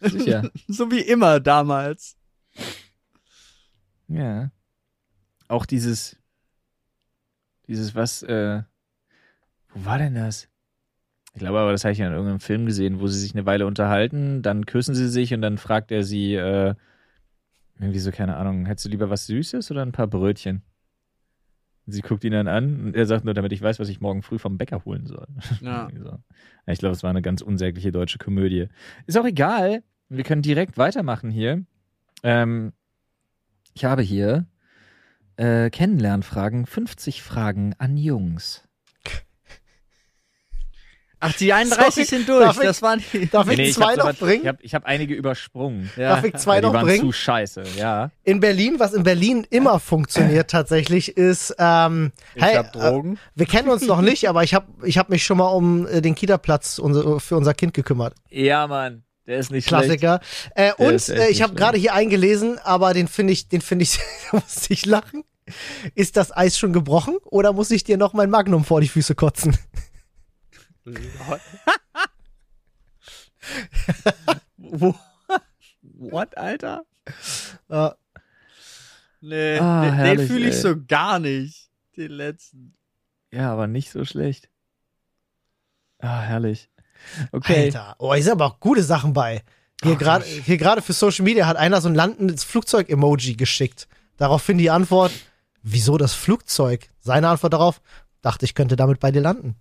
Sicher. 0.00 0.50
so 0.66 0.90
wie 0.90 1.00
immer 1.00 1.38
damals. 1.38 2.16
Ja. 4.08 4.50
Auch 5.46 5.64
dieses, 5.64 6.16
dieses 7.68 7.94
was, 7.94 8.24
äh, 8.24 8.62
wo 9.72 9.84
war 9.84 9.98
denn 9.98 10.14
das? 10.14 10.48
Ich 11.34 11.38
glaube 11.38 11.60
aber, 11.60 11.70
das 11.70 11.84
habe 11.84 11.92
ich 11.92 11.98
ja 11.98 12.08
in 12.08 12.12
irgendeinem 12.12 12.40
Film 12.40 12.66
gesehen, 12.66 12.98
wo 12.98 13.06
sie 13.06 13.20
sich 13.20 13.32
eine 13.32 13.46
Weile 13.46 13.66
unterhalten, 13.66 14.42
dann 14.42 14.66
küssen 14.66 14.96
sie 14.96 15.08
sich 15.08 15.32
und 15.32 15.42
dann 15.42 15.58
fragt 15.58 15.92
er 15.92 16.02
sie, 16.02 16.34
äh, 16.34 16.74
irgendwie 17.78 18.00
so, 18.00 18.10
keine 18.10 18.36
Ahnung, 18.36 18.66
hättest 18.66 18.86
du 18.86 18.90
lieber 18.90 19.08
was 19.08 19.26
Süßes 19.26 19.70
oder 19.70 19.82
ein 19.82 19.92
paar 19.92 20.08
Brötchen? 20.08 20.62
Sie 21.86 22.02
guckt 22.02 22.22
ihn 22.24 22.32
dann 22.32 22.46
an 22.48 22.86
und 22.86 22.96
er 22.96 23.06
sagt 23.06 23.24
nur, 23.24 23.34
damit 23.34 23.52
ich 23.52 23.60
weiß, 23.62 23.80
was 23.80 23.88
ich 23.88 24.00
morgen 24.00 24.22
früh 24.22 24.38
vom 24.38 24.58
Bäcker 24.58 24.84
holen 24.84 25.06
soll. 25.06 25.26
Ja, 25.60 25.88
Ich 26.66 26.78
glaube, 26.78 26.94
es 26.94 27.02
war 27.02 27.10
eine 27.10 27.22
ganz 27.22 27.42
unsägliche 27.42 27.90
deutsche 27.92 28.18
Komödie. 28.18 28.68
Ist 29.06 29.18
auch 29.18 29.24
egal. 29.26 29.82
Wir 30.08 30.24
können 30.24 30.42
direkt 30.42 30.78
weitermachen 30.78 31.30
hier. 31.30 31.64
Ähm, 32.22 32.72
ich 33.74 33.84
habe 33.84 34.02
hier 34.02 34.46
äh, 35.36 35.70
Kennenlernfragen, 35.70 36.66
50 36.66 37.22
Fragen 37.22 37.74
an 37.78 37.96
Jungs. 37.96 38.68
Ach, 41.22 41.32
die 41.34 41.52
31 41.52 41.94
Sorry, 41.94 42.06
sind 42.06 42.28
durch. 42.28 42.44
darf 42.44 42.56
ich- 42.58 42.62
das 42.64 42.80
waren 42.82 43.02
die. 43.12 43.26
darf 43.26 43.48
ich 43.50 43.56
Nee, 43.58 43.64
ich 43.68 43.74
zwei 43.74 43.84
hab 43.92 43.96
noch 43.98 44.04
sowas- 44.04 44.16
bringen? 44.18 44.40
Ich 44.42 44.48
habe 44.48 44.58
ich 44.62 44.74
hab 44.74 44.84
einige 44.86 45.14
übersprungen. 45.14 45.90
Darf 45.96 46.24
ich 46.24 46.34
zwei 46.36 46.54
Ja, 46.56 46.60
die 46.62 46.66
noch 46.66 46.74
waren 46.74 46.86
bringen? 46.86 47.00
zu 47.02 47.12
scheiße, 47.12 47.62
ja. 47.78 48.10
In 48.24 48.40
Berlin, 48.40 48.76
was 48.78 48.94
in 48.94 49.02
Berlin 49.02 49.46
immer 49.50 49.78
funktioniert 49.80 50.50
tatsächlich, 50.50 51.16
ist, 51.16 51.54
ähm, 51.58 52.12
Ich 52.34 52.42
hey, 52.42 52.56
hab 52.56 52.72
Drogen. 52.72 53.14
Äh, 53.14 53.18
wir 53.34 53.46
kennen 53.46 53.68
uns 53.68 53.86
noch 53.86 54.00
nicht, 54.00 54.28
aber 54.28 54.42
ich 54.44 54.54
habe 54.54 54.66
ich 54.84 54.96
hab 54.98 55.10
mich 55.10 55.24
schon 55.24 55.36
mal 55.38 55.48
um 55.48 55.86
äh, 55.86 56.00
den 56.00 56.14
Kita-Platz 56.14 56.78
unser, 56.78 57.20
für 57.20 57.36
unser 57.36 57.52
Kind 57.54 57.74
gekümmert. 57.74 58.14
Ja, 58.30 58.66
Mann. 58.66 59.02
Der 59.26 59.38
ist 59.38 59.50
nicht 59.52 59.68
schlecht. 59.68 59.84
Klassiker. 59.84 60.20
Äh, 60.56 60.72
und 60.78 61.08
äh, 61.10 61.28
ich 61.28 61.42
habe 61.42 61.54
gerade 61.54 61.78
hier 61.78 61.94
eingelesen, 61.94 62.58
aber 62.64 62.94
den 62.94 63.06
finde 63.06 63.32
ich, 63.32 63.48
den 63.48 63.60
finde 63.60 63.82
ich, 63.84 63.98
da 64.32 64.38
musste 64.38 64.72
ich 64.72 64.86
lachen. 64.86 65.22
Ist 65.96 66.16
das 66.16 66.34
Eis 66.36 66.56
schon 66.58 66.72
gebrochen 66.72 67.16
oder 67.24 67.52
muss 67.52 67.70
ich 67.72 67.82
dir 67.84 67.96
noch 67.96 68.12
mein 68.12 68.30
Magnum 68.30 68.64
vor 68.64 68.80
die 68.80 68.88
Füße 68.88 69.14
kotzen? 69.16 69.56
What, 75.82 76.36
Alter? 76.36 76.84
Äh, 77.68 77.90
Nee, 79.22 79.58
Ah, 79.58 79.82
den, 79.82 79.90
den 79.90 79.94
herrlich, 79.98 80.30
fühle 80.30 80.48
ich 80.48 80.54
ey. 80.54 80.60
so 80.62 80.74
gar 80.88 81.18
nicht. 81.18 81.68
Den 81.96 82.10
letzten. 82.12 82.74
Ja, 83.30 83.52
aber 83.52 83.66
nicht 83.66 83.90
so 83.90 84.04
schlecht. 84.06 84.48
Ah, 85.98 86.20
herrlich. 86.22 86.70
Okay. 87.30 87.64
Alter, 87.66 87.96
oh, 87.98 88.14
hier 88.14 88.22
sind 88.22 88.32
aber 88.32 88.46
auch 88.46 88.60
gute 88.60 88.82
Sachen 88.82 89.12
bei. 89.12 89.42
Hier 89.82 89.96
gerade 89.96 90.24
Gott. 90.24 90.44
hier 90.44 90.56
gerade 90.56 90.80
für 90.80 90.94
Social 90.94 91.24
Media 91.24 91.46
hat 91.46 91.58
einer 91.58 91.82
so 91.82 91.88
ein 91.88 91.94
landendes 91.94 92.44
Flugzeug-Emoji 92.44 93.34
geschickt. 93.34 93.88
Daraufhin 94.16 94.56
die 94.56 94.70
Antwort, 94.70 95.12
wieso 95.62 95.98
das 95.98 96.14
Flugzeug? 96.14 96.88
Seine 97.00 97.28
Antwort 97.28 97.52
darauf, 97.52 97.82
dachte 98.22 98.46
ich 98.46 98.54
könnte 98.54 98.76
damit 98.76 99.00
bei 99.00 99.10
dir 99.10 99.20
landen. 99.20 99.56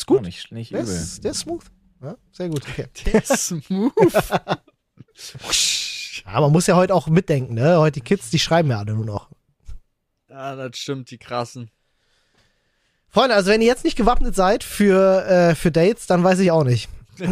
Ist 0.00 0.06
Gut. 0.06 0.18
gut. 0.18 0.26
nicht, 0.26 0.50
nicht 0.50 0.72
Der 0.72 0.80
übel. 0.80 0.94
ist, 0.94 1.22
der 1.24 1.32
ist 1.32 1.40
smooth. 1.40 1.64
Ja, 2.02 2.16
sehr 2.32 2.48
gut, 2.48 2.66
okay. 2.66 2.86
Der 3.04 3.22
ist 3.22 3.46
smooth. 3.48 3.92
Ja, 6.24 6.40
man 6.40 6.52
muss 6.52 6.66
ja 6.66 6.76
heute 6.76 6.94
auch 6.94 7.06
mitdenken, 7.08 7.54
ne? 7.54 7.76
Heute 7.78 8.00
die 8.00 8.04
Kids, 8.04 8.30
die 8.30 8.38
schreiben 8.38 8.70
ja 8.70 8.78
alle 8.78 8.94
nur 8.94 9.04
noch. 9.04 9.28
ja, 10.28 10.56
das 10.56 10.78
stimmt, 10.78 11.10
die 11.10 11.18
krassen. 11.18 11.70
Freunde, 13.08 13.34
also 13.34 13.50
wenn 13.50 13.60
ihr 13.60 13.66
jetzt 13.66 13.84
nicht 13.84 13.96
gewappnet 13.96 14.34
seid 14.34 14.64
für, 14.64 15.26
äh, 15.26 15.54
für 15.54 15.70
Dates, 15.70 16.06
dann 16.06 16.24
weiß 16.24 16.38
ich 16.38 16.50
auch 16.50 16.64
nicht. 16.64 16.88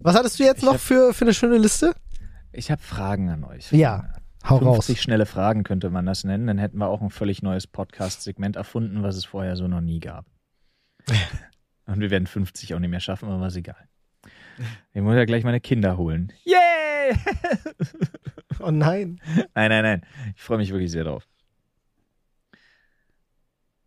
Was 0.00 0.14
hattest 0.16 0.38
du 0.38 0.44
jetzt 0.44 0.58
Ich 0.58 0.64
noch 0.64 0.74
hab- 0.74 0.80
für, 0.80 1.14
für 1.14 1.24
eine 1.24 1.34
schöne 1.34 1.58
Liste? 1.58 1.94
Ich 2.52 2.70
habe 2.70 2.82
Fragen 2.82 3.30
an 3.30 3.44
euch. 3.44 3.70
Ja, 3.72 4.12
hau 4.44 4.58
50 4.58 4.96
raus. 4.96 5.02
schnelle 5.02 5.26
Fragen 5.26 5.62
könnte 5.64 5.90
man 5.90 6.06
das 6.06 6.24
nennen. 6.24 6.46
Dann 6.46 6.58
hätten 6.58 6.78
wir 6.78 6.88
auch 6.88 7.02
ein 7.02 7.10
völlig 7.10 7.42
neues 7.42 7.66
Podcast-Segment 7.66 8.56
erfunden, 8.56 9.02
was 9.02 9.16
es 9.16 9.24
vorher 9.24 9.56
so 9.56 9.68
noch 9.68 9.80
nie 9.80 10.00
gab. 10.00 10.26
Und 11.86 12.00
wir 12.00 12.10
werden 12.10 12.26
50 12.26 12.74
auch 12.74 12.78
nicht 12.78 12.90
mehr 12.90 13.00
schaffen, 13.00 13.28
aber 13.28 13.46
ist 13.46 13.56
egal. 13.56 13.88
Ich 14.92 15.02
muss 15.02 15.14
ja 15.16 15.24
gleich 15.24 15.44
meine 15.44 15.60
Kinder 15.60 15.96
holen. 15.96 16.32
Yay! 16.44 17.16
Oh 18.60 18.70
nein. 18.70 19.20
Nein, 19.54 19.70
nein, 19.70 19.82
nein. 19.82 20.06
Ich 20.36 20.42
freue 20.42 20.58
mich 20.58 20.70
wirklich 20.70 20.92
sehr 20.92 21.02
drauf. 21.02 21.26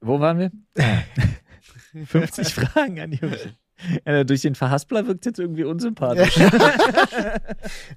Wo 0.01 0.19
waren 0.19 0.39
wir? 0.39 0.51
Ah. 1.97 2.03
50 2.05 2.53
Fragen 2.53 2.99
an 2.99 3.13
Jungs. 3.13 3.47
Ja, 4.05 4.23
durch 4.23 4.41
den 4.41 4.55
Verhaspler 4.55 5.07
wirkt 5.07 5.25
jetzt 5.25 5.39
irgendwie 5.39 5.63
unsympathisch. 5.63 6.39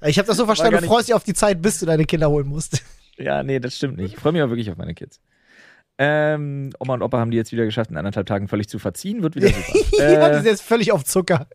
Ich 0.07 0.19
habe 0.19 0.27
das 0.27 0.37
so 0.37 0.47
verstanden, 0.47 0.81
du 0.81 0.87
freust 0.87 1.09
dich 1.09 1.15
auf 1.15 1.25
die 1.25 1.35
Zeit, 1.35 1.61
bis 1.61 1.81
du 1.81 1.87
deine 1.87 2.05
Kinder 2.05 2.31
holen 2.31 2.49
musst. 2.49 2.83
Ja, 3.21 3.43
nee, 3.43 3.59
das 3.59 3.75
stimmt 3.75 3.97
nicht. 3.97 4.15
Ich 4.15 4.21
freue 4.21 4.31
mich 4.31 4.43
auch 4.43 4.49
wirklich 4.49 4.71
auf 4.71 4.77
meine 4.77 4.95
Kids. 4.95 5.21
Ähm, 5.99 6.71
Oma 6.79 6.95
und 6.95 7.03
Opa 7.03 7.19
haben 7.19 7.33
die 7.33 7.37
jetzt 7.37 7.51
wieder 7.51 7.65
geschafft, 7.65 7.91
in 7.91 7.97
anderthalb 7.97 8.29
Tagen 8.29 8.47
völlig 8.47 8.69
zu 8.69 8.79
verziehen. 8.79 9.25
Wird 9.25 9.35
wieder 9.35 9.49
super. 9.49 9.79
ja, 9.99 10.29
die 10.29 10.35
äh, 10.35 10.35
sind 10.37 10.47
jetzt 10.47 10.63
völlig 10.63 10.93
auf 10.93 11.05
Zucker. 11.05 11.49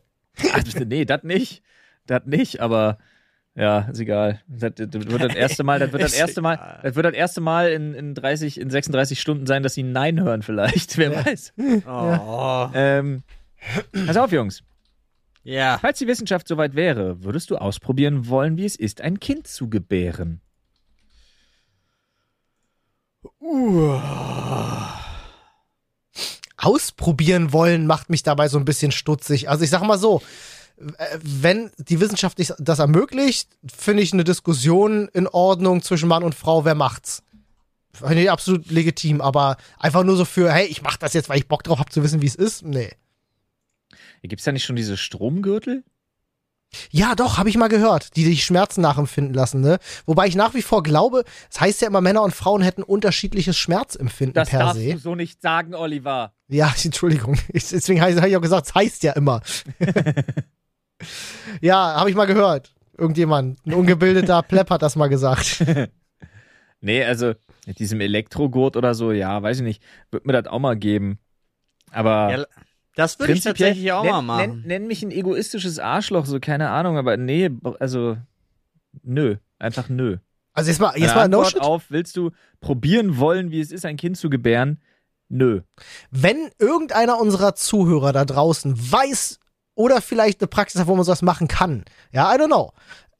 ach, 0.51 0.63
nee, 0.85 1.05
das 1.05 1.23
nicht. 1.23 1.63
Das 2.05 2.25
nicht, 2.25 2.59
aber 2.59 2.97
ja, 3.55 3.79
ist 3.89 4.01
egal. 4.01 4.41
Das, 4.45 4.73
das 4.75 4.91
wird 4.91 5.23
das 5.23 5.35
erste 5.35 5.63
Mal, 5.63 5.79
das 5.79 5.93
wird 5.93 6.03
das 6.03 6.13
erste 6.13 6.41
Mal, 6.41 6.79
das 6.83 6.95
wird 6.95 7.05
das 7.05 7.13
erste 7.13 7.39
Mal 7.39 7.71
in, 7.71 7.93
in 7.93 8.13
30, 8.13 8.59
in 8.59 8.69
36 8.69 9.21
Stunden 9.21 9.45
sein, 9.45 9.63
dass 9.63 9.73
sie 9.73 9.83
Nein 9.83 10.21
hören 10.21 10.41
vielleicht. 10.41 10.97
Wer 10.97 11.25
weiß. 11.25 11.53
Oh. 11.87 12.67
Ähm, 12.73 13.23
pass 14.05 14.17
auf, 14.17 14.31
Jungs. 14.31 14.63
Ja. 15.43 15.77
Falls 15.79 15.99
die 15.99 16.07
Wissenschaft 16.07 16.47
soweit 16.47 16.75
wäre, 16.75 17.23
würdest 17.23 17.49
du 17.49 17.57
ausprobieren 17.57 18.27
wollen, 18.27 18.57
wie 18.57 18.65
es 18.65 18.75
ist, 18.75 19.01
ein 19.01 19.19
Kind 19.19 19.47
zu 19.47 19.69
gebären? 19.69 20.41
Ausprobieren 26.57 27.51
wollen 27.51 27.87
macht 27.87 28.09
mich 28.09 28.23
dabei 28.23 28.47
so 28.47 28.57
ein 28.57 28.65
bisschen 28.65 28.93
stutzig. 28.93 29.49
Also 29.49 29.65
ich 29.65 29.69
sag 29.69 29.83
mal 29.83 29.99
so, 29.99 30.21
äh, 30.77 31.17
wenn 31.21 31.71
die 31.77 31.99
Wissenschaft 31.99 32.37
das 32.39 32.79
ermöglicht, 32.79 33.49
finde 33.65 34.01
ich 34.01 34.13
eine 34.13 34.23
Diskussion 34.23 35.09
in 35.13 35.27
Ordnung 35.27 35.81
zwischen 35.81 36.07
Mann 36.07 36.23
und 36.23 36.35
Frau, 36.35 36.63
wer 36.63 36.75
macht's? 36.75 37.21
Finde 37.93 38.23
ich 38.23 38.31
absolut 38.31 38.71
legitim, 38.71 39.21
aber 39.21 39.57
einfach 39.77 40.03
nur 40.03 40.15
so 40.15 40.25
für, 40.25 40.51
hey, 40.51 40.65
ich 40.65 40.81
mach 40.81 40.97
das 40.97 41.13
jetzt, 41.13 41.29
weil 41.29 41.37
ich 41.37 41.47
Bock 41.47 41.63
drauf 41.63 41.79
hab 41.79 41.91
zu 41.91 42.01
wissen, 42.01 42.21
wie 42.21 42.27
es 42.27 42.35
ist. 42.35 42.63
Nee. 42.63 42.91
Gibt's 44.23 44.45
da 44.45 44.51
nicht 44.51 44.63
schon 44.65 44.75
diese 44.75 44.97
Stromgürtel? 44.97 45.83
Ja, 46.89 47.13
doch, 47.13 47.37
habe 47.37 47.49
ich 47.49 47.57
mal 47.57 47.67
gehört, 47.67 48.15
die 48.15 48.23
dich 48.23 48.43
Schmerzen 48.43 48.81
nachempfinden 48.81 49.33
lassen, 49.35 49.61
ne? 49.61 49.77
Wobei 50.07 50.25
ich 50.25 50.35
nach 50.35 50.55
wie 50.55 50.63
vor 50.63 50.81
glaube, 50.81 51.23
es 51.51 51.61
heißt 51.61 51.81
ja 51.81 51.87
immer, 51.87 52.01
Männer 52.01 52.23
und 52.23 52.33
Frauen 52.33 52.63
hätten 52.63 52.81
unterschiedliches 52.81 53.55
Schmerzempfinden 53.57 54.33
Das 54.33 54.49
per 54.49 54.59
darfst 54.59 54.81
se. 54.81 54.93
du 54.93 54.97
so 54.97 55.13
nicht 55.13 55.39
sagen, 55.41 55.75
Oliver. 55.75 56.33
Ja, 56.47 56.73
Entschuldigung. 56.83 57.37
Ich, 57.49 57.67
deswegen 57.69 58.01
habe 58.01 58.27
ich 58.27 58.35
auch 58.37 58.41
gesagt, 58.41 58.67
es 58.67 58.73
heißt 58.75 59.03
ja 59.03 59.11
immer. 59.13 59.41
ja, 61.61 61.95
habe 61.95 62.09
ich 62.09 62.15
mal 62.15 62.25
gehört. 62.25 62.73
Irgendjemand, 62.97 63.65
ein 63.65 63.73
ungebildeter 63.73 64.41
Plepp 64.47 64.69
hat 64.69 64.81
das 64.81 64.95
mal 64.95 65.07
gesagt. 65.07 65.63
Nee, 66.81 67.03
also 67.03 67.33
mit 67.65 67.79
diesem 67.79 68.01
Elektrogurt 68.01 68.75
oder 68.77 68.93
so, 68.93 69.11
ja, 69.11 69.41
weiß 69.41 69.57
ich 69.57 69.63
nicht. 69.63 69.83
Wird 70.11 70.25
mir 70.25 70.33
das 70.33 70.51
auch 70.51 70.59
mal 70.59 70.75
geben. 70.75 71.19
Aber 71.91 72.31
Ja, 72.35 72.45
das 72.95 73.19
würde 73.19 73.33
ich 73.33 73.41
tatsächlich 73.41 73.91
auch 73.91 74.03
nenn, 74.03 74.11
mal 74.11 74.21
machen. 74.21 74.51
Nenn, 74.59 74.67
nenn 74.67 74.87
mich 74.87 75.03
ein 75.03 75.11
egoistisches 75.11 75.79
Arschloch, 75.79 76.25
so 76.25 76.39
keine 76.39 76.69
Ahnung, 76.69 76.97
aber 76.97 77.17
nee, 77.17 77.49
also 77.79 78.17
nö, 79.03 79.37
einfach 79.59 79.89
nö. 79.89 80.17
Also 80.53 80.69
jetzt 80.69 80.79
mal, 80.79 80.95
jetzt 80.97 81.11
Eine 81.11 81.19
mal 81.21 81.27
no 81.29 81.37
Antwort 81.37 81.51
shit. 81.51 81.61
auf, 81.61 81.85
willst 81.89 82.15
du 82.15 82.31
probieren 82.59 83.17
wollen, 83.17 83.51
wie 83.51 83.59
es 83.59 83.71
ist, 83.71 83.85
ein 83.85 83.97
Kind 83.97 84.17
zu 84.17 84.29
gebären? 84.29 84.79
Nö. 85.29 85.61
Wenn 86.11 86.49
irgendeiner 86.59 87.19
unserer 87.19 87.55
Zuhörer 87.55 88.13
da 88.13 88.23
draußen 88.23 88.75
weiß 88.91 89.39
oder 89.73 89.99
vielleicht 90.01 90.41
eine 90.41 90.47
Praxis 90.47 90.79
hat, 90.79 90.87
wo 90.87 90.95
man 90.95 91.03
sowas 91.03 91.23
machen 91.23 91.47
kann, 91.47 91.85
ja, 92.11 92.31
I 92.31 92.37
don't 92.37 92.47
know, 92.47 92.71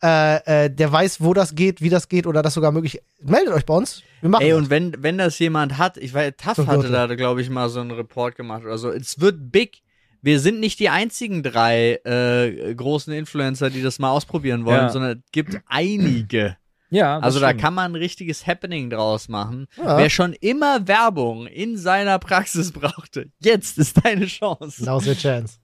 äh, 0.04 0.66
äh, 0.66 0.70
der 0.70 0.92
weiß, 0.92 1.22
wo 1.22 1.34
das 1.34 1.56
geht, 1.56 1.82
wie 1.82 1.90
das 1.90 2.10
geht 2.10 2.28
oder 2.28 2.42
das 2.42 2.54
sogar 2.54 2.72
möglich, 2.74 3.02
meldet 3.22 3.54
euch 3.54 3.66
bei 3.66 3.74
uns. 3.74 4.04
Wir 4.22 4.30
machen 4.30 4.44
Ey, 4.44 4.50
das. 4.50 4.58
und 4.60 4.70
wenn, 4.70 4.96
wenn 5.00 5.18
das 5.18 5.40
jemand 5.40 5.78
hat, 5.78 5.98
ich 5.98 6.14
weiß, 6.14 6.34
TAF 6.38 6.58
So 6.58 6.68
hatte 6.68 6.90
da, 6.90 7.08
glaube 7.16 7.42
ich, 7.42 7.50
mal 7.50 7.70
so 7.70 7.80
einen 7.80 7.92
Report 7.92 8.36
gemacht 8.36 8.64
oder 8.64 8.78
so. 8.78 8.92
Es 8.92 9.20
wird 9.20 9.52
big. 9.52 9.82
Wir 10.22 10.40
sind 10.40 10.60
nicht 10.60 10.80
die 10.80 10.90
einzigen 10.90 11.44
drei 11.44 11.96
äh, 12.06 12.74
großen 12.76 13.14
Influencer, 13.14 13.70
die 13.70 13.82
das 13.82 14.00
mal 14.00 14.12
ausprobieren 14.12 14.64
wollen, 14.66 14.78
Ja. 14.84 14.90
sondern 14.90 15.20
es 15.26 15.32
gibt 15.32 15.58
einige. 15.68 16.58
Ja, 16.94 17.18
Also 17.18 17.40
da 17.40 17.48
stimmt. 17.48 17.62
kann 17.62 17.74
man 17.74 17.94
ein 17.94 17.96
richtiges 17.96 18.46
Happening 18.46 18.92
draus 18.92 19.28
machen. 19.28 19.66
Ja. 19.78 19.98
Wer 19.98 20.12
schon 20.12 20.34
immer 20.34 20.88
Werbung 20.88 21.48
in 21.48 21.76
seiner 21.76 22.20
Praxis 22.20 22.72
brauchte, 22.72 23.32
jetzt 23.40 23.80
ist 23.80 24.06
deine 24.06 24.28
Chance. 24.28 24.86
Now's 24.86 25.08
your 25.08 25.16
chance. 25.16 25.58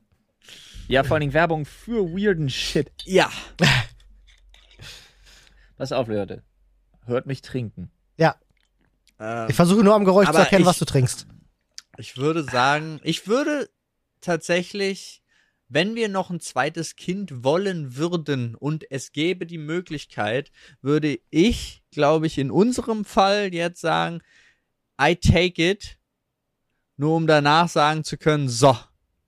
Ja, 0.87 1.03
vor 1.03 1.13
allen 1.13 1.21
Dingen 1.21 1.33
Werbung 1.35 1.65
für 1.65 2.03
weirden 2.17 2.49
Shit. 2.49 2.89
Ja. 3.05 3.29
Pass 5.79 5.93
auf, 5.93 6.09
Leute. 6.09 6.43
Hört 7.05 7.25
mich 7.25 7.41
trinken. 7.41 7.89
Ähm, 9.21 9.47
Ich 9.49 9.55
versuche 9.55 9.83
nur 9.83 9.95
am 9.95 10.05
Geräusch 10.05 10.27
zu 10.29 10.37
erkennen, 10.37 10.61
ich- 10.61 10.67
was 10.67 10.79
du 10.79 10.85
trinkst. 10.85 11.25
Ich 11.97 12.15
würde 12.15 12.43
sagen, 12.45 13.01
ich 13.03 13.27
würde 13.27 13.69
tatsächlich, 14.21 15.21
wenn 15.67 15.95
wir 15.95 16.07
noch 16.07 16.29
ein 16.29 16.39
zweites 16.39 16.95
Kind 16.95 17.43
wollen 17.43 17.97
würden 17.97 18.55
und 18.55 18.89
es 18.91 19.11
gäbe 19.11 19.45
die 19.45 19.57
Möglichkeit, 19.57 20.51
würde 20.81 21.19
ich, 21.31 21.83
glaube 21.91 22.27
ich, 22.27 22.37
in 22.37 22.49
unserem 22.51 23.03
Fall 23.03 23.53
jetzt 23.53 23.81
sagen, 23.81 24.21
I 25.01 25.15
take 25.17 25.61
it, 25.71 25.97
nur 26.95 27.15
um 27.17 27.27
danach 27.27 27.67
sagen 27.67 28.05
zu 28.05 28.17
können, 28.17 28.47
so, 28.47 28.77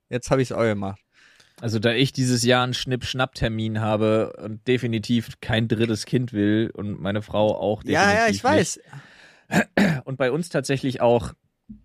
jetzt 0.08 0.30
habe 0.30 0.40
ich 0.40 0.50
es 0.50 0.56
auch 0.56 0.62
gemacht. 0.62 1.01
Also 1.62 1.78
da 1.78 1.92
ich 1.92 2.12
dieses 2.12 2.42
Jahr 2.42 2.64
einen 2.64 2.74
Schnipp-Schnapp-Termin 2.74 3.80
habe 3.80 4.32
und 4.42 4.66
definitiv 4.66 5.40
kein 5.40 5.68
drittes 5.68 6.06
Kind 6.06 6.32
will 6.32 6.72
und 6.74 7.00
meine 7.00 7.22
Frau 7.22 7.56
auch 7.56 7.84
definitiv 7.84 8.08
Ja, 8.08 8.26
ja, 8.26 8.28
ich 8.28 8.42
weiß. 8.42 8.80
Nicht. 9.48 10.06
Und 10.06 10.16
bei 10.16 10.32
uns 10.32 10.48
tatsächlich 10.48 11.00
auch 11.00 11.34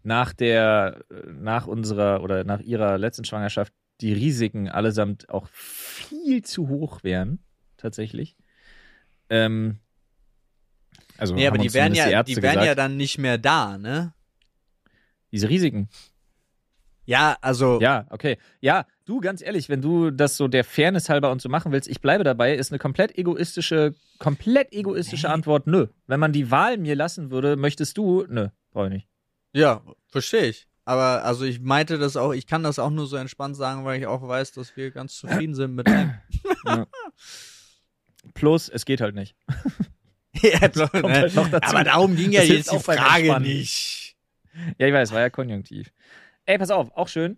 nach 0.01 0.33
der, 0.33 1.05
nach 1.27 1.67
unserer 1.67 2.23
oder 2.23 2.43
nach 2.43 2.59
ihrer 2.61 2.97
letzten 2.97 3.23
Schwangerschaft 3.23 3.71
die 4.01 4.13
Risiken 4.13 4.67
allesamt 4.67 5.29
auch 5.29 5.47
viel 5.49 6.43
zu 6.43 6.69
hoch 6.69 7.03
wären, 7.03 7.37
tatsächlich. 7.77 8.35
Ähm, 9.29 9.77
also 11.19 11.35
Nee, 11.35 11.45
aber 11.45 11.59
die 11.59 11.71
wären 11.75 11.93
ja, 11.93 12.23
die 12.23 12.35
wären 12.37 12.53
gesagt, 12.53 12.65
ja 12.65 12.73
dann 12.73 12.97
nicht 12.97 13.19
mehr 13.19 13.37
da, 13.37 13.77
ne? 13.77 14.15
diese 15.31 15.49
Risiken. 15.49 15.87
Ja, 17.07 17.37
also, 17.41 17.79
Ja, 17.79 18.05
okay. 18.09 18.37
Ja, 18.59 18.85
du, 19.05 19.21
ganz 19.21 19.41
ehrlich, 19.41 19.69
wenn 19.69 19.81
du 19.81 20.11
das 20.11 20.35
so 20.35 20.49
der 20.49 20.65
Fairness 20.65 21.09
halber 21.09 21.31
und 21.31 21.41
so 21.41 21.47
machen 21.47 21.71
willst, 21.71 21.87
ich 21.87 22.01
bleibe 22.01 22.25
dabei, 22.25 22.53
ist 22.53 22.71
eine 22.71 22.79
komplett 22.79 23.17
egoistische, 23.17 23.95
komplett 24.19 24.73
egoistische 24.73 25.29
Antwort, 25.29 25.67
nö. 25.67 25.87
Wenn 26.05 26.19
man 26.19 26.33
die 26.33 26.51
Wahl 26.51 26.77
mir 26.77 26.95
lassen 26.95 27.31
würde, 27.31 27.55
möchtest 27.55 27.97
du, 27.97 28.25
nö, 28.27 28.49
brauche 28.71 28.87
ich 28.87 28.93
nicht. 28.93 29.07
ja, 29.53 29.81
verstehe 30.09 30.47
ich. 30.47 30.67
Aber 30.83 31.23
also 31.23 31.45
ich 31.45 31.61
meinte 31.61 31.97
das 31.97 32.17
auch, 32.17 32.33
ich 32.33 32.45
kann 32.45 32.63
das 32.63 32.77
auch 32.77 32.89
nur 32.89 33.07
so 33.07 33.15
entspannt 33.15 33.55
sagen, 33.55 33.85
weil 33.85 33.99
ich 33.99 34.07
auch 34.07 34.25
weiß, 34.25 34.51
dass 34.51 34.75
wir 34.75 34.91
ganz 34.91 35.15
zufrieden 35.15 35.55
sind 35.55 35.75
mit 35.75 35.87
dem. 35.87 36.13
Plus, 38.33 38.69
es 38.69 38.85
geht 38.85 38.99
halt 38.99 39.15
nicht. 39.15 39.35
ja, 40.41 40.59
kommt 40.59 40.93
ne? 40.93 41.13
halt 41.13 41.35
noch 41.35 41.49
dazu. 41.49 41.69
Aber 41.69 41.83
darum 41.83 42.15
ging 42.15 42.31
ja 42.31 42.41
Das 42.41 42.49
jetzt 42.49 42.71
die 42.71 42.79
Frage 42.79 43.39
nicht. 43.39 44.15
Ja, 44.77 44.87
ich 44.87 44.93
weiß, 44.93 45.11
war 45.11 45.21
ja 45.21 45.29
konjunktiv. 45.29 45.91
Ey, 46.47 46.57
pass 46.57 46.71
auf, 46.71 46.91
auch 46.95 47.09
schön. 47.09 47.37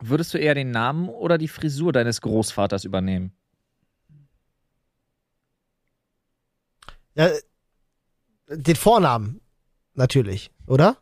Würdest 0.00 0.32
du 0.32 0.38
eher 0.38 0.54
den 0.54 0.70
Namen 0.70 1.08
oder 1.08 1.38
die 1.38 1.48
Frisur 1.48 1.92
deines 1.92 2.20
Großvaters 2.20 2.84
übernehmen? 2.84 3.32
Ja, 7.16 7.30
den 8.48 8.76
Vornamen, 8.76 9.40
natürlich, 9.94 10.52
oder? 10.66 10.98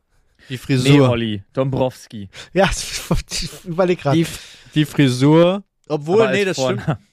Die 0.49 0.55
Nee, 0.55 0.59
Frisur. 0.59 1.11
Olli, 1.11 1.43
Dombrowski. 1.53 2.31
Ja, 2.55 2.71
ich 2.71 3.65
überleg 3.65 4.01
gerade. 4.01 4.17
die, 4.17 4.27
die 4.75 4.85
Frisur. 4.87 5.63
Obwohl, 5.89 6.31
nee, 6.31 6.45
das 6.47 6.57
stimmt. 6.57 6.83
Vornamen. 6.83 7.07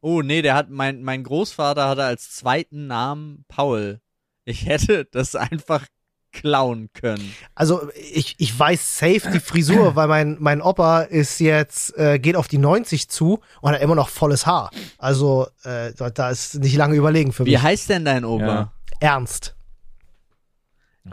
Oh, 0.00 0.22
nee, 0.22 0.42
der 0.42 0.54
hat, 0.54 0.70
mein, 0.70 1.02
mein 1.02 1.22
Großvater 1.22 1.88
hatte 1.88 2.04
als 2.04 2.30
zweiten 2.34 2.86
Namen 2.88 3.44
Paul. 3.48 4.00
Ich 4.44 4.66
hätte 4.66 5.04
das 5.04 5.34
einfach 5.36 5.86
klauen 6.32 6.90
können. 6.92 7.34
Also 7.54 7.88
ich, 8.12 8.34
ich 8.38 8.56
weiß 8.58 8.98
safe 8.98 9.30
die 9.32 9.40
Frisur, 9.40 9.94
weil 9.96 10.08
mein, 10.08 10.36
mein 10.40 10.60
Opa 10.62 11.02
ist 11.02 11.40
jetzt, 11.40 11.96
äh, 11.98 12.18
geht 12.18 12.36
auf 12.36 12.48
die 12.48 12.58
90 12.58 13.08
zu 13.08 13.40
und 13.60 13.72
hat 13.72 13.80
immer 13.80 13.94
noch 13.94 14.08
volles 14.08 14.46
Haar. 14.46 14.70
Also 14.98 15.46
äh, 15.64 15.92
da, 15.94 16.30
ist 16.30 16.56
nicht 16.56 16.76
lange 16.76 16.96
überlegen 16.96 17.32
für 17.32 17.46
Wie 17.46 17.52
mich. 17.52 17.62
heißt 17.62 17.88
denn 17.88 18.04
dein 18.04 18.24
Opa? 18.24 18.44
Ja. 18.46 18.72
Ernst. 19.00 19.54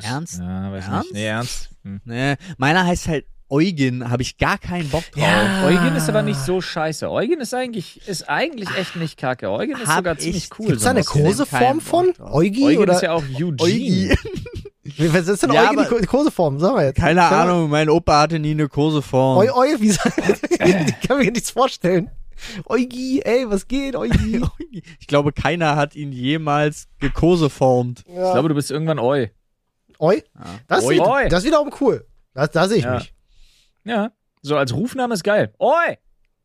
Ernst? 0.01 0.39
Ja, 0.39 0.71
weiß 0.71 0.85
Ernst? 0.87 1.03
nicht. 1.05 1.13
Nee, 1.13 1.25
ernst. 1.27 1.69
Hm. 1.83 2.01
Nee, 2.03 2.35
meiner 2.57 2.85
heißt 2.85 3.07
halt 3.07 3.25
Eugen, 3.47 4.09
habe 4.09 4.23
ich 4.23 4.37
gar 4.37 4.57
keinen 4.57 4.89
Bock 4.89 5.03
drauf. 5.11 5.23
Ja. 5.23 5.65
Eugen 5.67 5.95
ist 5.95 6.09
aber 6.09 6.23
nicht 6.23 6.39
so 6.39 6.61
scheiße. 6.61 7.09
Eugen 7.09 7.39
ist 7.39 7.53
eigentlich, 7.53 8.05
ist 8.07 8.27
eigentlich 8.27 8.75
echt 8.75 8.95
nicht 8.95 9.17
kacke. 9.17 9.51
Eugen 9.51 9.73
ist 9.73 9.87
Hab 9.87 9.97
sogar 9.97 10.15
ich- 10.15 10.21
ziemlich 10.21 10.49
cool. 10.59 10.67
Gibt's 10.67 10.83
da 10.83 10.89
eine. 10.89 11.03
Koseform 11.03 11.79
von? 11.79 12.11
Eugi 12.19 12.65
Eugen 12.65 12.81
oder? 12.81 12.95
ist 12.95 13.03
ja 13.03 13.13
auch 13.13 13.23
Eugene. 13.23 13.57
Eugi. 13.61 14.15
Wie- 14.85 15.11
Was 15.13 15.27
ist 15.27 15.41
denn 15.43 15.51
Ja, 15.51 15.71
Eugi 15.71 15.99
die 16.01 16.05
Koseform? 16.05 16.59
Sagen 16.59 16.75
wir 16.77 16.83
jetzt. 16.85 16.97
Keine 16.97 17.19
Können 17.21 17.31
wir- 17.31 17.37
Ahnung, 17.37 17.69
mein 17.71 17.89
Opa 17.89 18.21
hatte 18.21 18.37
nie 18.39 18.51
eine 18.51 18.69
Koseform. 18.69 19.39
Eu, 19.39 19.51
eu, 19.53 19.79
wie 19.81 19.89
sagt, 19.91 20.15
ich 20.51 21.07
kann 21.07 21.17
mir 21.17 21.31
nichts 21.31 21.49
vorstellen. 21.51 22.11
Eugi, 22.67 23.21
ey, 23.23 23.49
was 23.49 23.67
geht, 23.67 23.95
Eugi? 23.97 24.43
Ich 24.99 25.07
glaube, 25.07 25.31
keiner 25.33 25.75
hat 25.75 25.95
ihn 25.95 26.11
jemals 26.11 26.87
gekoseformt. 26.99 28.03
Ich 28.07 28.13
glaube, 28.13 28.49
du 28.49 28.55
bist 28.55 28.69
irgendwann 28.71 28.99
Eu. 28.99 29.27
Eu? 29.99 30.11
Ja. 30.11 30.21
Das, 30.67 30.83
Oi. 30.83 30.95
ist, 30.95 31.01
Oi. 31.01 31.29
das 31.29 31.39
ist 31.39 31.45
wiederum 31.47 31.71
cool. 31.81 32.05
Da, 32.33 32.45
da 32.47 32.67
sehe 32.67 32.77
ich 32.77 32.83
Ja. 32.83 32.95
mich. 32.95 33.13
Ja. 33.85 34.11
So 34.41 34.57
als 34.57 34.73
Rufname 34.73 35.13
ist 35.15 35.23
geil. 35.23 35.53
Eu! 35.59 35.71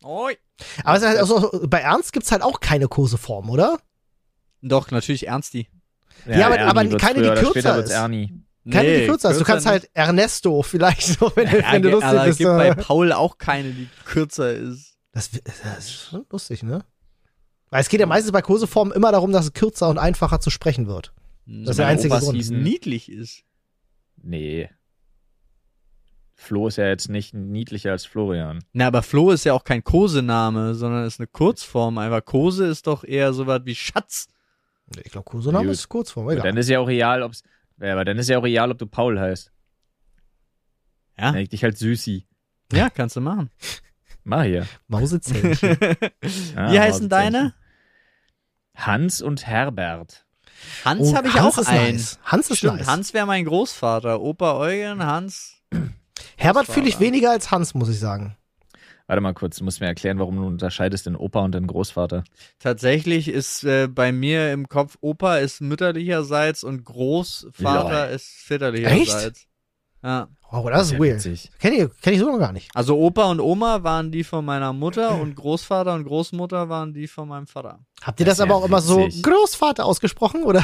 Oi. 0.04 0.36
Aber 0.84 0.92
also, 1.06 1.50
bei 1.68 1.80
Ernst 1.80 2.12
gibt's 2.12 2.32
halt 2.32 2.42
auch 2.42 2.60
keine 2.60 2.86
Koseform, 2.88 3.50
oder? 3.50 3.78
Doch, 4.62 4.90
natürlich 4.90 5.26
Ernsti. 5.26 5.68
Ja, 6.26 6.46
aber- 6.46 6.58
Ernie 6.58 6.70
aber 6.70 6.96
keine, 6.98 7.22
die 7.22 7.40
kürzer 7.40 7.82
ist. 7.84 7.90
Ernie. 7.90 8.32
Keine, 8.70 8.90
die 8.92 8.96
Nee, 9.00 9.06
kürzer 9.06 9.30
ist. 9.30 9.40
Du 9.40 9.44
kannst 9.44 9.64
nicht. 9.64 9.72
halt 9.72 9.90
Ernesto 9.94 10.62
vielleicht, 10.62 11.02
so, 11.02 11.32
wenn, 11.34 11.46
Ja, 11.46 11.72
wenn 11.72 11.82
du 11.82 11.90
lustig 11.90 12.08
aber 12.10 12.20
es 12.22 12.26
bist. 12.26 12.38
gibt 12.38 12.50
bei. 12.50 12.74
Paul 12.74 13.12
auch 13.12 13.38
keine, 13.38 13.70
die 13.72 13.88
kürzer 14.04 14.52
ist. 14.52 14.96
Das, 15.12 15.30
das 15.30 15.78
ist 15.78 15.92
schon 15.92 16.24
lustig, 16.30 16.62
ne? 16.62 16.84
Weil 17.70 17.80
es 17.80 17.88
geht 17.88 18.00
ja 18.00 18.06
meistens 18.06 18.32
bei 18.32 18.42
Koseformen 18.42 18.92
immer 18.94 19.12
darum, 19.12 19.32
dass 19.32 19.46
es 19.46 19.52
kürzer 19.54 19.88
und 19.88 19.98
einfacher 19.98 20.40
zu 20.40 20.50
sprechen 20.50 20.86
wird. 20.86 21.12
Das 21.46 21.70
ist 21.70 21.78
der 21.78 21.86
einzige 21.86 22.12
Opas 22.14 22.24
Grund. 22.24 22.38
hießen- 22.38 22.56
niedlich 22.62 23.10
ist. 23.10 23.42
Nee. 24.22 24.68
Flo 26.34 26.68
ist 26.68 26.76
ja 26.76 26.86
jetzt 26.88 27.08
nicht 27.10 27.34
niedlicher 27.34 27.90
als 27.92 28.06
Florian. 28.06 28.60
Na, 28.72 28.86
aber 28.86 29.02
Flo 29.02 29.30
ist 29.30 29.44
ja 29.44 29.52
auch 29.52 29.64
kein 29.64 29.84
Kosename, 29.84 30.74
sondern 30.74 31.04
ist 31.06 31.20
eine 31.20 31.26
Kurzform. 31.26 31.98
Einfach 31.98 32.24
Kose 32.24 32.66
ist 32.66 32.86
doch 32.86 33.04
eher 33.04 33.32
so 33.32 33.46
was 33.46 33.62
wie 33.64 33.74
Schatz. 33.74 34.26
Ich 35.04 35.12
glaube, 35.12 35.24
Kosename 35.30 35.70
ist 35.70 35.88
Kurzform. 35.88 36.26
Und 36.26 36.32
Egal. 36.32 36.46
Dann 36.48 36.56
ist 36.56 36.68
ja 36.68 36.80
auch 36.80 36.88
real, 36.88 37.22
ob's, 37.22 37.42
ja, 37.80 37.92
aber 37.92 38.04
dann 38.04 38.18
ist 38.18 38.28
ja 38.28 38.38
auch 38.38 38.44
real, 38.44 38.70
ob 38.70 38.78
du 38.78 38.86
Paul 38.86 39.18
heißt. 39.20 39.52
Ja, 41.18 41.32
Nenn 41.32 41.42
ich 41.42 41.48
dich 41.50 41.62
halt 41.62 41.78
Süßi. 41.78 42.26
ja 42.72 42.90
kannst 42.90 43.16
du 43.16 43.20
machen. 43.20 43.50
Mach 44.24 44.42
hier. 44.44 44.66
Mausezähnchen. 44.88 45.76
Ja, 46.56 46.72
Wie 46.72 46.80
heißen 46.80 47.08
Mausezähnchen. 47.08 47.08
deine? 47.08 47.54
Hans 48.74 49.22
und 49.22 49.46
Herbert. 49.46 50.26
Hans 50.84 51.00
Oh, 51.08 51.16
habe 51.16 51.28
ich 51.28 51.34
Hans 51.34 51.54
auch 51.56 51.60
ist 51.60 51.68
einen. 51.68 51.92
nice. 51.96 52.18
Hans 52.24 52.50
ist 52.50 52.58
Stimmt, 52.58 52.78
nice. 52.78 52.86
Hans 52.86 53.14
wäre 53.14 53.26
mein 53.26 53.44
Großvater. 53.44 54.20
Opa 54.20 54.56
Eugen, 54.58 55.04
Hans. 55.04 55.54
Herbert 56.36 56.66
fühle 56.66 56.88
ich 56.88 57.00
weniger 57.00 57.30
als 57.30 57.50
Hans, 57.50 57.74
muss 57.74 57.88
ich 57.88 57.98
sagen. 57.98 58.36
Warte 59.10 59.22
mal 59.22 59.34
kurz, 59.34 59.56
du 59.56 59.64
musst 59.64 59.80
mir 59.80 59.88
erklären, 59.88 60.20
warum 60.20 60.36
du 60.36 60.46
unterscheidest 60.46 61.04
den 61.06 61.16
Opa 61.16 61.40
und 61.40 61.52
den 61.52 61.66
Großvater. 61.66 62.22
Tatsächlich 62.60 63.26
ist 63.26 63.64
äh, 63.64 63.88
bei 63.88 64.12
mir 64.12 64.52
im 64.52 64.68
Kopf 64.68 64.98
Opa 65.00 65.38
ist 65.38 65.60
mütterlicherseits 65.60 66.62
und 66.62 66.84
Großvater 66.84 68.06
Lol. 68.06 68.14
ist 68.14 68.28
väterlicherseits. 68.28 69.48
Ja. 70.04 70.28
Wow, 70.52 70.70
das 70.70 70.92
ist 70.92 70.98
weird. 71.00 71.16
witzig. 71.16 71.50
Kenn 71.58 71.72
ich, 71.72 71.88
kenn 72.02 72.14
ich 72.14 72.20
so 72.20 72.26
noch 72.30 72.38
gar 72.38 72.52
nicht. 72.52 72.70
Also 72.72 72.96
Opa 72.98 73.24
und 73.32 73.40
Oma 73.40 73.82
waren 73.82 74.12
die 74.12 74.22
von 74.22 74.44
meiner 74.44 74.72
Mutter 74.72 75.14
und 75.20 75.34
Großvater 75.34 75.92
und 75.94 76.04
Großmutter 76.04 76.68
waren 76.68 76.94
die 76.94 77.08
von 77.08 77.26
meinem 77.28 77.48
Vater. 77.48 77.80
Habt 78.02 78.20
ihr 78.20 78.26
Das 78.26 78.36
das, 78.38 78.44
aber 78.46 78.54
auch 78.54 78.64
immer 78.64 78.80
so 78.80 78.98
witzig. 79.06 79.24
Großvater 79.24 79.84
ausgesprochen, 79.86 80.44
oder? 80.44 80.62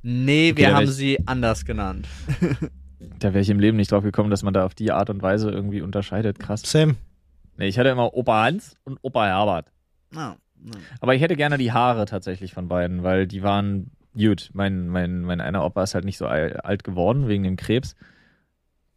Nee, 0.00 0.52
Okay, 0.52 0.56
wir 0.62 0.74
haben 0.74 0.84
ich- 0.84 0.90
sie 0.92 1.18
anders 1.26 1.66
genannt. 1.66 2.08
Da 3.18 3.34
wäre 3.34 3.40
ich 3.40 3.50
im 3.50 3.60
Leben 3.60 3.76
nicht 3.76 3.92
drauf 3.92 4.02
gekommen, 4.04 4.30
dass 4.30 4.42
man 4.42 4.54
da 4.54 4.64
auf 4.64 4.74
die 4.74 4.90
Art 4.90 5.10
und 5.10 5.20
Weise 5.20 5.50
irgendwie 5.50 5.82
unterscheidet. 5.82 6.38
Krass. 6.38 6.62
Sam. 6.64 6.96
Nee, 7.56 7.68
ich 7.68 7.78
hatte 7.78 7.88
immer 7.90 8.14
Opa 8.14 8.44
Hans 8.44 8.76
und 8.84 8.98
Opa 9.02 9.26
Herbert. 9.26 9.66
Ja, 10.14 10.36
ja. 10.64 10.72
Aber 11.00 11.14
ich 11.14 11.22
hätte 11.22 11.36
gerne 11.36 11.58
die 11.58 11.72
Haare 11.72 12.04
tatsächlich 12.06 12.52
von 12.54 12.68
beiden, 12.68 13.02
weil 13.02 13.26
die 13.26 13.42
waren 13.42 13.90
gut. 14.16 14.50
Mein, 14.54 14.88
mein, 14.88 15.22
mein 15.22 15.40
einer 15.40 15.64
Opa 15.64 15.82
ist 15.82 15.94
halt 15.94 16.04
nicht 16.04 16.18
so 16.18 16.26
al- 16.26 16.56
alt 16.62 16.84
geworden 16.84 17.28
wegen 17.28 17.42
dem 17.44 17.56
Krebs. 17.56 17.94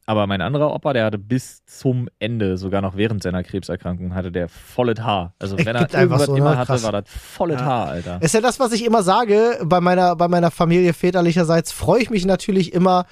Aber 0.10 0.26
mein 0.26 0.40
anderer 0.40 0.74
Opa, 0.74 0.94
der 0.94 1.04
hatte 1.04 1.18
bis 1.18 1.66
zum 1.66 2.08
Ende, 2.18 2.58
sogar 2.58 2.82
noch 2.82 2.96
während 2.96 3.22
seiner 3.22 3.44
Krebserkrankung, 3.44 4.16
hatte 4.16 4.32
der 4.32 4.48
volles 4.48 5.02
Haar. 5.02 5.34
Also 5.38 5.58
Es 5.58 5.66
wenn 5.66 5.76
er 5.76 5.94
irgendwas 5.94 6.26
so, 6.28 6.36
immer 6.38 6.52
ne? 6.52 6.58
hatte, 6.58 6.68
Krass. 6.72 6.84
war 6.84 6.94
das 6.94 7.04
volles 7.10 7.60
Ja. 7.60 7.66
Haar, 7.66 7.88
Alter. 7.90 8.22
Ist 8.22 8.34
ja 8.34 8.40
das, 8.40 8.58
was 8.62 8.72
ich 8.72 8.86
immer 8.86 9.04
sage, 9.04 9.60
bei 9.66 9.82
meiner, 9.82 10.16
bei 10.16 10.30
meiner 10.30 10.50
Familie 10.50 10.94
väterlicherseits 10.94 11.74
freue 11.74 12.02
ich 12.02 12.10
mich 12.10 12.26
natürlich 12.26 12.74
immer, 12.74 13.06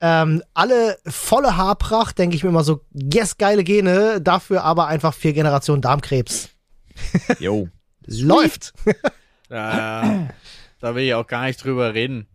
ähm, 0.00 0.42
alle 0.54 0.96
volle 1.06 1.58
Haarpracht, 1.58 2.18
denke 2.18 2.34
ich 2.34 2.44
mir 2.44 2.48
immer 2.48 2.64
so, 2.64 2.80
yes, 2.94 3.36
geile 3.36 3.62
Gene, 3.62 4.20
dafür 4.22 4.64
aber 4.64 4.86
einfach 4.86 5.12
vier 5.12 5.34
Generationen 5.34 5.82
Darmkrebs. 5.82 6.48
Jo. 7.40 7.68
Läuft. 8.06 8.72
Ja, 9.50 10.28
da 10.80 10.94
will 10.94 11.02
ich 11.04 11.12
auch 11.12 11.26
gar 11.26 11.44
nicht 11.44 11.62
drüber 11.62 11.92
reden. 11.92 12.26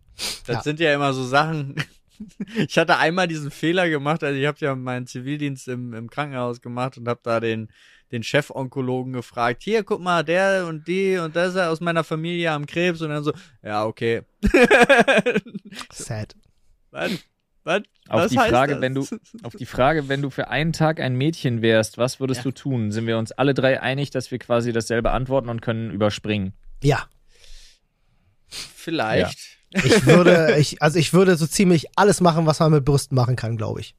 Das 0.46 0.56
Ja. 0.56 0.62
sind 0.62 0.78
ja 0.78 0.94
immer 0.94 1.12
so 1.12 1.24
Sachen. 1.24 1.74
Ich 2.68 2.78
hatte 2.78 2.96
einmal 2.98 3.28
diesen 3.28 3.50
Fehler 3.50 3.88
gemacht, 3.88 4.22
also 4.22 4.38
ich 4.38 4.46
habe 4.46 4.58
ja 4.60 4.74
meinen 4.74 5.06
Zivildienst 5.06 5.68
im, 5.68 5.92
im 5.94 6.08
Krankenhaus 6.10 6.60
gemacht 6.60 6.96
und 6.98 7.08
habe 7.08 7.20
da 7.22 7.40
den, 7.40 7.68
den 8.12 8.22
Chefonkologen 8.22 9.12
gefragt, 9.12 9.62
hier, 9.62 9.82
guck 9.84 10.00
mal, 10.00 10.22
der 10.24 10.66
und 10.66 10.86
die 10.86 11.18
und 11.18 11.34
das 11.36 11.50
ist 11.50 11.56
ja 11.56 11.70
aus 11.70 11.80
meiner 11.80 12.04
Familie 12.04 12.52
am 12.52 12.66
Krebs 12.66 13.00
und 13.02 13.10
dann 13.10 13.24
so, 13.24 13.32
ja, 13.62 13.84
okay. 13.84 14.22
Sad. 15.92 16.34
Was? 16.90 17.10
Was? 17.64 17.82
Auf 18.08 18.20
Was 18.20 18.30
die 18.32 18.38
heißt 18.38 18.50
Frage, 18.50 18.72
das? 18.74 18.82
wenn 18.82 18.94
du, 18.94 19.06
auf 19.42 19.54
die 19.56 19.66
Frage, 19.66 20.08
wenn 20.08 20.20
du 20.22 20.30
für 20.30 20.48
einen 20.48 20.72
Tag 20.72 21.00
ein 21.00 21.16
Mädchen 21.16 21.62
wärst, 21.62 21.96
was 21.98 22.20
würdest 22.20 22.38
Ja. 22.38 22.44
du 22.44 22.50
tun? 22.52 22.92
Sind 22.92 23.06
wir 23.06 23.16
uns 23.18 23.32
alle 23.32 23.54
drei 23.54 23.80
einig, 23.80 24.10
dass 24.10 24.30
wir 24.30 24.38
quasi 24.38 24.72
dasselbe 24.72 25.10
antworten 25.12 25.48
und 25.48 25.62
können 25.62 25.90
überspringen? 25.90 26.52
Ja. 26.82 27.08
Vielleicht. 28.48 29.53
Ich 29.82 30.06
würde, 30.06 30.56
ich, 30.58 30.80
also 30.82 30.98
ich 30.98 31.12
würde 31.12 31.36
so 31.36 31.46
ziemlich 31.46 31.86
alles 31.96 32.20
machen, 32.20 32.46
was 32.46 32.60
man 32.60 32.70
mit 32.72 32.84
Brüsten 32.84 33.14
machen 33.16 33.36
kann, 33.36 33.56
glaube 33.56 33.80
ich. 33.80 33.94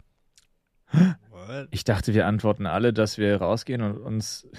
What? 0.91 1.67
Ich 1.71 1.83
dachte, 1.83 2.13
wir 2.13 2.25
antworten 2.27 2.65
alle, 2.65 2.93
dass 2.93 3.17
wir 3.17 3.37
rausgehen 3.37 3.81
und 3.81 3.97
uns. 3.97 4.47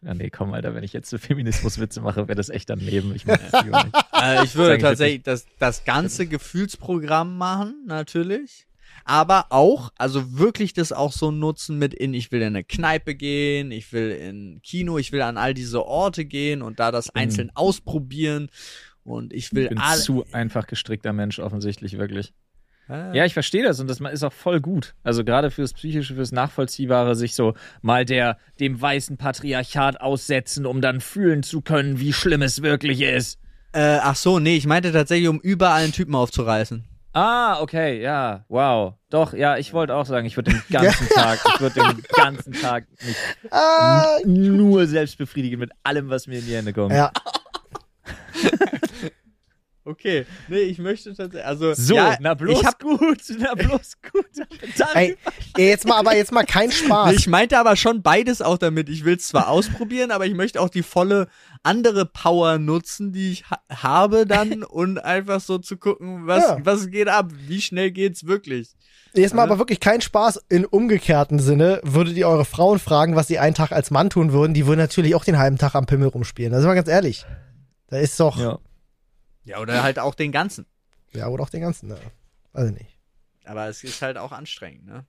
Ja, 0.00 0.14
nee, 0.14 0.30
komm, 0.30 0.54
Alter, 0.54 0.76
wenn 0.76 0.84
ich 0.84 0.92
jetzt 0.92 1.10
so 1.10 1.18
Feminismuswitze 1.18 2.00
mache, 2.00 2.28
wäre 2.28 2.36
das 2.36 2.50
echt 2.50 2.70
daneben. 2.70 3.12
Ich 3.16 3.26
nicht. 3.26 3.40
Äh, 4.20 4.44
ich 4.44 4.54
würde 4.54 4.76
ich 4.76 4.82
tatsächlich 4.82 5.22
das, 5.24 5.44
das 5.58 5.84
ganze 5.84 6.26
Gefühlsprogramm 6.28 7.36
machen, 7.36 7.82
natürlich. 7.86 8.68
Aber 9.04 9.46
auch, 9.50 9.90
also 9.98 10.38
wirklich 10.38 10.72
das 10.72 10.92
auch 10.92 11.10
so 11.12 11.32
nutzen 11.32 11.78
mit 11.78 11.94
in, 11.94 12.14
ich 12.14 12.30
will 12.30 12.42
in 12.42 12.48
eine 12.48 12.62
Kneipe 12.62 13.16
gehen, 13.16 13.72
ich 13.72 13.92
will 13.92 14.10
in 14.12 14.60
Kino, 14.62 14.98
ich 14.98 15.10
will 15.10 15.22
an 15.22 15.36
all 15.36 15.52
diese 15.52 15.84
Orte 15.84 16.24
gehen 16.24 16.62
und 16.62 16.78
da 16.78 16.92
das 16.92 17.06
bin- 17.10 17.22
einzeln 17.22 17.50
ausprobieren. 17.56 18.50
Und 19.08 19.32
ich 19.32 19.54
will 19.54 19.64
Ich 19.64 19.68
bin 19.70 19.78
alle. 19.78 19.98
zu 20.00 20.24
einfach 20.32 20.66
gestrickter 20.66 21.12
Mensch, 21.12 21.38
offensichtlich, 21.38 21.96
wirklich. 21.98 22.32
Ah, 22.88 23.12
Ja, 23.14 23.24
ich 23.24 23.32
verstehe 23.32 23.62
das 23.64 23.80
und 23.80 23.86
das 23.88 24.00
ist 24.00 24.22
auch 24.22 24.32
voll 24.32 24.60
gut. 24.60 24.94
Also 25.02 25.24
gerade 25.24 25.50
fürs 25.50 25.72
Psychische, 25.72 26.14
fürs 26.14 26.32
Nachvollziehbare, 26.32 27.14
sich 27.14 27.34
so 27.34 27.54
mal 27.82 28.04
der, 28.04 28.36
dem 28.60 28.80
weißen 28.80 29.16
Patriarchat 29.16 30.00
aussetzen, 30.00 30.66
um 30.66 30.80
dann 30.80 31.00
fühlen 31.00 31.42
zu 31.42 31.60
können, 31.62 32.00
wie 32.00 32.12
schlimm 32.12 32.42
es 32.42 32.62
wirklich 32.62 33.00
ist. 33.02 33.38
Äh, 33.72 33.98
ach 34.02 34.16
so, 34.16 34.38
nee, 34.38 34.56
ich 34.56 34.66
meinte 34.66 34.92
tatsächlich, 34.92 35.28
um 35.28 35.40
überall 35.40 35.82
einen 35.84 35.92
Typen 35.92 36.14
aufzureißen. 36.14 36.84
Ah, 37.14 37.60
okay, 37.60 38.00
ja, 38.02 38.44
wow. 38.48 38.94
Doch, 39.10 39.32
ja, 39.32 39.56
ich 39.56 39.72
wollte 39.72 39.94
auch 39.94 40.06
sagen, 40.06 40.26
ich 40.26 40.36
würde 40.36 40.50
den 40.52 40.62
ganzen 40.70 41.08
Tag, 41.08 41.38
ich 41.54 41.60
würde 41.60 41.80
den 41.80 42.02
ganzen 42.14 42.52
Tag 42.52 42.86
mich 43.04 43.16
Ah, 43.50 44.18
nur 44.24 44.86
selbst 44.86 45.16
befriedigen 45.18 45.58
mit 45.58 45.70
allem, 45.82 46.08
was 46.10 46.26
mir 46.26 46.38
in 46.38 46.46
die 46.46 46.54
Hände 46.54 46.72
kommt. 46.72 46.92
ja. 46.92 47.10
Okay, 49.88 50.26
nee, 50.48 50.58
ich 50.58 50.78
möchte 50.78 51.14
tatsächlich, 51.14 51.44
also. 51.46 51.72
So, 51.72 51.94
ja, 51.94 52.16
na 52.20 52.34
bloß 52.34 52.60
ich 52.60 52.66
hab, 52.66 52.78
gut, 52.78 53.18
na 53.38 53.54
bloß 53.54 53.92
gut. 54.12 54.26
Dann- 54.78 54.88
Ey, 54.94 55.16
jetzt 55.56 55.86
mal, 55.86 55.96
aber 55.98 56.14
jetzt 56.14 56.30
mal 56.30 56.44
kein 56.44 56.70
Spaß. 56.70 57.10
Nee, 57.10 57.16
ich 57.16 57.26
meinte 57.26 57.58
aber 57.58 57.74
schon 57.76 58.02
beides 58.02 58.42
auch 58.42 58.58
damit. 58.58 58.88
Ich 58.90 59.04
will 59.06 59.16
es 59.16 59.28
zwar 59.28 59.48
ausprobieren, 59.48 60.10
aber 60.10 60.26
ich 60.26 60.34
möchte 60.34 60.60
auch 60.60 60.68
die 60.68 60.82
volle 60.82 61.28
andere 61.62 62.04
Power 62.04 62.58
nutzen, 62.58 63.12
die 63.12 63.32
ich 63.32 63.50
ha 63.50 63.58
habe 63.70 64.26
dann 64.26 64.62
und 64.62 64.98
einfach 64.98 65.40
so 65.40 65.56
zu 65.58 65.76
gucken, 65.78 66.26
was, 66.26 66.44
Ja. 66.44 66.58
was 66.62 66.90
geht 66.90 67.08
ab, 67.08 67.30
wie 67.46 67.60
schnell 67.60 67.90
geht's 67.90 68.26
wirklich. 68.26 68.74
Jetzt 69.14 69.34
mal 69.34 69.42
aber 69.44 69.58
wirklich 69.58 69.80
kein 69.80 70.02
Spaß 70.02 70.42
in 70.50 70.66
umgekehrten 70.66 71.38
Sinne. 71.38 71.80
Würdet 71.82 72.16
ihr 72.16 72.28
eure 72.28 72.44
Frauen 72.44 72.78
fragen, 72.78 73.16
was 73.16 73.26
sie 73.26 73.38
einen 73.38 73.54
Tag 73.54 73.72
als 73.72 73.90
Mann 73.90 74.10
tun 74.10 74.32
würden, 74.32 74.52
die 74.52 74.66
würden 74.66 74.78
natürlich 74.78 75.14
auch 75.14 75.24
den 75.24 75.38
halben 75.38 75.56
Tag 75.56 75.74
am 75.74 75.86
Pimmel 75.86 76.08
rumspielen. 76.08 76.52
Das 76.52 76.60
ist 76.60 76.66
mal 76.66 76.74
ganz 76.74 76.88
ehrlich. 76.88 77.24
Da 77.88 77.96
ist 77.96 78.20
doch, 78.20 78.38
ja, 78.38 78.58
Ja. 79.48 79.56
Ja, 79.56 79.62
oder 79.62 79.82
halt 79.82 79.98
auch 79.98 80.14
den 80.14 80.32
ganzen. 80.32 80.66
oder 81.14 81.42
auch 81.42 81.50
den 81.50 81.62
ganzen, 81.62 81.88
ne? 81.88 81.98
Weiß 82.52 82.68
ich 82.70 82.76
nicht. 82.78 82.98
Aber 83.44 83.66
es 83.68 83.82
ist 83.82 84.02
halt 84.02 84.18
auch 84.18 84.32
anstrengend, 84.32 84.86
ne? 84.86 85.06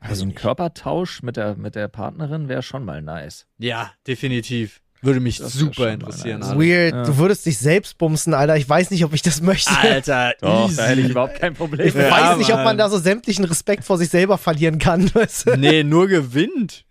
Also 0.00 0.24
ein 0.24 0.34
Körpertausch 0.34 1.22
mit 1.22 1.36
der, 1.36 1.54
mit 1.54 1.76
der 1.76 1.86
Partnerin 1.86 2.48
wäre 2.48 2.62
schon 2.62 2.84
mal 2.84 3.00
nice. 3.02 3.46
Ja, 3.58 3.92
definitiv. 4.08 4.81
Würde 5.04 5.18
mich 5.18 5.38
Das 5.38 5.52
super 5.52 5.90
interessieren. 5.92 6.38
nice. 6.38 6.48
Das 6.50 6.56
ist 6.56 6.60
Alter. 6.60 6.60
weird. 6.60 6.94
Ja. 6.94 7.02
Du 7.02 7.18
würdest 7.18 7.44
dich 7.44 7.58
selbst 7.58 7.98
bumsen, 7.98 8.34
Alter. 8.34 8.56
Ich 8.56 8.68
weiß 8.68 8.92
nicht, 8.92 9.04
ob 9.04 9.12
ich 9.14 9.22
das 9.22 9.42
möchte. 9.42 9.76
Alter, 9.76 10.34
Doch, 10.40 10.66
easy. 10.68 10.76
da 10.76 10.86
hätte 10.86 11.00
ich 11.00 11.08
überhaupt 11.10 11.40
kein 11.40 11.54
Problem. 11.54 11.86
ich 11.88 11.94
mit. 11.94 12.08
weiß 12.08 12.38
nicht, 12.38 12.52
ob 12.52 12.62
man 12.62 12.78
da 12.78 12.88
so 12.88 12.98
sämtlichen 12.98 13.44
Respekt 13.44 13.82
vor 13.84 13.98
sich 13.98 14.08
selber 14.10 14.38
verlieren 14.38 14.78
kann. 14.78 15.10
Weißt 15.14 15.48
du? 15.48 15.56
Nee, 15.56 15.82
nur 15.82 16.06
gewinnt. 16.06 16.84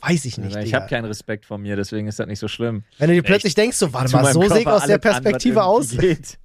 Weiß 0.00 0.24
ich 0.24 0.38
nicht. 0.38 0.56
ich 0.56 0.64
Digga. 0.64 0.80
habe 0.80 0.88
keinen 0.90 1.04
Respekt 1.04 1.46
vor 1.46 1.58
mir, 1.58 1.76
deswegen 1.76 2.08
ist 2.08 2.18
das 2.18 2.26
nicht 2.26 2.40
so 2.40 2.48
schlimm. 2.48 2.82
Wenn 2.98 3.08
du 3.08 3.14
dir 3.14 3.22
plötzlich 3.22 3.54
denkst, 3.54 3.76
so, 3.76 3.92
warte 3.92 4.12
mal, 4.12 4.32
so 4.32 4.40
sehe 4.48 4.60
ich 4.62 4.66
aus 4.66 4.84
der 4.86 4.94
alles 4.94 4.94
an, 4.94 5.00
Perspektive 5.00 5.62
aus. 5.62 5.90
Geht. 5.96 6.38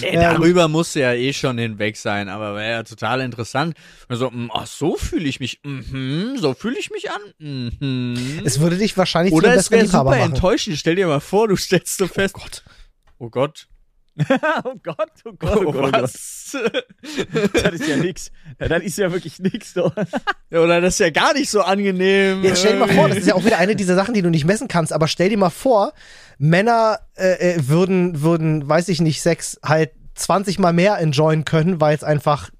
Nee, 0.00 0.14
Ja, 0.14 0.32
darüber 0.34 0.68
musst 0.68 0.94
du 0.94 1.00
ja 1.00 1.12
eh 1.12 1.32
schon 1.32 1.58
hinweg 1.58 1.96
sein, 1.96 2.28
aber 2.28 2.54
wäre 2.54 2.70
ja 2.70 2.82
total 2.82 3.20
interessant. 3.20 3.76
Also, 4.08 4.30
ach, 4.52 4.66
so 4.66 4.96
fühle 4.96 5.24
ich 5.28 5.40
mich. 5.40 5.60
Mhm, 5.64 6.36
so 6.38 6.54
fühle 6.54 6.78
ich 6.78 6.90
mich 6.90 7.10
an. 7.10 7.20
Mhm. 7.38 8.42
Es 8.44 8.60
würde 8.60 8.76
dich 8.76 8.96
wahrscheinlich 8.96 9.32
zu 9.32 9.38
Oder 9.38 9.50
einem 9.50 9.60
es 9.60 9.70
wäre 9.70 9.86
super 9.86 10.04
machen. 10.04 10.20
enttäuschend. 10.20 10.78
Stell 10.78 10.96
dir 10.96 11.06
mal 11.06 11.20
vor, 11.20 11.48
du 11.48 11.56
stellst 11.56 11.96
so 11.98 12.06
fest. 12.06 12.34
Oh 12.36 12.40
Gott. 12.40 12.62
Oh 13.18 13.28
Gott. 13.30 13.66
oh 14.64 14.74
Gott, 14.82 15.10
oh 15.24 15.32
Gott, 15.32 15.56
oh 15.56 15.72
Gott, 15.72 15.76
oh 15.76 15.90
Gott. 15.90 16.02
was? 16.02 16.56
Das 17.52 17.72
ist 17.74 17.88
ja 17.88 17.96
nix. 17.96 18.30
Ja, 18.60 18.68
das 18.68 18.82
ist 18.82 18.98
ja 18.98 19.12
wirklich 19.12 19.38
nix, 19.40 19.74
doch. 19.74 19.94
Ja, 20.50 20.60
Oder 20.60 20.80
das 20.80 20.94
ist 20.94 21.00
ja 21.00 21.10
gar 21.10 21.32
nicht 21.34 21.50
so 21.50 21.62
angenehm. 21.62 22.44
Jetzt 22.44 22.60
stell 22.60 22.74
dir 22.74 22.86
mal 22.86 22.92
vor, 22.92 23.08
das 23.08 23.18
ist 23.18 23.26
ja 23.26 23.34
auch 23.34 23.44
wieder 23.44 23.58
eine 23.58 23.74
dieser 23.74 23.96
Sachen, 23.96 24.14
die 24.14 24.22
du 24.22 24.30
nicht 24.30 24.44
messen 24.44 24.68
kannst, 24.68 24.92
aber 24.92 25.08
stell 25.08 25.30
dir 25.30 25.38
mal 25.38 25.50
vor, 25.50 25.92
Männer 26.38 27.00
äh, 27.16 27.54
äh, 27.54 27.68
würden, 27.68 28.22
würden, 28.22 28.68
weiß 28.68 28.88
ich 28.88 29.00
nicht, 29.00 29.20
Sex 29.20 29.58
halt 29.64 29.90
20 30.14 30.60
mal 30.60 30.72
mehr 30.72 30.98
enjoyen 30.98 31.44
können, 31.44 31.80
weil 31.80 31.96
es 31.96 32.04
einfach 32.04 32.50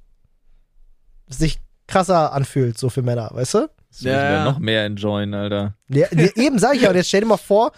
sich 1.28 1.60
krasser 1.86 2.32
anfühlt, 2.32 2.78
so 2.78 2.88
für 2.90 3.02
Männer, 3.02 3.30
weißt 3.32 3.54
du? 3.54 3.68
Das 3.90 4.00
Ja. 4.00 4.32
ja 4.32 4.44
noch 4.44 4.58
mehr 4.58 4.84
enjoyen, 4.84 5.34
Alter. 5.34 5.76
Ja, 5.88 6.08
ja, 6.10 6.28
eben 6.34 6.58
sag 6.58 6.74
ich 6.74 6.82
ja, 6.82 6.90
und 6.90 6.96
jetzt 6.96 7.08
stell 7.08 7.20
dir 7.20 7.26
mal 7.26 7.36
vor, 7.36 7.72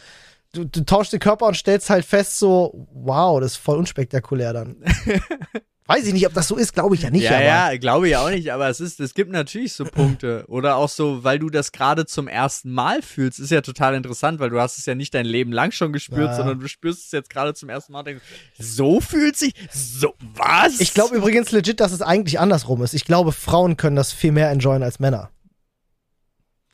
du, 0.56 0.64
du 0.66 0.84
tauschst 0.84 1.12
den 1.12 1.20
Körper 1.20 1.46
und 1.46 1.56
stellst 1.56 1.90
halt 1.90 2.04
fest, 2.04 2.38
so, 2.38 2.86
wow, 2.92 3.40
das 3.40 3.52
ist 3.52 3.56
voll 3.58 3.78
unspektakulär 3.78 4.52
dann. 4.52 4.76
Weiß 5.88 6.04
ich 6.04 6.12
nicht, 6.12 6.26
ob 6.26 6.34
das 6.34 6.48
so 6.48 6.56
ist, 6.56 6.72
glaube 6.74 6.96
ich 6.96 7.02
ja 7.02 7.10
nicht, 7.10 7.22
ja, 7.22 7.36
aber. 7.36 7.44
ja, 7.44 7.76
glaube 7.76 8.08
ich 8.08 8.16
auch 8.16 8.28
nicht, 8.28 8.50
aber 8.52 8.68
es 8.68 8.80
ist, 8.80 8.98
es 8.98 9.14
gibt 9.14 9.30
natürlich 9.30 9.72
so 9.72 9.84
Punkte. 9.84 10.44
Oder 10.48 10.74
auch 10.74 10.88
so, 10.88 11.22
weil 11.22 11.38
du 11.38 11.48
das 11.48 11.70
gerade 11.70 12.06
zum 12.06 12.26
ersten 12.26 12.72
Mal 12.72 13.02
fühlst, 13.02 13.38
ist 13.38 13.52
ja 13.52 13.60
total 13.60 13.94
interessant, 13.94 14.40
weil 14.40 14.50
du 14.50 14.60
hast 14.60 14.78
es 14.78 14.86
ja 14.86 14.96
nicht 14.96 15.14
dein 15.14 15.26
Leben 15.26 15.52
lang 15.52 15.70
schon 15.70 15.92
gespürt, 15.92 16.30
Ja. 16.30 16.34
sondern 16.34 16.58
du 16.58 16.66
spürst 16.66 17.04
es 17.06 17.12
jetzt 17.12 17.30
gerade 17.30 17.54
zum 17.54 17.68
ersten 17.68 17.92
Mal 17.92 18.02
denkst, 18.02 18.24
so 18.58 19.00
fühlt 19.00 19.36
sich, 19.36 19.54
so, 19.72 20.14
was? 20.34 20.80
Ich 20.80 20.92
glaube 20.92 21.14
übrigens 21.14 21.52
legit, 21.52 21.78
dass 21.78 21.92
es 21.92 22.02
eigentlich 22.02 22.40
andersrum 22.40 22.82
ist. 22.82 22.92
Ich 22.92 23.04
glaube, 23.04 23.30
Frauen 23.30 23.76
können 23.76 23.94
das 23.94 24.12
viel 24.12 24.32
mehr 24.32 24.50
enjoyen 24.50 24.82
als 24.82 24.98
Männer. 24.98 25.30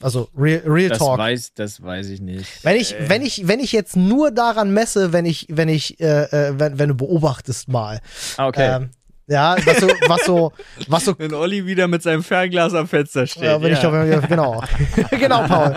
Also, 0.03 0.29
real, 0.37 0.63
real 0.67 0.89
Das 0.91 0.99
talk. 0.99 1.19
weiß, 1.19 1.55
das 1.55 1.83
weiß 1.83 2.09
ich 2.09 2.21
nicht. 2.21 2.47
Wenn 2.65 2.77
ich, 2.77 2.95
Äh. 2.95 3.09
wenn 3.09 3.23
ich, 3.23 3.47
wenn 3.49 3.61
ich 3.61 3.73
jetzt 3.73 3.97
nur 3.97 4.31
daran 4.31 4.73
messe, 4.73 5.13
wenn 5.13 5.25
ich, 5.27 5.47
wenn 5.51 5.69
ich, 5.69 6.01
äh, 6.01 6.25
äh, 6.25 6.55
wenn, 6.59 6.79
wenn 6.79 6.89
du 6.89 6.95
beobachtest 6.95 7.69
mal, 7.69 8.01
Ah, 8.37 8.47
okay. 8.49 8.77
ähm, 8.77 8.91
Ja, 9.29 9.57
was 9.65 9.79
so, 9.79 9.87
was 10.09 10.25
so, 10.27 10.53
was 10.89 11.05
so 11.05 11.15
Wenn 11.19 11.33
Olli 11.33 11.65
wieder 11.65 11.87
mit 11.87 12.03
seinem 12.03 12.25
Fernglas 12.25 12.75
am 12.75 12.89
Fenster 12.89 13.27
steht. 13.27 13.45
Ja, 13.45 13.63
wenn 13.63 13.73
ich 13.73 13.79
doch, 13.79 13.93
ja, 13.95 14.19
genau. 14.19 14.63
genau, 15.13 15.47
Paul. 15.47 15.75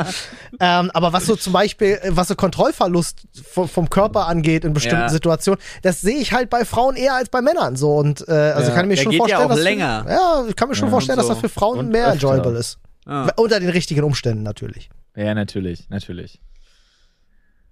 Ähm, 0.59 0.89
aber 0.93 1.13
was 1.13 1.27
so 1.27 1.35
zum 1.35 1.53
Beispiel, 1.53 1.99
äh, 2.01 2.09
was 2.09 2.27
so 2.29 2.35
Kontrollverlust 2.35 3.21
vom, 3.49 3.69
vom 3.69 3.89
Körper 3.89 4.25
angeht 4.27 4.65
in 4.65 4.73
bestimmten 4.73 5.01
Ja. 5.03 5.09
Situationen, 5.09 5.59
das 5.83 6.01
sehe 6.01 6.17
ich 6.17 6.33
halt 6.33 6.49
bei 6.49 6.65
Frauen 6.65 6.95
eher 6.95 7.13
als 7.13 7.29
bei 7.29 7.41
Männern 7.41 7.75
so. 7.75 7.95
Und 7.95 8.27
äh, 8.27 8.31
also 8.31 8.69
Ja. 8.71 8.75
kann 8.75 8.85
ich 8.85 8.89
mir 8.89 8.95
Der 8.95 9.03
schon 9.03 9.11
geht 9.11 9.19
ja 9.29 9.37
vorstellen, 9.37 9.51
auch 9.51 9.55
dass 9.55 9.63
länger. 9.63 10.03
Für, 10.05 10.11
ja, 10.11 10.43
ich 10.49 10.55
kann 10.55 10.69
mir 10.69 10.75
schon 10.75 10.87
Ja, 10.87 10.91
vorstellen, 10.91 11.19
und 11.19 11.23
dass 11.23 11.27
das 11.29 11.37
so. 11.37 11.47
für 11.47 11.49
Frauen 11.59 11.79
Und 11.79 11.89
mehr 11.91 12.07
öfter. 12.07 12.13
enjoyable 12.31 12.57
ist. 12.57 12.77
Ah, 13.05 13.29
Unter 13.37 13.59
den 13.59 13.69
richtigen 13.69 14.03
Umständen 14.03 14.43
natürlich. 14.43 14.89
Ja, 15.15 15.33
natürlich, 15.33 15.89
natürlich. 15.89 16.41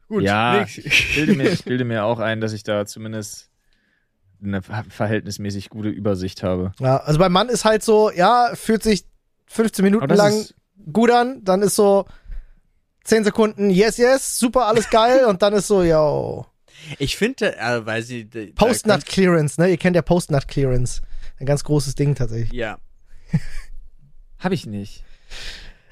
gut, 0.08 0.24
ja, 0.24 0.60
nix. 0.62 0.78
ich 0.78 1.16
bilde, 1.16 1.34
mir, 1.34 1.50
ich 1.50 1.64
bilde 1.66 1.84
mir 1.86 2.06
auch 2.06 2.20
ein, 2.20 2.40
dass 2.40 2.54
ich 2.54 2.64
da 2.64 2.86
zumindest 2.86 3.50
eine 4.44 4.62
ver- 4.62 4.86
verhältnismäßig 4.90 5.70
gute 5.70 5.90
Übersicht 5.90 6.44
habe. 6.44 6.72
Ja, 6.80 6.98
also 6.98 7.20
beim 7.20 7.32
Mann 7.32 7.50
ist 7.50 7.66
halt 7.66 7.84
so, 7.84 8.12
ja, 8.12 8.52
fühlt 8.54 8.84
sich 8.84 9.06
15 9.48 9.84
Minuten 9.84 10.08
lang 10.14 10.46
gut 10.92 11.12
an, 11.12 11.44
dann 11.44 11.62
ist 11.62 11.76
so 11.76 12.06
10 13.06 13.24
Sekunden, 13.24 13.70
yes, 13.70 13.98
yes, 13.98 14.38
super, 14.40 14.68
alles 14.68 14.90
geil, 14.90 15.26
und 15.26 15.42
dann 15.42 15.54
ist 15.54 15.68
so, 15.68 15.84
yo. 15.84 16.46
Ich 17.00 17.16
finde, 17.18 17.58
äh, 17.58 17.86
weil 17.86 18.04
sie. 18.04 18.26
Post-Nut 18.56 19.06
Clearance, 19.06 19.60
ne? 19.60 19.70
Ihr 19.70 19.78
kennt 19.78 19.96
ja 19.96 20.02
Post-Nut 20.02 20.48
Clearance. 20.48 21.02
Ein 21.40 21.46
ganz 21.46 21.64
großes 21.64 21.96
Ding 21.96 22.14
tatsächlich. 22.16 22.52
Ja. 22.52 22.78
Habe 24.40 24.56
ich 24.56 24.66
nicht. 24.66 25.04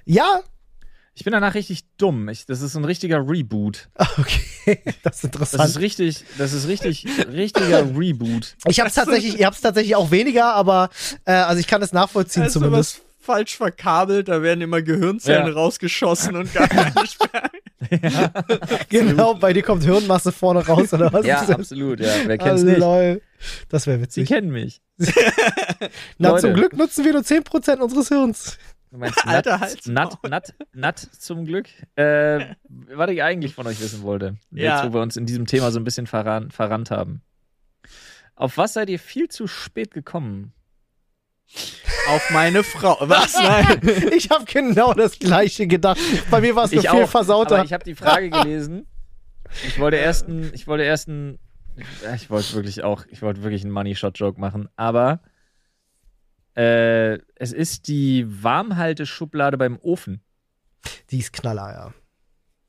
Ja, 0.05 0.41
Ich 1.13 1.23
bin 1.25 1.33
danach 1.33 1.53
richtig 1.55 1.83
dumm. 1.97 2.29
Ich, 2.29 2.45
das 2.45 2.61
ist 2.61 2.75
ein 2.75 2.85
richtiger 2.85 3.17
Reboot. 3.27 3.89
okay, 4.17 4.81
das 5.03 5.15
ist 5.15 5.23
Das 5.23 5.23
interessant. 5.23 5.69
ist 5.69 5.79
richtig, 5.79 6.23
das 6.37 6.53
ist 6.53 6.67
richtig, 6.67 7.05
richtiger 7.31 7.79
Reboot. 7.97 8.55
ich 8.67 8.79
hab's 8.79 8.93
tatsächlich, 8.95 9.37
ihr 9.39 9.45
habt's 9.45 9.61
tatsächlich 9.61 9.95
auch 9.95 10.09
weniger, 10.11 10.53
aber 10.53 10.89
äh, 11.25 11.33
also 11.33 11.59
ich 11.59 11.67
kann 11.67 11.81
es 11.81 11.91
nachvollziehen 11.93 12.43
Da 12.43 12.47
ist 12.47 12.53
zumindest. 12.53 13.01
falsch 13.19 13.57
verkabelt, 13.57 14.29
da 14.29 14.41
werden 14.41 14.61
immer 14.61 14.81
Gehirnzellen 14.81 15.47
Ja. 15.47 15.53
rausgeschossen 15.53 16.35
und 16.37 16.53
gar 16.53 16.67
keine 16.69 16.93
Sperren. 17.07 17.49
Genau, 18.89 19.33
bei 19.35 19.53
dir 19.53 19.63
kommt 19.63 19.83
Hirnmasse 19.83 20.31
vorne 20.31 20.65
raus 20.65 20.93
oder 20.93 21.11
was? 21.13 21.25
Ja, 21.25 21.41
das? 21.45 21.49
absolut, 21.49 21.99
ja. 21.99 22.07
Wer 22.25 22.35
Ah, 22.39 22.43
kennt's 22.43 22.63
nicht? 22.63 22.77
lol. 22.79 23.21
Das 23.69 23.85
wäre 23.87 23.97
Sie 23.97 24.03
witzig. 24.03 24.27
kennen 24.27 24.51
mich. 24.51 24.81
Na, 26.17 26.29
Leute. 26.29 26.41
zum 26.41 26.53
Glück 26.53 26.75
nutzen 26.77 27.03
wir 27.05 27.13
nur 27.13 27.21
10% 27.23 27.77
unseres 27.79 28.07
Hirns. 28.09 28.57
Du 28.91 28.97
meinst 28.97 29.25
Alter, 29.25 29.51
Nat, 29.51 29.61
halt's 29.61 29.87
Nat, 29.87 30.17
Nat, 30.29 30.53
Nat 30.73 30.99
zum 30.99 31.45
Glück. 31.45 31.67
Äh, 31.95 32.55
was 32.93 33.09
ich 33.09 33.23
eigentlich 33.23 33.55
von 33.55 33.65
euch 33.65 33.79
wissen 33.79 34.01
wollte. 34.03 34.35
Ja. 34.51 34.75
Jetzt, 34.75 34.89
wo 34.89 34.93
wir 34.97 35.01
uns 35.01 35.15
in 35.15 35.25
diesem 35.25 35.45
Thema 35.45 35.71
so 35.71 35.79
ein 35.79 35.85
bisschen 35.85 36.07
verran, 36.07 36.51
verrannt 36.51 36.91
haben. 36.91 37.21
Auf 38.35 38.57
was 38.57 38.73
seid 38.73 38.89
ihr 38.89 38.99
viel 38.99 39.29
zu 39.29 39.47
spät 39.47 39.93
gekommen? 39.93 40.51
Auf 42.09 42.29
meine 42.31 42.63
Frau. 42.63 42.97
Was? 43.01 43.33
Nein. 43.33 43.79
Ich 44.13 44.29
habe 44.29 44.45
genau 44.45 44.93
das 44.93 45.19
gleiche 45.19 45.67
gedacht. 45.67 45.99
Bei 46.29 46.41
mir 46.41 46.55
war 46.55 46.65
es 46.65 46.71
nur 46.71 46.83
Ich 46.83 46.89
viel 46.89 47.03
auch, 47.03 47.09
versauter. 47.09 47.55
aber 47.57 47.65
ich 47.65 47.73
habe 47.73 47.83
die 47.85 47.95
Frage 47.95 48.29
gelesen. 48.29 48.87
Ich 49.67 49.79
wollte 49.79 49.97
erst 49.97 50.27
einen, 50.27 50.51
ich 50.53 50.67
wollte 50.67 50.83
erst 50.83 51.07
einen, 51.07 51.39
ich 52.15 52.29
wollte 52.29 52.53
wirklich 52.53 52.83
auch, 52.83 53.05
ich 53.09 53.21
wollte 53.21 53.43
wirklich 53.43 53.63
einen 53.63 53.71
Money 53.71 53.95
Shot 53.95 54.17
Joke 54.19 54.39
machen, 54.39 54.67
aber 54.75 55.21
äh, 56.55 57.19
es 57.35 57.53
ist 57.53 57.87
die 57.87 58.25
Warmhalteschublade 58.43 59.57
beim 59.57 59.77
Ofen. 59.79 60.21
Die 61.09 61.19
ist 61.19 61.33
Knaller, 61.33 61.71
ja. 61.73 61.93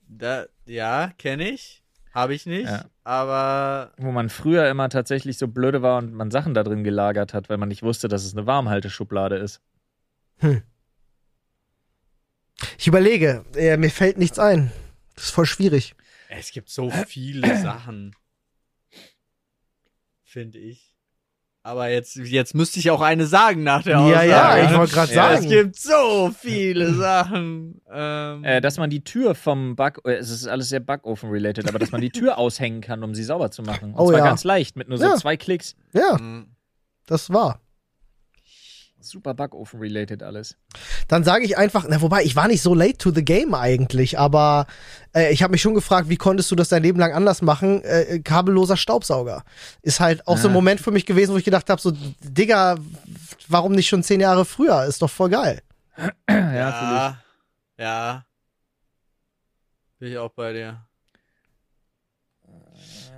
Da, 0.09 0.47
ja, 0.67 1.13
kenne 1.19 1.49
ich. 1.51 1.83
Habe 2.13 2.35
ich 2.35 2.45
nicht. 2.45 2.69
Ja. 2.69 2.85
Aber 3.05 3.93
Wo 3.97 4.13
man 4.13 4.29
früher 4.29 4.69
immer 4.69 4.89
tatsächlich 4.91 5.39
so 5.39 5.49
blöde 5.49 5.81
war 5.83 5.99
und 5.99 6.13
man 6.13 6.31
Sachen 6.31 6.53
da 6.53 6.63
drin 6.63 6.85
gelagert 6.85 7.33
hat, 7.33 7.49
weil 7.49 7.57
man 7.57 7.71
nicht 7.71 7.83
wusste, 7.83 8.09
dass 8.09 8.25
es 8.25 8.37
eine 8.37 8.47
Warmhalteschublade 8.47 9.37
ist. 9.37 9.63
Ich 12.79 12.87
überlege, 12.87 13.45
äh, 13.57 13.77
mir 13.77 13.91
fällt 13.91 14.19
nichts 14.19 14.39
ein. 14.39 14.71
Das 15.15 15.25
ist 15.25 15.31
voll 15.31 15.47
schwierig. 15.47 15.95
es 16.29 16.51
gibt 16.51 16.69
so 16.69 16.91
viele 16.91 17.61
Sachen. 17.63 18.15
Finde 20.23 20.59
ich. 20.59 20.92
Aber 21.65 21.89
jetzt, 21.91 22.17
jetzt 22.17 22.55
müsste 22.57 22.81
ich 22.81 22.91
auch 22.91 23.01
eine 23.01 23.25
sagen 23.25 23.63
nach 23.63 23.85
der 23.85 23.93
Ja, 23.93 24.01
Aussage. 24.05 24.29
ja, 24.29 24.65
ich 24.65 24.71
ne? 24.71 24.79
wollte 24.79 24.93
gerade 24.95 25.15
Ja, 25.15 25.31
Es 25.33 25.39
sagen. 25.43 25.49
gibt 25.51 25.77
so 25.79 26.33
viele 26.37 26.93
Sachen. 26.95 27.81
Ähm, 27.89 28.43
Äh, 28.45 28.61
dass 28.61 28.79
man 28.79 28.91
die 28.91 29.05
Tür 29.05 29.37
vom 29.37 29.77
Back, 29.77 30.01
äh, 30.05 30.15
es 30.15 30.31
ist 30.31 30.49
alles 30.49 30.71
sehr 30.71 30.81
Backofen-related, 30.81 31.69
aber 31.69 31.79
dass 31.79 31.93
man 31.93 32.01
die 32.01 32.11
Tür 32.11 32.37
aushängen 32.39 32.81
kann, 32.81 33.05
um 33.05 33.15
sie 33.15 33.23
sauber 33.23 33.53
zu 33.53 33.63
machen. 33.63 33.93
Und 33.95 34.01
Oh 34.01 34.09
zwar 34.11 34.19
ja. 34.19 34.25
ganz 34.25 34.43
leicht, 34.43 34.75
mit 34.77 34.89
nur 34.89 34.99
so 34.99 35.05
Ja. 35.05 35.15
zwei 35.17 35.37
Klicks. 35.37 35.77
Ja, 35.93 36.17
mm, 36.17 36.49
das 37.07 37.31
war. 37.33 37.61
Super 39.03 39.35
Backofen-related 39.35 40.23
alles. 40.23 40.57
Dann 41.09 41.25
sage 41.25 41.45
ich 41.45 41.59
einfach, 41.59 41.85
na 41.89 42.01
wobei, 42.01 42.23
ich 42.25 42.37
war 42.37 42.49
nicht 42.49 42.63
so 42.63 42.75
late 42.75 42.99
to 42.99 43.11
the 43.11 43.25
game 43.25 43.55
eigentlich, 43.55 44.19
aber 44.19 44.67
äh, 45.15 45.33
ich 45.33 45.43
habe 45.43 45.51
mich 45.51 45.63
schon 45.63 45.75
gefragt, 45.75 46.09
wie 46.09 46.17
konntest 46.17 46.51
du 46.51 46.57
das 46.57 46.69
dein 46.69 46.83
Leben 46.83 46.99
lang 46.99 47.13
anders 47.13 47.43
machen? 47.43 47.83
Äh, 47.83 48.21
kabelloser 48.21 48.77
Staubsauger. 48.77 49.45
Ist 49.83 50.01
halt 50.01 50.27
auch 50.27 50.39
so 50.39 50.49
ein 50.49 50.53
Ah. 50.53 50.55
Moment 50.55 50.81
für 50.81 50.91
mich 50.91 51.07
gewesen, 51.07 51.33
wo 51.33 51.39
ich 51.39 51.45
gedacht 51.45 51.69
habe, 51.71 51.81
so, 51.81 51.93
Digga, 52.21 52.77
warum 53.49 53.73
nicht 53.73 53.89
schon 53.89 54.03
zehn 54.03 54.21
Jahre 54.21 54.45
früher? 54.45 54.85
Ist 54.85 55.03
doch 55.03 55.11
voll 55.11 55.31
geil. 55.31 55.61
Ja, 56.29 56.53
ja, 56.55 57.19
ja. 57.79 58.25
Bin 59.99 60.11
ich 60.13 60.19
auch 60.19 60.31
bei 60.31 60.53
dir. 60.53 60.85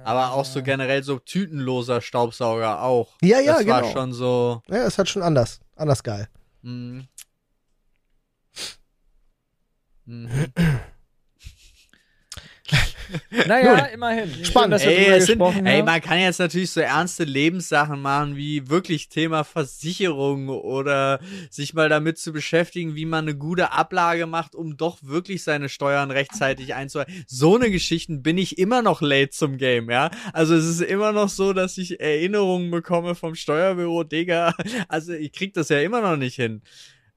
Aber 0.04 0.32
auch 0.32 0.44
so 0.44 0.62
generell 0.62 1.02
so 1.02 1.18
tütenloser 1.18 2.02
Staubsauger 2.02 2.82
auch. 2.82 3.14
Ja, 3.22 3.40
ja, 3.40 3.56
das 3.56 3.66
war 3.66 3.80
genau. 3.80 3.92
schon 3.92 4.12
so. 4.12 4.62
Ja, 4.68 4.84
ist 4.84 4.98
halt 4.98 5.08
schon 5.08 5.22
anders. 5.22 5.60
Anders 5.76 6.02
geil. 6.02 6.28
Mm. 6.62 7.08
Mhm. 10.06 10.28
Naja, 13.46 13.86
immerhin. 13.86 14.30
Schön, 14.32 14.44
Spannend. 14.44 14.74
dass 14.74 14.84
wir 14.84 14.90
Ey, 14.90 15.20
sind, 15.20 15.40
ey, 15.40 15.82
man 15.82 16.00
kann 16.00 16.18
jetzt 16.18 16.38
natürlich 16.38 16.70
so 16.70 16.80
ernste 16.80 17.24
Lebenssachen 17.24 18.00
machen, 18.00 18.36
wie 18.36 18.68
wirklich 18.68 19.08
Thema 19.08 19.44
Versicherung 19.44 20.48
oder 20.48 21.20
sich 21.50 21.74
mal 21.74 21.88
damit 21.88 22.18
zu 22.18 22.32
beschäftigen, 22.32 22.94
wie 22.94 23.04
man 23.04 23.24
eine 23.24 23.36
gute 23.36 23.72
Ablage 23.72 24.26
macht, 24.26 24.54
um 24.54 24.76
doch 24.76 24.98
wirklich 25.02 25.42
seine 25.42 25.68
Steuern 25.68 26.10
rechtzeitig 26.10 26.74
einzuhalten. 26.74 27.24
So 27.26 27.56
eine 27.56 27.70
Geschichten 27.70 28.22
bin 28.22 28.38
ich 28.38 28.58
immer 28.58 28.82
noch 28.82 29.00
late 29.00 29.30
zum 29.30 29.58
Game, 29.58 29.90
ja. 29.90 30.10
Also 30.32 30.54
es 30.54 30.66
ist 30.66 30.82
immer 30.82 31.12
noch 31.12 31.28
so, 31.28 31.52
dass 31.52 31.78
ich 31.78 32.00
Erinnerungen 32.00 32.70
bekomme 32.70 33.14
vom 33.14 33.34
Steuerbüro, 33.34 34.04
Digga. 34.04 34.54
Also 34.88 35.12
ich 35.12 35.32
krieg 35.32 35.54
das 35.54 35.68
ja 35.68 35.80
immer 35.80 36.00
noch 36.00 36.16
nicht 36.16 36.36
hin. 36.36 36.62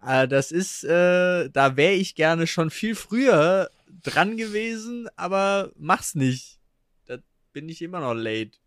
Äh, 0.05 0.27
das 0.27 0.51
ist, 0.51 0.83
äh, 0.83 1.49
da 1.49 1.75
wäre 1.75 1.93
ich 1.93 2.15
gerne 2.15 2.47
schon 2.47 2.69
viel 2.69 2.95
früher 2.95 3.69
dran 3.89 4.37
gewesen, 4.37 5.07
aber 5.15 5.71
mach's 5.75 6.15
nicht. 6.15 6.59
Da 7.05 7.17
bin 7.53 7.69
ich 7.69 7.81
immer 7.81 7.99
noch 7.99 8.13
late. 8.13 8.57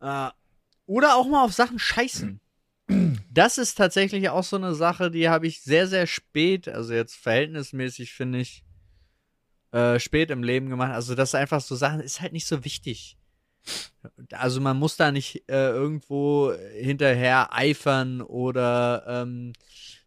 Äh, 0.00 0.30
oder 0.86 1.16
auch 1.16 1.28
mal 1.28 1.44
auf 1.44 1.52
Sachen 1.52 1.78
scheißen. 1.78 2.40
Das 3.32 3.58
ist 3.58 3.76
tatsächlich 3.76 4.28
auch 4.28 4.42
so 4.42 4.56
eine 4.56 4.74
Sache, 4.74 5.08
die 5.08 5.28
habe 5.28 5.46
ich 5.46 5.62
sehr, 5.62 5.86
sehr 5.86 6.08
spät, 6.08 6.68
also 6.68 6.92
jetzt 6.92 7.14
verhältnismäßig 7.14 8.12
finde 8.12 8.40
ich, 8.40 8.64
äh, 9.70 10.00
spät 10.00 10.32
im 10.32 10.42
Leben 10.42 10.68
gemacht. 10.68 10.90
Also 10.90 11.14
das 11.14 11.30
ist 11.30 11.34
einfach 11.36 11.60
so 11.60 11.76
Sachen, 11.76 12.00
ist 12.00 12.20
halt 12.20 12.32
nicht 12.32 12.48
so 12.48 12.64
wichtig. 12.64 13.16
Also 14.32 14.60
man 14.60 14.78
muss 14.78 14.96
da 14.96 15.12
nicht 15.12 15.48
äh, 15.48 15.70
irgendwo 15.70 16.52
hinterher 16.76 17.54
eifern 17.54 18.20
oder 18.20 19.04
ähm, 19.06 19.52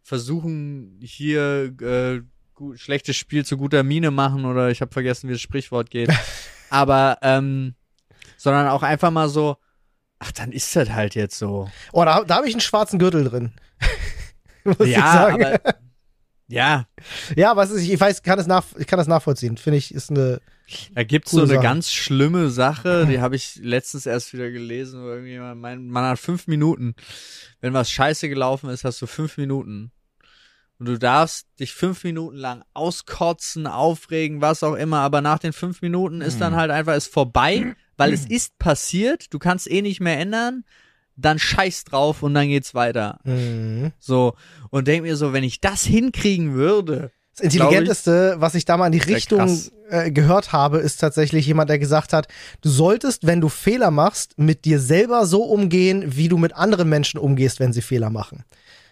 versuchen 0.02 1.00
hier 1.02 1.74
äh, 1.80 2.22
gut, 2.54 2.78
schlechtes 2.78 3.16
Spiel 3.16 3.44
zu 3.44 3.56
guter 3.56 3.82
Miene 3.82 4.10
machen 4.10 4.44
oder 4.44 4.70
ich 4.70 4.80
habe 4.80 4.92
vergessen, 4.92 5.28
wie 5.28 5.32
das 5.32 5.40
Sprichwort 5.40 5.90
geht. 5.90 6.10
Aber 6.70 7.18
ähm, 7.22 7.74
sondern 8.36 8.68
auch 8.68 8.82
einfach 8.82 9.10
mal 9.10 9.28
so, 9.28 9.56
ach, 10.18 10.32
dann 10.32 10.52
ist 10.52 10.74
das 10.76 10.90
halt 10.90 11.14
jetzt 11.14 11.38
so. 11.38 11.70
Oh, 11.92 12.04
da, 12.04 12.24
da 12.24 12.36
habe 12.36 12.48
ich 12.48 12.54
einen 12.54 12.60
schwarzen 12.60 12.98
Gürtel 12.98 13.24
drin. 13.24 13.52
Ja, 14.86 15.28
aber 15.28 15.60
ja, 16.48 16.86
ja, 17.36 17.50
aber 17.50 17.64
es 17.64 17.70
ist, 17.70 17.86
ich 17.86 18.00
weiß, 18.00 18.22
kann 18.22 18.38
es 18.38 18.46
nach, 18.46 18.64
ich 18.78 18.86
kann 18.86 18.96
das 18.96 19.08
nachvollziehen. 19.08 19.58
Finde 19.58 19.76
ich, 19.76 19.92
ist 19.92 20.10
eine. 20.10 20.40
da 20.94 21.04
gibt's 21.04 21.32
so 21.32 21.40
eine 21.40 21.48
Sache. 21.48 21.60
ganz 21.60 21.92
schlimme 21.92 22.48
Sache, 22.48 23.06
die 23.06 23.20
habe 23.20 23.36
ich 23.36 23.56
letztens 23.56 24.06
erst 24.06 24.32
wieder 24.32 24.50
gelesen, 24.50 25.02
wo 25.02 25.08
irgendjemand 25.08 25.60
meint, 25.60 25.86
man 25.86 26.04
hat 26.04 26.18
fünf 26.18 26.46
Minuten. 26.46 26.94
Wenn 27.60 27.74
was 27.74 27.90
scheiße 27.90 28.30
gelaufen 28.30 28.70
ist, 28.70 28.84
hast 28.84 29.02
du 29.02 29.06
fünf 29.06 29.36
Minuten. 29.36 29.92
Und 30.78 30.86
du 30.86 30.98
darfst 30.98 31.46
dich 31.60 31.72
fünf 31.72 32.02
Minuten 32.04 32.36
lang 32.36 32.64
auskotzen, 32.74 33.66
aufregen, 33.66 34.40
was 34.40 34.62
auch 34.62 34.74
immer, 34.74 34.98
aber 34.98 35.20
nach 35.20 35.38
den 35.38 35.52
fünf 35.52 35.82
Minuten 35.82 36.20
ist 36.20 36.40
dann 36.40 36.56
halt 36.56 36.70
einfach, 36.70 36.94
ist 36.94 37.12
vorbei, 37.12 37.74
weil 37.96 38.12
es 38.12 38.26
ist 38.26 38.58
passiert, 38.58 39.32
du 39.32 39.38
kannst 39.38 39.70
eh 39.70 39.82
nicht 39.82 40.00
mehr 40.00 40.18
ändern, 40.18 40.64
dann 41.16 41.38
scheiß 41.38 41.84
drauf 41.84 42.24
und 42.24 42.34
dann 42.34 42.48
geht's 42.48 42.74
weiter. 42.74 43.20
Mhm. 43.22 43.92
So, 44.00 44.34
und 44.70 44.88
denk 44.88 45.02
mir 45.02 45.16
so, 45.16 45.32
wenn 45.32 45.44
ich 45.44 45.60
das 45.60 45.84
hinkriegen 45.84 46.54
würde, 46.54 47.12
Das 47.36 47.44
Intelligenteste, 47.44 48.36
was 48.38 48.54
ich 48.54 48.64
da 48.64 48.76
mal 48.76 48.86
in 48.86 48.92
die 48.92 48.98
Richtung 48.98 49.60
äh, 49.88 50.10
gehört 50.10 50.52
habe, 50.52 50.78
ist 50.78 51.00
tatsächlich 51.00 51.46
jemand, 51.46 51.68
der 51.68 51.78
gesagt 51.78 52.12
hat, 52.12 52.28
du 52.60 52.68
solltest, 52.68 53.26
wenn 53.26 53.40
du 53.40 53.48
Fehler 53.48 53.90
machst, 53.90 54.38
mit 54.38 54.64
dir 54.64 54.78
selber 54.80 55.26
so 55.26 55.42
umgehen, 55.42 56.16
wie 56.16 56.28
du 56.28 56.36
mit 56.36 56.54
anderen 56.54 56.88
Menschen 56.88 57.18
umgehst, 57.18 57.60
wenn 57.60 57.72
sie 57.72 57.82
Fehler 57.82 58.10
machen. 58.10 58.44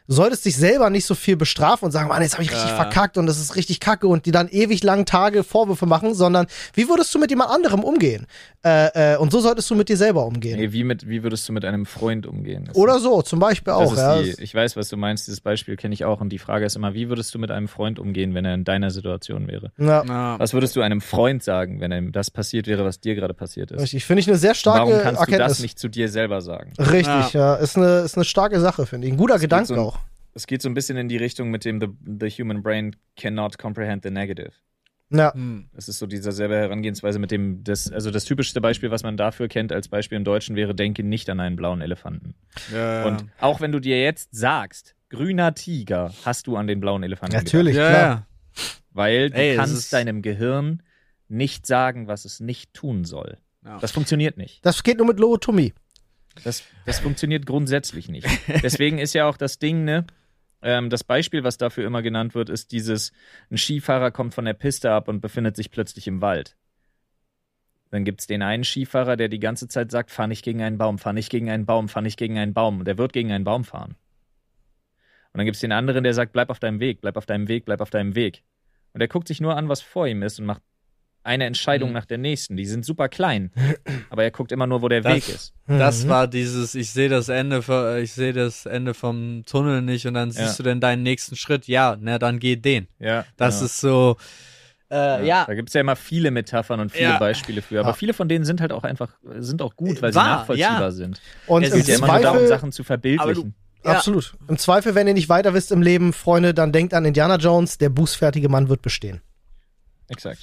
Du 0.09 0.15
solltest 0.15 0.45
dich 0.45 0.57
selber 0.57 0.91
nicht 0.91 1.07
so 1.07 1.15
viel 1.15 1.37
bestrafen 1.37 1.87
und 1.87 1.93
sagen, 1.93 2.09
Mann, 2.09 2.23
jetzt 2.23 2.35
habe 2.35 2.43
ich 2.43 2.51
richtig 2.51 2.71
Ja. 2.71 2.77
verkackt 2.77 3.19
und 3.19 3.27
das 3.27 3.39
ist 3.39 3.55
richtig 3.57 3.81
kacke 3.81 4.07
und 4.09 4.27
die 4.27 4.33
dann 4.33 4.49
ewig 4.49 4.83
lang 4.83 5.05
Tage 5.07 5.45
Vorwürfe 5.45 5.87
machen, 5.87 6.15
sondern 6.15 6.47
wie 6.75 6.89
würdest 6.89 7.15
du 7.15 7.19
mit 7.19 7.31
jemand 7.31 7.51
anderem 7.51 7.85
umgehen? 7.85 8.27
Äh, 8.65 9.15
äh, 9.15 9.17
und 9.17 9.33
so 9.33 9.41
solltest 9.41 9.71
du 9.71 9.75
mit 9.75 9.89
dir 9.89 9.97
selber 9.97 10.25
umgehen. 10.27 10.59
Nee, 10.59 10.73
wie, 10.73 10.85
mit, 10.85 11.09
wie 11.09 11.23
würdest 11.23 11.49
du 11.49 11.53
mit 11.53 11.65
einem 11.65 11.87
Freund 11.87 12.27
umgehen? 12.27 12.65
Das 12.67 12.77
Oder 12.77 12.99
so, 13.01 13.23
zum 13.23 13.39
Beispiel 13.39 13.73
das 13.73 13.77
auch. 13.89 13.93
ist 13.93 13.99
Ja. 13.99 14.23
die, 14.23 14.43
ich 14.43 14.55
weiß, 14.55 14.77
was 14.77 14.89
du 14.89 14.97
meinst, 14.97 15.27
dieses 15.27 15.41
Beispiel 15.41 15.77
kenne 15.77 15.95
ich 15.95 16.05
auch. 16.05 16.21
Und 16.21 16.31
die 16.31 16.39
Frage 16.39 16.65
ist 16.67 16.77
immer, 16.77 16.95
wie 16.95 17.09
würdest 17.09 17.35
du 17.35 17.39
mit 17.39 17.51
einem 17.51 17.69
Freund 17.69 17.99
umgehen, 17.99 18.35
wenn 18.35 18.45
er 18.45 18.55
in 18.55 18.65
deiner 18.65 18.91
Situation 18.91 19.47
wäre? 19.49 19.71
Ja. 19.79 20.05
Ja. 20.05 20.39
Was 20.39 20.53
würdest 20.53 20.77
du 20.77 20.81
einem 20.81 21.01
Freund 21.01 21.43
sagen, 21.43 21.81
wenn 21.81 21.93
ihm 21.93 22.13
das 22.13 22.31
passiert 22.31 22.67
wäre, 22.67 22.85
was 22.85 23.01
dir 23.01 23.15
gerade 23.15 23.35
passiert 23.35 23.71
ist? 23.71 23.81
Richtig, 23.81 24.05
finde 24.05 24.21
ich 24.21 24.29
eine 24.29 24.37
sehr 24.37 24.55
starke 24.55 24.81
Warum 24.91 25.03
kannst 25.03 25.21
Erkenntnis. 25.21 25.47
du 25.47 25.49
das 25.49 25.61
nicht 25.61 25.79
zu 25.79 25.89
dir 25.89 26.09
selber 26.09 26.41
sagen? 26.41 26.73
Richtig, 26.79 27.33
ja. 27.33 27.55
Ist, 27.55 27.77
eine, 27.77 28.01
ist 28.01 28.17
eine 28.17 28.25
starke 28.25 28.61
Sache, 28.61 28.87
finde 28.87 29.07
ich. 29.07 29.13
Ein 29.13 29.17
guter 29.17 29.35
geht 29.35 29.43
Gedanke 29.43 29.67
so 29.67 29.75
ein- 29.75 29.81
auch. 29.81 29.99
Es 30.35 30.47
geht 30.47 30.63
so 30.63 30.69
ein 30.69 30.75
bisschen 30.75 30.97
in 30.97 31.09
die 31.09 31.17
Richtung 31.19 31.51
mit 31.51 31.65
dem 31.65 31.81
The, 31.81 31.89
the 32.21 32.29
human 32.31 32.63
brain 32.63 32.97
cannot 33.17 33.59
comprehend 33.59 34.03
the 34.03 34.11
negative. 34.11 34.53
Ja. 35.11 35.35
Hm. 35.35 35.69
Das 35.75 35.89
ist 35.89 35.99
so 35.99 36.07
dieser 36.07 36.33
selbe 36.33 36.57
Herangehensweise 36.57 37.19
mit 37.19 37.31
dem, 37.31 37.63
das, 37.65 37.93
also 37.93 38.11
das 38.11 38.25
typischste 38.25 38.63
Beispiel, 38.63 38.91
was 38.91 39.03
man 39.03 39.19
dafür 39.19 39.49
kennt 39.49 39.71
als 39.71 39.89
Beispiel 39.89 40.17
im 40.17 40.25
Deutschen 40.25 40.57
wäre, 40.57 40.75
denke 40.75 41.03
nicht 41.03 41.29
an 41.29 41.39
einen 41.39 41.57
blauen 41.57 41.83
Elefanten. 41.83 42.35
Ja, 42.73 43.05
Und 43.05 43.27
auch 43.39 43.61
wenn 43.61 43.73
du 43.73 43.79
dir 43.81 44.03
jetzt 44.03 44.31
sagst, 44.35 44.95
grüner 45.11 45.55
Tiger, 45.55 46.15
hast 46.25 46.47
du 46.47 46.57
an 46.57 46.67
den 46.67 46.81
blauen 46.81 47.03
Elefanten 47.03 47.37
Natürlich, 47.37 47.77
ja, 47.77 47.89
klar. 47.91 48.27
Weil 48.93 49.29
du 49.31 49.37
Ey, 49.37 49.57
kannst 49.57 49.75
ist- 49.75 49.93
deinem 49.93 50.23
Gehirn 50.23 50.83
nicht 51.29 51.67
sagen, 51.67 52.09
was 52.09 52.25
es 52.25 52.41
nicht 52.41 52.73
tun 52.73 53.05
soll. 53.05 53.37
Ja. 53.65 53.79
Das 53.81 53.91
funktioniert 53.93 54.39
nicht. 54.39 54.65
Das 54.65 54.83
geht 54.83 54.97
nur 54.99 55.07
mit 55.07 55.21
Lobotomie. 55.21 55.73
Das, 56.45 56.63
das 56.87 57.01
funktioniert 57.01 57.45
grundsätzlich 57.45 58.09
nicht. 58.09 58.27
Deswegen 58.63 58.99
ist 58.99 59.13
ja 59.13 59.27
auch 59.29 59.37
das 59.37 59.59
Ding, 59.59 59.85
ne? 59.85 60.07
Ähm, 60.63 60.91
das 60.91 61.05
Beispiel, 61.05 61.45
was 61.45 61.59
dafür 61.59 61.87
immer 61.87 62.03
genannt 62.03 62.35
wird, 62.35 62.49
ist 62.49 62.73
dieses, 62.73 63.13
ein 63.51 63.59
Skifahrer 63.59 64.11
kommt 64.11 64.35
von 64.35 64.45
der 64.45 64.55
Piste 64.55 64.93
ab 64.93 65.09
und 65.09 65.21
befindet 65.21 65.57
sich 65.57 65.71
plötzlich 65.71 66.07
im 66.07 66.21
Wald. 66.21 66.57
Dann 67.91 68.05
gibt's 68.05 68.27
den 68.27 68.43
einen 68.43 68.65
Skifahrer, 68.65 69.17
der 69.17 69.29
die 69.29 69.41
ganze 69.41 69.69
Zeit 69.69 69.91
sagt, 69.91 70.11
fahr 70.11 70.27
nicht 70.27 70.43
gegen 70.43 70.63
einen 70.63 70.79
Baum, 70.79 70.99
fahr 70.99 71.13
nicht 71.13 71.31
gegen 71.31 71.51
einen 71.51 71.67
Baum, 71.67 71.89
fahr 71.89 72.03
nicht 72.03 72.19
gegen 72.19 72.39
einen 72.39 72.55
Baum. 72.55 72.79
Und 72.79 72.87
der 72.87 72.97
wird 72.97 73.13
gegen 73.13 73.33
einen 73.33 73.45
Baum 73.45 73.65
fahren. 73.65 73.97
Und 75.33 75.39
dann 75.39 75.45
gibt's 75.45 75.61
den 75.61 75.73
anderen, 75.73 76.05
der 76.05 76.15
sagt, 76.15 76.33
bleib 76.33 76.49
auf 76.49 76.59
deinem 76.59 76.81
Weg, 76.81 77.01
bleib 77.03 77.17
auf 77.17 77.27
deinem 77.27 77.49
Weg, 77.49 77.65
bleib 77.65 77.81
auf 77.81 77.91
deinem 77.91 78.15
Weg. 78.15 78.45
Und 78.93 79.01
der 79.01 79.09
guckt 79.09 79.29
sich 79.29 79.41
nur 79.41 79.57
an, 79.57 79.69
was 79.69 79.83
vor 79.83 80.07
ihm 80.07 80.23
ist 80.23 80.39
und 80.39 80.47
macht 80.47 80.63
eine 81.25 81.45
Entscheidung 81.45 81.91
Mhm. 81.91 81.95
nach 81.95 82.05
der 82.05 82.19
nächsten. 82.19 82.57
Die 82.57 82.67
sind 82.67 82.85
super 82.85 83.09
klein, 83.09 83.51
aber 84.11 84.25
er 84.25 84.31
guckt 84.31 84.51
immer 84.53 84.67
nur, 84.67 84.83
wo 84.83 84.89
der 84.89 85.01
Das- 85.03 85.13
Weg 85.15 85.29
ist. 85.29 85.55
Das 85.67 86.05
Mhm. 86.05 86.09
war 86.09 86.27
dieses, 86.29 86.75
ich 86.75 86.91
sehe 86.91 87.09
das 87.09 87.29
Ende, 87.29 87.63
ich 88.03 88.13
sehe 88.13 88.33
das 88.33 88.67
Ende 88.67 88.95
vom 88.95 89.45
Tunnel 89.47 89.83
nicht 89.83 90.07
und 90.07 90.15
dann 90.15 90.31
Ja. 90.31 90.45
siehst 90.47 90.59
du 90.59 90.63
denn 90.63 90.81
deinen 90.81 91.03
nächsten 91.03 91.37
Schritt. 91.37 91.67
Ja, 91.69 91.97
na 92.01 92.19
dann 92.19 92.39
geh 92.39 92.57
den. 92.57 92.89
Ja, 92.99 93.25
Das 93.37 93.57
genau. 93.57 93.67
ist 93.67 93.81
so, 93.81 94.17
äh, 94.91 95.27
ja, 95.27 95.45
Da 95.47 95.55
gibt 95.55 95.69
es 95.71 95.75
ja 95.75 95.81
immer 95.81 95.97
viele 95.97 96.31
Metaphern 96.31 96.81
und 96.81 96.91
viele 96.93 97.05
Ja. 97.11 97.19
Beispiele 97.19 97.63
für. 97.63 97.81
Aber 97.81 97.91
Ja. 97.91 97.95
viele 97.95 98.13
von 98.15 98.29
denen 98.29 98.45
sind 98.45 98.61
halt 98.61 98.73
auch 98.73 98.85
einfach, 98.85 99.15
sind 99.39 99.63
auch 99.63 99.77
gut, 99.77 100.03
weil 100.03 100.15
Wahr, 100.15 100.25
sie 100.25 100.31
nachvollziehbar 100.31 100.81
ja. 100.81 100.91
sind. 100.91 101.21
Und 101.47 101.63
Es 101.63 101.73
geht 101.73 101.87
ja 101.89 101.95
immer 101.97 102.09
nur 102.09 102.19
darum, 102.21 102.39
Zweifel, 102.39 102.49
Sachen 102.49 102.73
zu 102.73 102.85
verbildlichen. 102.85 103.55
Ja. 103.85 103.93
absolut. 103.93 104.35
Im 104.49 104.59
Zweifel, 104.59 104.95
wenn 104.95 105.09
ihr 105.09 105.15
nicht 105.15 105.29
weiter 105.29 105.55
wisst 105.55 105.73
im 105.73 105.83
Leben, 105.83 106.13
Freunde, 106.13 106.53
dann 106.55 106.71
denkt 106.73 106.95
an 106.95 107.05
Indiana 107.05 107.37
Jones, 107.37 107.79
der 107.79 107.89
bußfertige 107.89 108.49
Mann 108.49 108.69
wird 108.69 108.83
bestehen. 108.83 109.23
Exakt. 110.09 110.39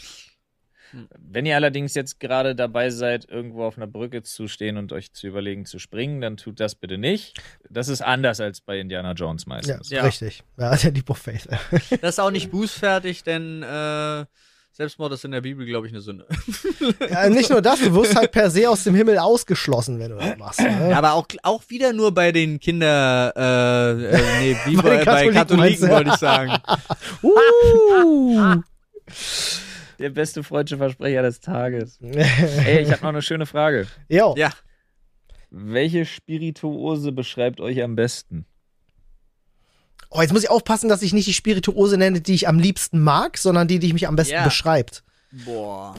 Hm. 0.92 1.08
Wenn 1.18 1.46
ihr 1.46 1.56
allerdings 1.56 1.94
jetzt 1.94 2.20
gerade 2.20 2.56
dabei 2.56 2.90
seid, 2.90 3.30
irgendwo 3.30 3.64
auf 3.64 3.78
einer 3.78 3.88
Brücke 3.88 4.24
zu 4.24 4.48
stehen 4.48 4.78
und 4.78 4.92
euch 4.92 5.14
zu 5.14 5.28
überlegen 5.28 5.66
zu 5.66 5.80
springen, 5.80 6.22
dann 6.22 6.38
tut 6.38 6.60
das 6.60 6.76
bitte 6.76 6.98
nicht. 6.98 7.42
Das 7.70 7.88
ist 7.88 8.02
anders 8.02 8.40
als 8.40 8.62
bei 8.62 8.80
Indiana 8.80 9.14
Jones 9.14 9.44
Ja, 9.44 9.50
meistens. 9.50 9.90
Ja. 9.90 10.04
richtig. 10.04 10.44
Ja, 10.58 10.76
der 10.76 10.92
Leap 10.92 11.10
of 11.10 11.18
Faith. 11.18 11.48
das 12.02 12.16
ist 12.16 12.20
auch 12.20 12.32
nicht 12.32 12.52
bußfertig, 12.52 13.24
denn 13.24 13.64
äh, 13.64 14.26
Selbstmord 14.80 15.12
ist 15.12 15.26
in 15.26 15.32
der 15.32 15.42
Bibel, 15.42 15.66
glaube 15.66 15.88
ich, 15.88 15.94
eine 15.94 16.00
Sünde. 16.02 16.26
ja, 17.10 17.28
nicht 17.28 17.50
nur 17.50 17.62
das, 17.62 17.82
du 17.82 17.94
wirst 17.96 18.16
halt 18.16 18.32
per 18.32 18.50
se 18.50 18.70
aus 18.70 18.86
dem 18.86 18.96
Himmel 18.96 19.18
ausgeschlossen, 19.18 20.00
wenn 20.00 20.12
du 20.12 20.18
das 20.18 20.38
machst. 20.38 20.62
Ne? 20.62 20.92
Ja, 20.92 20.98
aber 20.98 21.14
auch, 21.14 21.28
auch 21.44 21.64
wieder 21.68 21.92
nur 21.92 22.14
bei 22.14 22.32
den 22.32 22.62
Kinder, 22.62 23.34
äh, 23.36 24.06
äh 24.06 24.22
nee, 24.40 24.58
wie 24.66 24.76
Bei 24.78 25.04
bei, 25.04 25.04
Katholiken 25.04 25.34
Katholiken, 25.34 25.90
wollte 25.90 26.10
ich 26.12 26.16
sagen. 26.16 26.54
Uh. 27.24 28.62
Der 30.00 30.10
beste 30.10 30.44
freudsche 30.44 30.78
Versprecher 30.78 31.22
des 31.22 31.42
Tages. 31.42 32.00
Ey, 32.02 32.82
ich 32.82 32.92
habe 32.92 33.02
noch 33.02 33.10
eine 33.10 33.22
schöne 33.22 33.46
Frage. 33.46 33.88
Jo. 34.08 34.34
Ja. 34.38 34.52
Welche 35.52 36.06
Spirituose 36.06 37.12
beschreibt 37.12 37.60
euch 37.60 37.82
am 37.84 37.96
besten? 37.96 38.46
Oh, 40.10 40.22
jetzt 40.22 40.32
muss 40.32 40.44
ich 40.44 40.50
aufpassen, 40.50 40.90
dass 40.90 41.02
ich 41.02 41.14
nicht 41.14 41.28
die 41.28 41.34
Spirituose 41.34 41.98
nenne, 41.98 42.22
die 42.22 42.34
ich 42.34 42.48
am 42.48 42.60
liebsten 42.60 43.00
mag, 43.00 43.38
sondern 43.38 43.68
die, 43.68 43.80
die 43.80 43.94
mich 43.94 44.08
am 44.08 44.16
besten 44.16 44.36
Ja. 44.36 44.44
beschreibt. 44.44 45.04
Boah. 45.46 45.96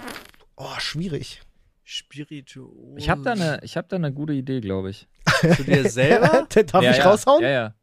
Oh, 0.57 0.79
schwierig. 0.79 1.43
Spirituose. 1.85 2.99
Ich 2.99 3.09
habe 3.11 3.23
da 3.23 3.33
eine, 3.33 3.61
ich 3.63 3.77
habe 3.77 3.87
da 3.89 3.97
eine 3.97 4.13
gute 4.13 4.33
Idee, 4.33 4.61
glaube 4.61 4.91
ich. 4.91 5.09
Zu 5.57 5.65
dir 5.65 5.89
selber? 5.91 6.47
Darf 6.55 6.83
ja, 6.83 6.91
ich 6.91 6.99
ja. 6.99 7.11
raushauen? 7.11 7.43
Ja, 7.43 7.51
ja. 7.51 7.75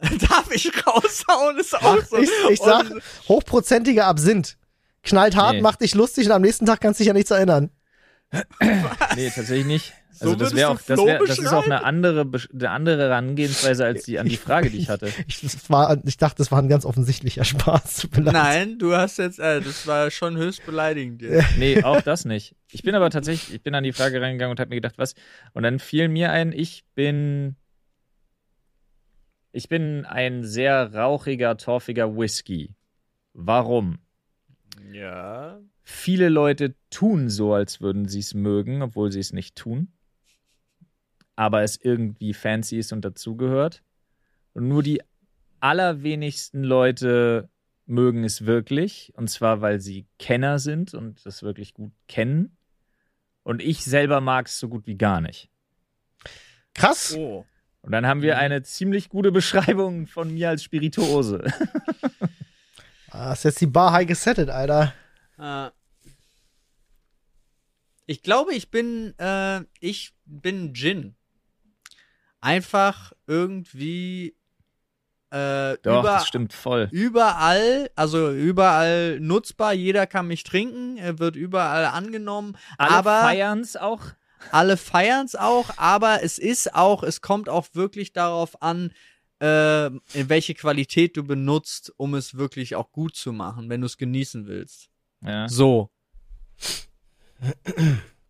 Darf 0.28 0.50
ich 0.52 0.70
raushauen? 0.86 1.58
Ist 1.58 1.74
auch 1.74 2.02
so. 2.02 2.16
Ich, 2.18 2.30
ich 2.50 2.58
sag, 2.58 2.86
hochprozentiger 3.28 4.06
Absinth. 4.06 4.56
Knallt 5.02 5.36
hart, 5.36 5.54
Nee. 5.54 5.60
macht 5.62 5.80
dich 5.80 5.94
lustig 5.94 6.26
und 6.26 6.32
am 6.32 6.42
nächsten 6.42 6.66
Tag 6.66 6.80
kannst 6.80 7.00
du 7.00 7.04
dich 7.04 7.10
an 7.10 7.16
nichts 7.16 7.30
erinnern. 7.30 7.70
Nee, 9.16 9.30
tatsächlich 9.34 9.66
nicht. 9.66 9.92
Also 10.20 10.34
So 10.34 10.36
das 10.38 10.54
wäre 10.54 10.68
auch, 10.70 10.80
das, 10.80 10.98
wär, 11.04 11.18
das 11.18 11.38
ist 11.38 11.52
auch 11.52 11.64
eine 11.64 11.84
andere, 11.84 12.30
eine 12.52 12.70
andere 12.70 13.02
Herangehensweise 13.02 13.84
als 13.84 14.04
die 14.04 14.18
an 14.18 14.28
die 14.28 14.36
Frage, 14.46 14.70
die 14.70 14.78
ich 14.78 14.88
hatte. 14.88 15.10
Ich, 15.26 15.40
das 15.40 15.68
war, 15.68 15.98
ich 16.04 16.16
dachte, 16.16 16.36
das 16.38 16.52
war 16.52 16.60
ein 16.60 16.68
ganz 16.68 16.84
offensichtlicher 16.84 17.44
Spaß. 17.44 18.08
Nein, 18.18 18.78
du 18.78 18.94
hast 18.94 19.18
jetzt, 19.18 19.38
äh, 19.38 19.60
das 19.60 19.86
war 19.86 20.10
schon 20.10 20.36
höchst 20.36 20.64
beleidigend. 20.64 21.22
Jetzt. 21.22 21.44
Nee, 21.58 21.82
auch 21.82 22.00
das 22.02 22.24
nicht. 22.24 22.54
Ich 22.70 22.82
bin 22.82 22.94
aber 22.94 23.10
tatsächlich, 23.10 23.54
ich 23.56 23.62
bin 23.62 23.74
an 23.74 23.84
die 23.84 23.92
Frage 23.92 24.20
reingegangen 24.20 24.52
und 24.52 24.60
habe 24.60 24.68
mir 24.70 24.76
gedacht, 24.76 24.96
was? 24.98 25.14
Und 25.54 25.64
dann 25.64 25.78
fiel 25.78 26.08
mir 26.08 26.30
ein, 26.30 26.52
ich 26.52 26.84
bin, 26.94 27.56
ich 29.50 29.68
bin 29.68 30.04
ein 30.06 30.44
sehr 30.44 30.94
rauchiger, 30.94 31.56
torfiger 31.56 32.16
Whisky. 32.16 32.74
Warum? 33.34 33.98
Ja. 34.90 35.60
Viele 35.82 36.28
Leute 36.28 36.74
tun 36.90 37.28
so, 37.28 37.54
als 37.54 37.80
würden 37.80 38.08
sie 38.08 38.20
es 38.20 38.34
mögen, 38.34 38.82
obwohl 38.82 39.12
sie 39.12 39.20
es 39.20 39.32
nicht 39.32 39.56
tun. 39.56 39.92
Aber 41.36 41.62
es 41.62 41.76
irgendwie 41.76 42.34
fancy 42.34 42.78
ist 42.78 42.92
und 42.92 43.04
dazugehört. 43.04 43.82
Und 44.54 44.68
nur 44.68 44.82
die 44.82 45.02
allerwenigsten 45.60 46.62
Leute 46.62 47.48
mögen 47.86 48.24
es 48.24 48.46
wirklich. 48.46 49.12
Und 49.16 49.28
zwar, 49.28 49.60
weil 49.60 49.80
sie 49.80 50.06
Kenner 50.18 50.58
sind 50.58 50.94
und 50.94 51.24
das 51.24 51.42
wirklich 51.42 51.74
gut 51.74 51.92
kennen. 52.08 52.56
Und 53.42 53.62
ich 53.62 53.84
selber 53.84 54.20
mag 54.20 54.46
es 54.46 54.58
so 54.58 54.68
gut 54.68 54.86
wie 54.86 54.96
gar 54.96 55.20
nicht. 55.20 55.50
Krass. 56.74 57.14
Oh. 57.16 57.44
Und 57.82 57.92
dann 57.92 58.06
haben 58.06 58.22
wir 58.22 58.38
eine 58.38 58.62
ziemlich 58.62 59.08
gute 59.08 59.32
Beschreibung 59.32 60.06
von 60.06 60.32
mir 60.32 60.50
als 60.50 60.62
Spirituose. 60.62 61.44
Ah, 63.12 63.32
ist 63.34 63.44
jetzt 63.44 63.60
die 63.60 63.66
Bar 63.66 63.92
high 63.92 64.06
gesettet, 64.06 64.48
Alter. 64.48 64.94
Äh, 65.38 65.68
ich 68.06 68.22
glaube, 68.22 68.54
ich 68.54 68.70
bin, 68.70 69.14
äh, 69.18 69.60
ich 69.80 70.14
bin 70.24 70.72
Jin. 70.72 71.14
Einfach 72.40 73.12
irgendwie 73.26 74.34
äh, 75.30 75.76
Doch, 75.82 76.00
über, 76.00 76.14
das 76.14 76.26
stimmt 76.26 76.52
voll. 76.54 76.88
überall, 76.90 77.90
also 77.96 78.32
überall 78.32 79.20
nutzbar. 79.20 79.74
Jeder 79.74 80.06
kann 80.06 80.26
mich 80.26 80.42
trinken, 80.42 80.96
er 80.96 81.18
wird 81.18 81.36
überall 81.36 81.84
angenommen. 81.86 82.56
Alle 82.78 82.90
aber 82.90 83.20
feiern's 83.20 83.76
auch. 83.76 84.00
alle 84.50 84.76
feiern 84.76 85.26
es 85.26 85.36
auch, 85.36 85.70
aber 85.76 86.22
es 86.22 86.38
ist 86.38 86.74
auch, 86.74 87.02
es 87.02 87.20
kommt 87.20 87.48
auch 87.48 87.68
wirklich 87.74 88.12
darauf 88.12 88.60
an, 88.62 88.92
äh, 89.42 89.86
in 89.86 90.28
welche 90.28 90.54
Qualität 90.54 91.16
du 91.16 91.24
benutzt, 91.24 91.92
um 91.96 92.14
es 92.14 92.36
wirklich 92.36 92.76
auch 92.76 92.92
gut 92.92 93.16
zu 93.16 93.32
machen, 93.32 93.68
wenn 93.68 93.80
du 93.80 93.86
es 93.86 93.96
genießen 93.96 94.46
willst. 94.46 94.88
Ja. 95.20 95.48
So. 95.48 95.90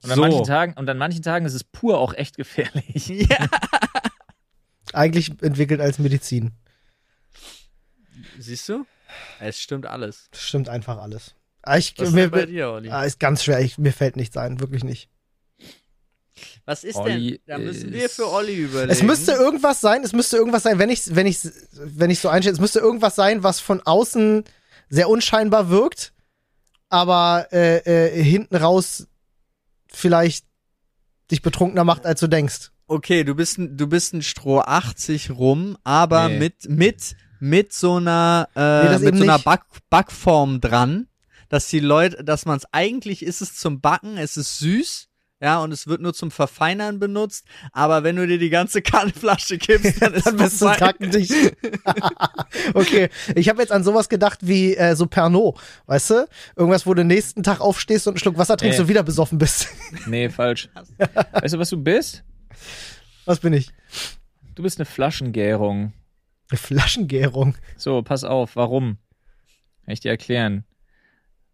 Und 0.02 0.10
an, 0.10 0.16
so. 0.16 0.20
manchen 0.22 0.44
Tagen, 0.44 0.72
und 0.78 0.88
an 0.88 0.96
manchen 0.96 1.22
Tagen 1.22 1.44
ist 1.44 1.52
es 1.52 1.64
pur 1.64 1.98
auch 1.98 2.14
echt 2.14 2.36
gefährlich. 2.36 3.08
Ja. 3.28 3.46
Eigentlich 4.94 5.30
entwickelt 5.42 5.80
als 5.80 5.98
Medizin. 5.98 6.52
Siehst 8.38 8.68
du? 8.68 8.84
Es 9.40 9.58
stimmt 9.58 9.86
alles. 9.86 10.28
Das 10.32 10.42
stimmt 10.42 10.68
einfach 10.68 10.98
alles. 10.98 11.34
Ah, 11.62 11.78
Ich, 11.78 11.94
Was 11.96 12.08
ist 12.08 12.14
mir, 12.14 12.30
bei 12.30 12.44
dir, 12.44 12.70
Olli? 12.70 12.90
ah, 12.90 13.04
ist 13.04 13.18
ganz 13.20 13.44
schwer. 13.44 13.60
Ich, 13.60 13.78
mir 13.78 13.92
fällt 13.92 14.16
nichts 14.16 14.36
ein, 14.36 14.60
wirklich 14.60 14.84
nicht. 14.84 15.08
Was 16.64 16.82
ist 16.84 16.96
Olli 16.96 17.30
denn? 17.32 17.40
Da 17.46 17.58
müssen 17.58 17.92
wir 17.92 18.08
für 18.08 18.28
Olli 18.30 18.56
überlegen. 18.56 18.90
Es 18.90 19.02
müsste 19.02 19.32
irgendwas 19.32 19.80
sein, 19.80 20.02
es 20.02 20.12
müsste 20.12 20.36
irgendwas 20.36 20.62
sein, 20.62 20.78
wenn 20.78 20.90
ich 20.90 21.14
wenn 21.14 21.26
ich 21.26 21.38
wenn 21.72 22.10
ich 22.10 22.20
so 22.20 22.28
einschätze, 22.28 22.54
es 22.54 22.60
müsste 22.60 22.78
irgendwas 22.80 23.14
sein, 23.14 23.42
was 23.42 23.60
von 23.60 23.80
außen 23.82 24.44
sehr 24.88 25.08
unscheinbar 25.08 25.68
wirkt, 25.70 26.12
aber 26.88 27.48
äh, 27.52 27.78
äh, 27.78 28.22
hinten 28.22 28.56
raus 28.56 29.06
vielleicht 29.88 30.46
dich 31.30 31.42
betrunkener 31.42 31.84
macht, 31.84 32.06
als 32.06 32.20
du 32.20 32.26
denkst. 32.28 32.70
Okay, 32.86 33.24
du 33.24 33.34
bist 33.34 33.58
ein, 33.58 33.76
du 33.76 33.86
bist 33.86 34.12
ein 34.12 34.22
Stroh 34.22 34.60
80 34.60 35.30
rum, 35.30 35.76
aber 35.84 36.28
Nee. 36.28 36.38
mit 36.38 36.68
mit 36.68 37.16
mit 37.40 37.72
so 37.72 37.96
einer 37.96 38.48
Nee, 38.54 38.60
äh, 38.60 38.84
das 38.92 39.02
mit 39.02 39.16
so 39.16 39.22
einer. 39.24 39.38
Back, 39.38 39.62
Backform 39.90 40.60
dran, 40.60 41.08
dass 41.48 41.68
die 41.68 41.80
Leute, 41.80 42.22
dass 42.24 42.44
man 42.46 42.56
es 42.58 42.64
eigentlich 42.72 43.22
ist 43.24 43.40
es 43.42 43.54
zum 43.56 43.80
Backen, 43.80 44.16
es 44.18 44.36
ist 44.36 44.58
süß. 44.58 45.08
Ja, 45.42 45.58
und 45.58 45.72
es 45.72 45.88
wird 45.88 46.00
nur 46.00 46.14
zum 46.14 46.30
Verfeinern 46.30 47.00
benutzt, 47.00 47.44
aber 47.72 48.04
wenn 48.04 48.14
du 48.14 48.26
dir 48.28 48.38
die 48.38 48.48
ganze 48.50 48.80
Kannflasche 48.82 49.58
gibst, 49.58 50.00
dann 50.00 50.14
ist 50.14 50.26
Dann 50.26 50.36
bist 50.36 50.54
du 50.62 50.66
vorbei. 50.66 50.76
kackendicht. 50.76 51.32
okay, 52.74 53.08
ich 53.34 53.48
habe 53.48 53.60
jetzt 53.60 53.72
an 53.72 53.82
sowas 53.82 54.08
gedacht 54.08 54.38
wie 54.42 54.76
äh, 54.76 54.94
so 54.94 55.06
Pernod, 55.06 55.58
weißt 55.86 56.10
du? 56.10 56.28
Irgendwas, 56.56 56.86
wo 56.86 56.94
du 56.94 57.04
nächsten 57.04 57.42
Tag 57.42 57.60
aufstehst 57.60 58.06
und 58.06 58.12
einen 58.12 58.18
Schluck 58.20 58.38
Wasser 58.38 58.56
trinkst 58.56 58.78
Nee. 58.78 58.82
und 58.84 58.88
wieder 58.88 59.02
besoffen 59.02 59.38
bist. 59.38 59.68
Nee, 60.06 60.28
falsch. 60.30 60.68
Weißt 61.32 61.54
du, 61.54 61.58
was 61.58 61.70
du 61.70 61.76
bist? 61.76 62.22
Was 63.24 63.40
bin 63.40 63.52
ich? 63.52 63.70
Du 64.54 64.62
bist 64.62 64.78
eine 64.78 64.86
Flaschengärung. 64.86 65.92
Eine 66.50 66.58
Flaschengärung. 66.58 67.56
So, 67.76 68.02
pass 68.02 68.24
auf, 68.24 68.56
warum? 68.56 68.98
Kann 69.84 69.92
ich 69.94 70.00
dir 70.00 70.10
erklären. 70.10 70.64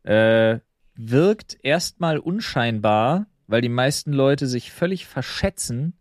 Äh, 0.03 0.59
wirkt 0.95 1.57
erstmal 1.62 2.18
unscheinbar, 2.18 3.26
weil 3.49 3.62
die 3.62 3.68
meisten 3.68 4.12
Leute 4.12 4.46
sich 4.46 4.70
völlig 4.70 5.07
verschätzen. 5.07 5.94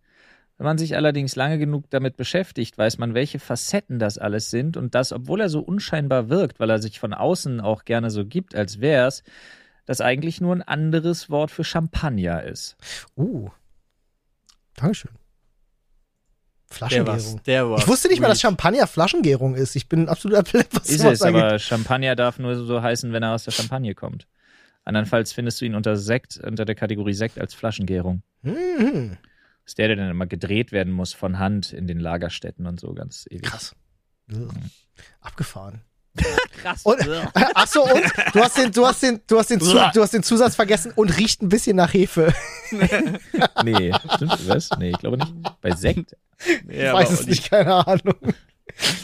Wenn 0.57 0.65
man 0.65 0.77
sich 0.77 0.95
allerdings 0.95 1.35
lange 1.35 1.57
genug 1.57 1.89
damit 1.89 2.17
beschäftigt, 2.17 2.77
weiß 2.77 2.97
man, 2.97 3.13
welche 3.13 3.39
Facetten 3.39 3.99
das 3.99 4.17
alles 4.17 4.49
sind 4.49 4.75
und 4.75 4.95
das, 4.95 5.13
obwohl 5.13 5.41
er 5.41 5.49
so 5.49 5.61
unscheinbar 5.61 6.29
wirkt, 6.29 6.59
weil 6.59 6.69
er 6.69 6.79
sich 6.79 6.99
von 6.99 7.13
außen 7.13 7.61
auch 7.61 7.85
gerne 7.85 8.09
so 8.11 8.25
gibt, 8.25 8.53
als 8.53 8.81
wär's, 8.81 9.23
das 9.85 10.01
eigentlich 10.01 10.41
nur 10.41 10.53
ein 10.53 10.63
anderes 10.63 11.29
Wort 11.29 11.49
für 11.51 11.63
Champagner 11.63 12.43
ist. 12.43 12.75
Uh. 13.15 13.49
Dankeschön. 14.75 15.11
Der 16.69 16.75
Flaschengärung. 16.75 17.07
war's, 17.07 17.35
der 17.45 17.69
war's. 17.69 17.81
Ich 17.83 17.87
wusste 17.87 18.07
nicht 18.09 18.19
mal, 18.19 18.27
dass. 18.27 18.41
Champagner 18.41 18.87
Flaschengärung 18.87 19.55
ist. 19.55 19.75
Ich 19.75 19.87
bin 19.87 20.01
ein 20.01 20.09
absoluter 20.09 20.43
Pleb, 20.43 20.67
was 20.71 20.89
Ist 20.89 21.03
es, 21.03 21.21
aber 21.21 21.59
Champagner 21.59 22.15
darf 22.15 22.39
nur 22.39 22.55
so 22.55 22.81
heißen, 22.81 23.13
wenn 23.13 23.23
er 23.23 23.35
aus 23.35 23.45
der 23.45 23.51
Champagne 23.51 23.95
kommt. 23.95 24.27
Andernfalls 24.87 25.33
findest 25.33 25.59
du 25.59 25.65
ihn 25.65 25.75
unter 25.75 25.97
Sekt, 25.97 26.37
unter 26.37 26.63
der 26.63 26.75
Kategorie 26.75 27.13
Sekt 27.13 27.37
als 27.37 27.53
Flaschengärung. 27.53 28.23
Mhm. 28.41 29.17
Das 29.63 29.71
ist 29.71 29.77
der, 29.79 29.89
der 29.89 29.97
dann 29.97 30.09
immer 30.09 30.27
gedreht 30.27 30.71
werden 30.71 30.93
muss 30.93 31.11
von 31.13 31.39
Hand 31.39 31.73
in 31.73 31.87
den 31.87 31.99
Lagerstätten 31.99 32.65
und 32.65 32.79
so 32.79 32.93
ganz 32.93 33.25
ewig. 33.29 33.43
Krass. 33.43 33.75
Ugh. 34.31 34.49
Abgefahren. 35.19 35.81
Krass. 36.61 36.85
Und, 36.85 36.99
ach 37.33 37.67
so, 37.67 37.83
und 37.83 38.01
du 38.33 38.41
hast 38.41 38.57
den, 38.57 38.71
du 38.71 38.87
hast 38.87 39.03
den, 39.03 39.19
du 39.27 39.37
hast 39.37 39.49
den, 39.49 39.59
Zu, 39.59 39.73
du 39.93 40.01
hast 40.01 40.13
den 40.13 40.23
Zusatz 40.23 40.55
vergessen 40.55 40.93
und 40.95 41.17
riecht 41.17 41.41
ein 41.41 41.49
bisschen 41.49 41.75
nach 41.75 41.93
Hefe. 41.93 42.33
nee, 43.63 43.91
stimmt 44.15 44.47
was? 44.47 44.69
Nee, 44.79 44.91
ich 44.91 44.99
glaube 44.99 45.17
nicht. 45.17 45.33
Bei 45.59 45.71
Sekt? 45.75 46.15
Ich 46.45 46.75
Ja, 46.77 46.93
weiß 46.93 47.09
aber 47.09 47.19
es 47.19 47.27
nicht, 47.27 47.49
keine 47.49 47.85
Ahnung. 47.85 48.15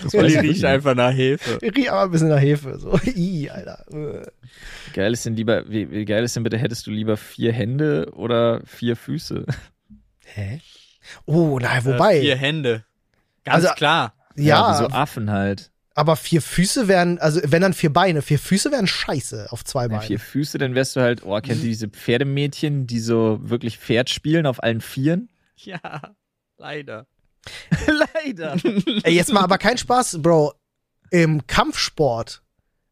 Das 0.03 0.13
Olli 0.13 0.37
riecht 0.37 0.63
einfach 0.65 0.93
nach 0.95 1.11
Hefe. 1.13 1.57
Ich 1.61 1.75
riech 1.75 1.91
aber 1.91 2.03
ein 2.03 2.11
bisschen 2.11 2.29
nach 2.29 2.39
Hefe. 2.39 2.77
So, 2.77 2.99
i, 3.15 3.49
Alter. 3.49 3.85
Geil 4.93 5.13
ist 5.13 5.25
denn 5.25 5.35
lieber, 5.35 5.67
wie, 5.69 5.89
wie 5.89 6.05
geil 6.05 6.23
ist 6.23 6.35
denn 6.35 6.43
bitte, 6.43 6.57
hättest 6.57 6.85
du 6.87 6.91
lieber 6.91 7.17
vier 7.17 7.51
Hände 7.53 8.11
oder 8.13 8.61
vier 8.65 8.95
Füße? 8.95 9.45
Hä? 10.25 10.61
Oh, 11.25 11.59
na, 11.61 11.77
Äh, 11.77 11.85
wobei. 11.85 12.19
vier 12.21 12.35
Hände. 12.35 12.83
Ganz 13.43 13.63
Also- 13.65 13.75
klar. 13.75 14.13
ja, 14.35 14.71
wie 14.73 14.77
so 14.77 14.87
Affen 14.89 15.31
halt. 15.31 15.71
aber 15.95 16.15
vier 16.15 16.41
Füße 16.41 16.87
wären, 16.87 17.19
also 17.19 17.41
wenn 17.45 17.61
dann 17.61 17.73
vier 17.73 17.91
Beine, 17.93 18.21
vier 18.21 18.39
Füße 18.39 18.71
wären 18.71 18.87
scheiße 18.87 19.47
auf 19.51 19.63
zwei 19.65 19.83
Ja, 19.83 19.87
Beinen. 19.89 20.01
vier 20.03 20.19
Füße, 20.19 20.57
dann 20.57 20.75
wärst 20.75 20.95
du 20.95 21.01
halt, 21.01 21.23
oh, 21.23 21.39
kennt 21.41 21.61
ihr 21.61 21.69
diese 21.69 21.87
Pferdemädchen, 21.87 22.87
die 22.87 22.99
so 22.99 23.39
wirklich 23.41 23.77
Pferd 23.79 24.09
spielen 24.09 24.45
auf 24.45 24.61
allen 24.63 24.81
Vieren? 24.81 25.29
Ja, 25.55 26.01
leider. 26.57 27.05
Leider. 28.23 28.55
Ey, 29.03 29.13
jetzt 29.13 29.33
mal 29.33 29.41
aber 29.41 29.57
kein 29.57 29.77
Spaß, 29.77 30.21
Bro. 30.21 30.53
Im 31.11 31.45
Kampfsport 31.47 32.41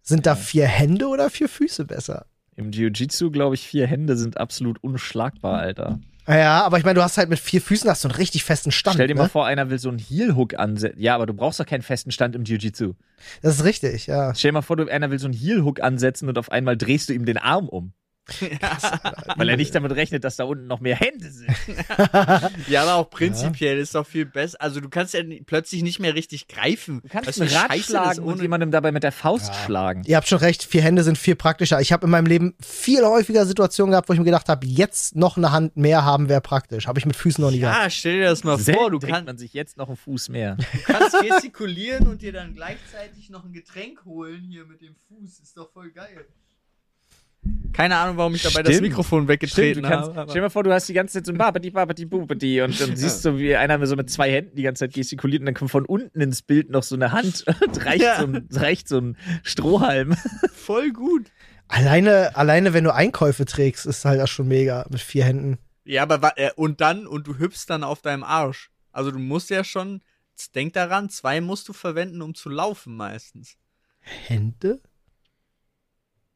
sind 0.01 0.25
da 0.25 0.35
vier 0.35 0.67
Hände 0.67 1.07
oder 1.07 1.29
vier 1.29 1.49
Füße 1.49 1.85
besser? 1.85 2.25
Im 2.55 2.71
Jiu-Jitsu, 2.71 3.31
glaube 3.31 3.55
ich, 3.55 3.67
vier 3.67 3.87
Hände 3.87 4.17
sind 4.17 4.37
absolut 4.37 4.83
unschlagbar, 4.83 5.59
Alter. 5.59 5.99
Ja, 6.27 6.63
aber 6.63 6.77
ich 6.77 6.83
meine, 6.83 6.95
du 6.95 7.03
hast 7.03 7.17
halt 7.17 7.29
mit 7.29 7.39
vier 7.39 7.61
Füßen 7.61 7.89
hast 7.89 8.03
du 8.03 8.09
einen 8.09 8.15
richtig 8.15 8.43
festen 8.43 8.71
Stand. 8.71 8.95
Stell 8.95 9.07
dir 9.07 9.15
ne? 9.15 9.21
mal 9.21 9.29
vor, 9.29 9.47
einer 9.47 9.69
will 9.69 9.79
so 9.79 9.89
einen 9.89 9.97
Heel-Hook 9.97 10.57
ansetzen. 10.59 10.99
Ja, 11.01 11.15
aber 11.15 11.25
du 11.25 11.33
brauchst 11.33 11.59
doch 11.59 11.65
keinen 11.65 11.81
festen 11.81 12.11
Stand 12.11 12.35
im 12.35 12.43
Jiu-Jitsu. 12.43 12.93
Das 13.41 13.55
ist 13.55 13.63
richtig, 13.63 14.07
ja. 14.07 14.35
Stell 14.35 14.49
dir 14.49 14.53
mal 14.53 14.61
vor, 14.61 14.77
du, 14.77 14.87
einer 14.87 15.09
will 15.09 15.19
so 15.19 15.25
einen 15.25 15.33
Heel-Hook 15.33 15.81
ansetzen 15.81 16.29
und 16.29 16.37
auf 16.37 16.51
einmal 16.51 16.77
drehst 16.77 17.09
du 17.09 17.13
ihm 17.13 17.25
den 17.25 17.37
Arm 17.37 17.67
um. 17.67 17.93
Weil 19.35 19.49
er 19.49 19.57
nicht 19.57 19.73
damit 19.75 19.91
rechnet, 19.93 20.23
dass 20.23 20.35
da 20.35 20.43
unten 20.45 20.67
noch 20.67 20.79
mehr 20.79 20.95
Hände 20.95 21.29
sind. 21.29 21.49
Ja, 22.67 22.83
aber 22.83 22.95
auch 22.95 23.09
prinzipiell 23.09 23.77
ist 23.77 23.95
doch 23.95 24.05
viel 24.05 24.25
besser. 24.25 24.57
Also 24.61 24.79
du 24.79 24.89
kannst 24.89 25.13
ja 25.13 25.21
plötzlich 25.45 25.83
nicht 25.83 25.99
mehr 25.99 26.15
richtig 26.15 26.47
greifen. 26.47 27.01
Du 27.03 27.09
kannst 27.09 27.27
Weißt 27.27 27.41
einen 27.41 27.49
wie 27.49 27.55
Rad 27.55 27.79
schlagen 27.79 28.19
und 28.23 28.41
jemandem 28.41 28.71
dabei 28.71 28.91
mit 28.91 29.03
der 29.03 29.11
Faust 29.11 29.47
Ja. 29.49 29.53
schlagen. 29.65 30.03
Ihr 30.05 30.15
habt 30.17 30.27
schon 30.27 30.37
recht, 30.39 30.63
vier 30.63 30.81
Hände 30.81 31.03
sind 31.03 31.17
viel 31.17 31.35
praktischer. 31.35 31.81
Ich 31.81 31.91
habe 31.91 32.05
in 32.05 32.11
meinem 32.11 32.25
Leben 32.25 32.55
viel 32.61 33.03
häufiger 33.05 33.45
Situationen 33.45 33.91
gehabt, 33.91 34.09
wo 34.09 34.13
ich 34.13 34.19
mir 34.19 34.25
gedacht 34.25 34.49
habe, 34.49 34.65
jetzt 34.65 35.15
noch 35.15 35.37
eine 35.37 35.51
Hand 35.51 35.75
mehr 35.77 36.05
haben 36.05 36.29
wäre 36.29 36.41
praktisch. 36.41 36.87
Habe 36.87 36.99
ich 36.99 37.05
mit 37.05 37.15
Füßen 37.15 37.43
noch 37.43 37.51
nie 37.51 37.59
gehabt. 37.59 37.83
Ja, 37.83 37.89
stell 37.89 38.19
dir 38.19 38.29
das 38.29 38.43
mal 38.43 38.57
Selten 38.57 38.79
vor, 38.79 38.91
du 38.91 38.99
trinkt 38.99 39.15
kann, 39.15 39.25
man 39.25 39.37
sich 39.37 39.53
jetzt 39.53 39.77
noch 39.77 39.87
einen 39.87 39.97
Fuß 39.97 40.29
mehr. 40.29 40.57
kannst 40.85 41.15
gestikulieren 41.21 42.07
und 42.07 42.21
dir 42.21 42.33
dann 42.33 42.53
gleichzeitig 42.55 43.29
noch 43.29 43.45
ein 43.45 43.53
Getränk 43.53 44.05
holen 44.05 44.43
hier 44.49 44.65
mit 44.65 44.81
dem 44.81 44.95
Fuß. 45.07 45.39
Ist 45.39 45.57
doch 45.57 45.71
voll 45.71 45.91
geil. 45.91 46.25
Keine 47.73 47.95
Ahnung, 47.97 48.17
warum 48.17 48.35
ich 48.35 48.43
dabei 48.43 48.61
das 48.61 48.75
Stimmt. 48.75 48.89
Mikrofon 48.89 49.19
Stimmt, 49.21 49.29
weggetreten 49.29 49.81
du 49.83 49.89
kannst, 49.89 50.13
habe. 50.13 50.29
stell 50.29 50.41
dir 50.41 50.45
mal 50.45 50.49
vor, 50.49 50.63
du 50.63 50.71
hast 50.71 50.87
die 50.87 50.93
ganze 50.93 51.13
Zeit 51.13 51.25
so 51.25 51.31
ein 51.31 51.37
Babadi, 51.39 51.71
Babadi, 51.71 52.05
Bubadi 52.05 52.61
und 52.61 52.79
dann 52.79 52.95
siehst 52.95 53.25
du, 53.25 53.37
wie 53.39 53.55
einer 53.55 53.83
so 53.87 53.95
mit 53.95 54.11
zwei 54.11 54.31
Händen 54.31 54.55
die 54.55 54.61
ganze 54.63 54.81
Zeit 54.85 54.93
gestikuliert 54.93 55.39
und 55.41 55.47
dann 55.47 55.55
kommt 55.55 55.71
von 55.71 55.85
unten 55.85 56.21
ins 56.21 56.43
Bild 56.43 56.69
noch 56.69 56.83
so 56.83 56.93
eine 56.95 57.11
Hand 57.11 57.43
und 57.65 57.85
reicht, 57.85 58.03
Ja. 58.03 58.19
so, 58.19 58.27
ein, 58.27 58.47
reicht 58.51 58.87
so 58.87 58.99
ein 58.99 59.17
Strohhalm. 59.41 60.15
Voll 60.53 60.91
gut. 60.91 61.31
Alleine, 61.67 62.35
alleine, 62.35 62.73
wenn 62.73 62.83
du 62.83 62.93
Einkäufe 62.93 63.45
trägst, 63.45 63.85
ist 63.87 64.05
halt 64.05 64.19
das 64.19 64.29
schon 64.29 64.47
mega 64.47 64.85
mit 64.89 65.01
vier 65.01 65.23
Händen. 65.23 65.57
Ja, 65.83 66.03
aber 66.03 66.37
äh, 66.37 66.51
und 66.55 66.79
dann, 66.81 67.07
und 67.07 67.25
du 67.25 67.39
hüpfst 67.39 67.65
dann 67.69 67.83
auf 67.83 68.01
deinem 68.01 68.23
Arsch. 68.23 68.69
Also 68.91 69.09
du 69.09 69.17
musst 69.17 69.49
ja 69.49 69.63
schon, 69.63 70.01
denk 70.53 70.73
daran, 70.73 71.09
zwei 71.09 71.41
musst 71.41 71.67
du 71.69 71.73
verwenden, 71.73 72.21
um 72.21 72.35
zu 72.35 72.49
laufen 72.49 72.95
meistens. 72.95 73.55
Hände? 74.01 74.81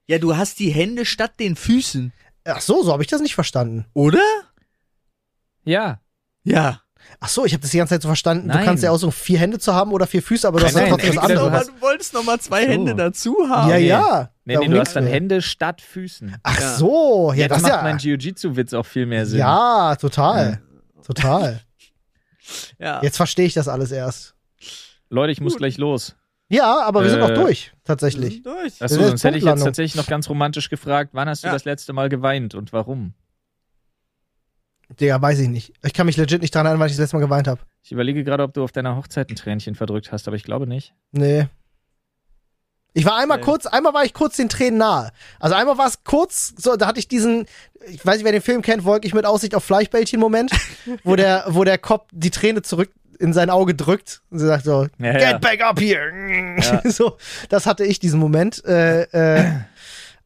Ja, 0.08 0.18
du 0.20 0.36
hast 0.38 0.60
die 0.60 0.70
Hände 0.70 1.06
statt 1.06 1.39
den 1.39 1.56
Füßen, 1.56 2.14
Ach 2.47 2.62
so, 2.62 2.84
so 2.84 2.91
habe 2.93 3.01
ich 3.01 3.10
das 3.10 3.22
nicht 3.22 3.34
verstanden. 3.36 3.86
oder? 3.93 4.22
Ja. 5.64 5.99
Ja. 6.43 6.82
Ach 7.20 7.30
so, 7.30 7.45
ich 7.45 7.53
habe 7.53 7.62
das 7.62 7.72
die 7.72 7.78
ganze 7.78 7.93
Zeit 7.95 8.01
so 8.01 8.08
verstanden. 8.08 8.47
Nein. 8.47 8.60
Du 8.60 8.66
kannst 8.66 8.84
ja 8.84 8.89
aussuchen, 8.91 9.12
vier 9.12 9.38
Hände 9.39 9.60
zu 9.60 9.74
haben 9.74 9.91
oder 9.93 10.08
vier 10.08 10.22
Füße, 10.24 10.47
aber 10.47 10.60
du 10.60 10.66
Nein, 10.66 10.74
hast 10.74 10.76
ja 10.76 10.82
nein, 10.82 10.89
trotzdem 10.91 11.16
das 11.16 11.24
andere. 11.24 11.49
du 11.49 11.56
hast- 11.56 11.68
du 11.70 11.82
wolltest 11.82 12.14
noch 12.14 12.24
mal 12.24 12.39
zwei 12.39 12.64
So. 12.66 12.72
Hände 12.72 12.95
dazu 12.95 13.36
haben. 13.49 13.70
ja, 13.70 13.78
ja. 13.78 14.32
Nee, 14.43 14.58
nee, 14.58 14.68
du 14.68 14.80
hast 14.80 14.95
dann. 14.95 15.06
Hände 15.08 15.41
statt 15.41 15.82
Füßen. 15.82 16.36
Ach 16.43 16.60
Ja. 16.60 16.76
so, 16.76 17.32
ja, 17.34 17.39
Jetzt 17.41 17.51
das 17.51 17.62
macht 17.64 17.72
ja. 17.74 17.82
mein 17.84 17.97
Jiu-Jitsu-Witz 17.99 18.74
auch 18.74 18.86
viel 18.86 19.06
mehr 19.08 19.26
Sinn. 19.26 19.39
Ja, 19.39 19.95
total. 19.95 20.62
Total. 21.06 21.62
Ja. 22.78 23.01
Jetzt 23.01 23.18
verstehe 23.18 23.47
ich 23.47 23.56
das 23.56 23.68
alles 23.68 23.91
erst. 23.91 24.36
Leute, 25.10 25.32
ich 25.32 25.41
muss 25.41 25.53
Gut. 25.53 25.60
gleich 25.62 25.80
los. 25.80 26.16
Ja, 26.50 26.82
aber 26.84 27.02
wir 27.04 27.10
sind 27.10 27.20
Äh, 27.22 27.28
noch 27.28 27.34
durch, 27.34 27.72
Wir 27.74 27.84
tatsächlich. 27.86 28.36
sind 28.36 28.46
durch. 28.46 28.82
Achso, 28.82 29.02
sonst 29.02 29.24
hätte 29.24 29.38
ich 29.38 29.43
jetzt 29.43 29.64
tatsächlich 29.64 29.96
noch 29.96 30.06
ganz 30.08 30.30
romantisch 30.30 30.70
gefragt, 30.70 31.10
wann 31.14 31.28
hast 31.28 31.43
du 31.43 31.48
Ja. 31.48 31.54
das 31.54 31.66
letzte 31.66 31.91
Mal 31.93 32.10
geweint 32.10 32.54
und 32.56 32.72
warum? 32.72 33.14
Digga, 35.00 35.20
weiß 35.20 35.39
ich 35.39 35.50
nicht. 35.50 35.74
Ich 35.84 35.93
kann 35.93 36.06
mich 36.06 36.16
legit 36.18 36.41
nicht 36.41 36.54
dran 36.54 36.66
erinnern, 36.68 36.80
weil 36.80 36.88
ich 36.88 36.93
das 36.93 37.00
letzte 37.00 37.16
Mal 37.16 37.22
geweint 37.24 37.48
habe. 37.48 37.62
Ich 37.82 37.91
überlege 37.91 38.24
gerade, 38.24 38.43
ob 38.43 38.54
du 38.54 38.64
auf 38.64 38.72
deiner 38.72 38.96
Hochzeit 38.96 39.30
ein 39.32 39.36
Tränchen 39.36 39.74
verdrückt 39.74 40.12
hast, 40.12 40.28
aber 40.28 40.38
ich 40.38 40.43
glaube 40.43 40.68
nicht. 40.68 40.93
Nee. 41.12 41.48
Ich 42.93 43.04
war 43.06 43.18
einmal 43.18 43.41
kurz, 43.41 43.66
einmal 43.66 43.93
war 43.93 44.06
ich 44.06 44.14
kurz 44.14 44.38
den 44.38 44.48
Tränen 44.48 44.78
nahe. 44.78 45.12
Also 45.39 45.56
einmal 45.56 45.78
war 45.78 45.88
es 45.88 46.04
kurz, 46.04 46.54
so, 46.58 46.78
da 46.78 46.88
hatte 46.88 47.00
ich 47.00 47.08
diesen, 47.10 47.46
ich 47.88 48.06
weiß 48.06 48.18
nicht, 48.18 48.24
wer 48.26 48.32
den 48.32 48.41
Film 48.43 48.62
kennt, 48.62 48.86
Wolkig 48.86 49.14
mit 49.14 49.26
Aussicht 49.26 49.54
auf 49.56 49.66
Fleischbällchen-Moment, 49.66 50.52
wo 51.04 51.16
der, 51.18 51.43
wo 51.50 51.64
der 51.66 51.78
Cop 51.78 52.08
die 52.14 52.30
Träne 52.32 52.62
zurück 52.62 52.91
in 53.20 53.34
sein 53.34 53.49
Auge 53.49 53.76
drückt 53.76 54.22
und 54.30 54.39
sie 54.39 54.45
sagt 54.47 54.66
so, 54.66 54.88
Ja, 54.97 55.11
get 55.13 55.22
ja. 55.22 55.38
back 55.38 55.61
up 55.61 55.80
here. 55.80 56.11
Ja. 56.59 56.82
so, 56.89 57.18
das 57.49 57.66
hatte 57.66 57.84
ich 57.86 57.99
diesen 57.99 58.20
Moment, 58.20 58.63
äh, 58.66 59.03
äh, 59.03 59.51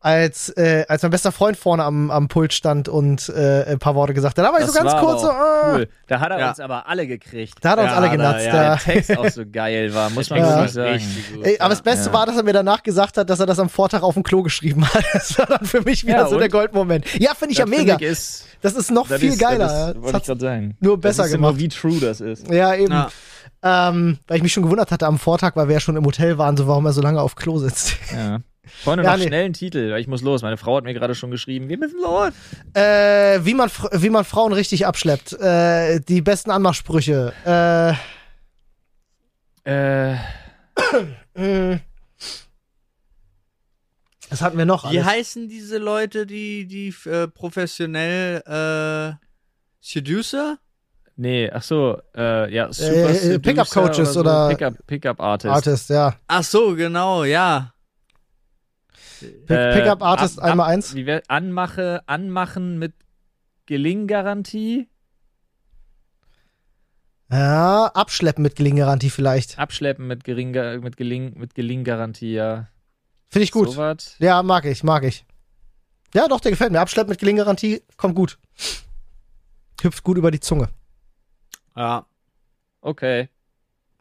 als, 0.02 0.50
äh, 0.50 0.86
als 0.88 1.02
mein 1.02 1.12
bester 1.12 1.32
Freund 1.34 1.58
vorne 1.58 1.84
am, 1.84 2.10
am 2.10 2.30
Pult 2.30 2.54
stand 2.54 2.88
und 2.88 3.28
äh, 3.30 3.66
ein 3.68 3.80
paar 3.80 3.96
Worte 3.96 4.14
gesagt 4.14 4.38
hat. 4.38 4.46
Da 4.46 4.54
war 4.54 4.60
ich 4.62 4.66
so 4.66 4.72
ganz 4.74 4.96
kurz 4.96 5.22
so, 5.24 5.30
ah. 5.30 5.74
cool. 5.74 5.90
Da 6.08 6.22
hat 6.22 6.32
er 6.32 6.40
Ja. 6.40 6.50
uns 6.50 6.60
aber 6.62 6.88
alle 6.88 7.06
gekriegt. 7.06 7.56
Da 7.62 7.72
hat 7.72 7.80
er 7.80 7.84
uns 7.84 7.92
Ja, 7.92 7.98
alle 7.98 8.06
da- 8.08 8.12
genatzt. 8.14 8.46
ja, 8.46 8.52
da. 8.54 8.60
der 8.76 8.78
Text 8.78 9.18
auch 9.18 9.30
so 9.30 9.44
geil 9.52 9.94
war, 9.94 10.10
muss 10.12 10.30
man 10.30 10.40
Ja. 10.40 10.56
wirklich 10.56 10.72
sagen. 10.72 11.02
Gut. 11.36 11.46
Ey, 11.46 11.60
aber 11.60 11.70
das 11.72 11.82
Beste 11.82 12.08
Ja. 12.08 12.14
war, 12.14 12.26
dass 12.26 12.38
er 12.38 12.44
mir 12.44 12.54
danach 12.54 12.82
gesagt 12.82 13.18
hat, 13.18 13.30
dass 13.30 13.40
er 13.42 13.46
das 13.46 13.60
am 13.60 13.68
Vortag 13.70 14.02
auf 14.02 14.14
dem 14.14 14.24
Klo 14.24 14.42
geschrieben 14.42 14.86
hat. 14.88 15.04
Das 15.14 15.38
war 15.38 15.46
dann 15.48 15.66
für 15.66 15.82
mich 15.82 16.06
wieder 16.06 16.18
Ja, 16.20 16.28
so 16.28 16.36
und? 16.36 16.40
der 16.42 16.50
Goldmoment. 16.50 17.06
Ja, 17.20 17.34
finde 17.36 17.52
ich 17.52 17.58
ja 17.58 17.66
Das 17.66 17.70
mega. 17.78 17.94
finde 17.98 18.06
ich 18.06 18.12
Ist, 18.12 18.46
das 18.62 18.76
ist 18.76 18.92
noch 18.92 19.08
das 19.10 19.20
viel 19.20 19.34
ist, 19.34 19.40
geiler. 19.40 19.58
Das, 19.66 19.72
ja. 19.74 19.88
Das 19.88 19.96
wollte 19.96 20.08
ich 20.08 20.14
hat's 20.14 20.28
gerade 20.28 20.40
sagen. 20.42 20.78
nur 20.80 20.98
besser 20.98 21.18
das 21.24 21.28
ist 21.28 21.34
gemacht. 21.34 21.52
Immer, 21.52 21.60
wie 21.60 21.68
true 21.68 22.00
das 22.00 22.22
ist. 22.22 22.50
Ja, 22.50 22.74
eben. 22.74 22.94
Ja. 22.94 23.10
Ähm, 23.62 24.20
weil 24.28 24.38
ich 24.38 24.44
mich 24.44 24.54
schon 24.54 24.64
gewundert 24.64 24.92
hatte 24.92 25.06
am 25.06 25.20
Vortag, 25.20 25.58
weil 25.58 25.68
wir 25.68 25.74
ja 25.74 25.80
schon 25.82 25.98
im 25.98 26.06
Hotel 26.06 26.38
waren, 26.38 26.56
so 26.56 26.68
warum 26.68 26.86
er 26.86 26.94
so 26.94 27.02
lange 27.02 27.22
auf 27.22 27.36
Klo 27.36 27.58
sitzt. 27.58 27.96
Ja. 28.16 28.40
Freunde, 28.84 29.04
Ja, 29.04 29.12
noch 29.12 29.18
nee. 29.20 29.28
schnell 29.28 29.46
einen 29.46 29.54
Titel, 29.54 29.92
weil 29.92 30.00
ich 30.02 30.08
muss 30.08 30.22
los. 30.22 30.42
Meine 30.42 30.58
Frau 30.58 30.78
hat 30.78 30.84
mir 30.84 30.94
gerade 30.94 31.16
schon 31.16 31.32
geschrieben, 31.32 31.68
wir 31.70 31.78
müssen 31.78 32.00
los. 32.02 32.32
Äh, 32.74 33.40
wie, 33.44 33.54
man, 33.54 33.70
wie 33.92 34.10
man 34.10 34.24
Frauen 34.26 34.54
richtig 34.54 34.86
abschleppt. 34.86 35.34
Äh, 35.34 36.00
die 36.02 36.22
besten 36.22 36.52
Anmachsprüche. 36.52 37.34
Äh, 37.46 37.94
Äh. 39.70 40.16
Was 44.30 44.42
hatten 44.42 44.58
wir 44.58 44.66
noch? 44.66 44.84
Wie 44.92 45.00
alles? 45.00 45.06
heißen 45.12 45.50
diese 45.50 45.78
Leute, 45.80 46.26
die, 46.26 46.66
die 46.68 46.94
äh, 47.10 47.28
professionell 47.28 48.42
äh, 48.46 49.16
Seducer? 49.82 50.58
nee, 51.16 51.50
ach 51.52 51.64
so, 51.64 52.00
äh, 52.16 52.54
ja, 52.54 52.72
super 52.72 52.90
Äh, 52.92 53.02
äh, 53.12 53.14
Seducer 53.16 53.40
Pickup-Coaches 53.40 54.14
so, 54.14 54.20
oder- 54.22 54.48
Pickup, 54.50 54.88
Pickup 54.88 55.20
Artist. 55.20 55.54
Artist, 55.54 55.90
ja. 55.90 56.16
Ach 56.28 56.44
so, 56.44 56.76
genau, 56.76 57.24
ja. 57.26 57.74
Pick, 59.20 59.50
Äh, 59.50 59.74
Pickup 59.82 60.02
Artist 60.02 60.42
einmal 60.42 60.72
eins. 60.72 60.96
Wie 60.96 61.06
wär, 61.06 61.24
anmache, 61.28 62.02
anmachen 62.08 62.78
mit 62.80 62.94
Gelinggarantie, 63.66 64.88
Ja, 67.32 67.86
abschleppen 67.94 68.42
mit 68.42 68.56
Gelinggarantie 68.56 69.10
vielleicht. 69.12 69.60
abschleppen 69.60 70.08
mit 70.08 70.24
geringer, 70.24 70.80
mit 70.80 70.98
Geling, 70.98 71.38
mit 71.38 71.54
Gelinggarantie, 71.54 72.34
ja. 72.34 72.68
Finde 73.30 73.44
ich 73.44 73.52
gut. 73.52 73.70
So. 73.72 73.96
Ja, 74.18 74.42
mag 74.42 74.66
ich, 74.66 74.84
mag 74.84 75.04
ich. 75.04 75.26
Ja, 76.16 76.28
doch, 76.28 76.40
der 76.40 76.50
gefällt 76.52 76.72
mir. 76.72 76.80
Abschleppen 76.80 77.12
mit 77.12 77.20
Gelinggarantie 77.20 77.84
kommt 77.98 78.16
gut. 78.16 78.40
Hüpft 79.82 80.04
gut 80.04 80.18
über 80.18 80.32
die 80.32 80.40
Zunge. 80.40 80.70
Ja. 81.76 82.08
Okay. 82.82 83.30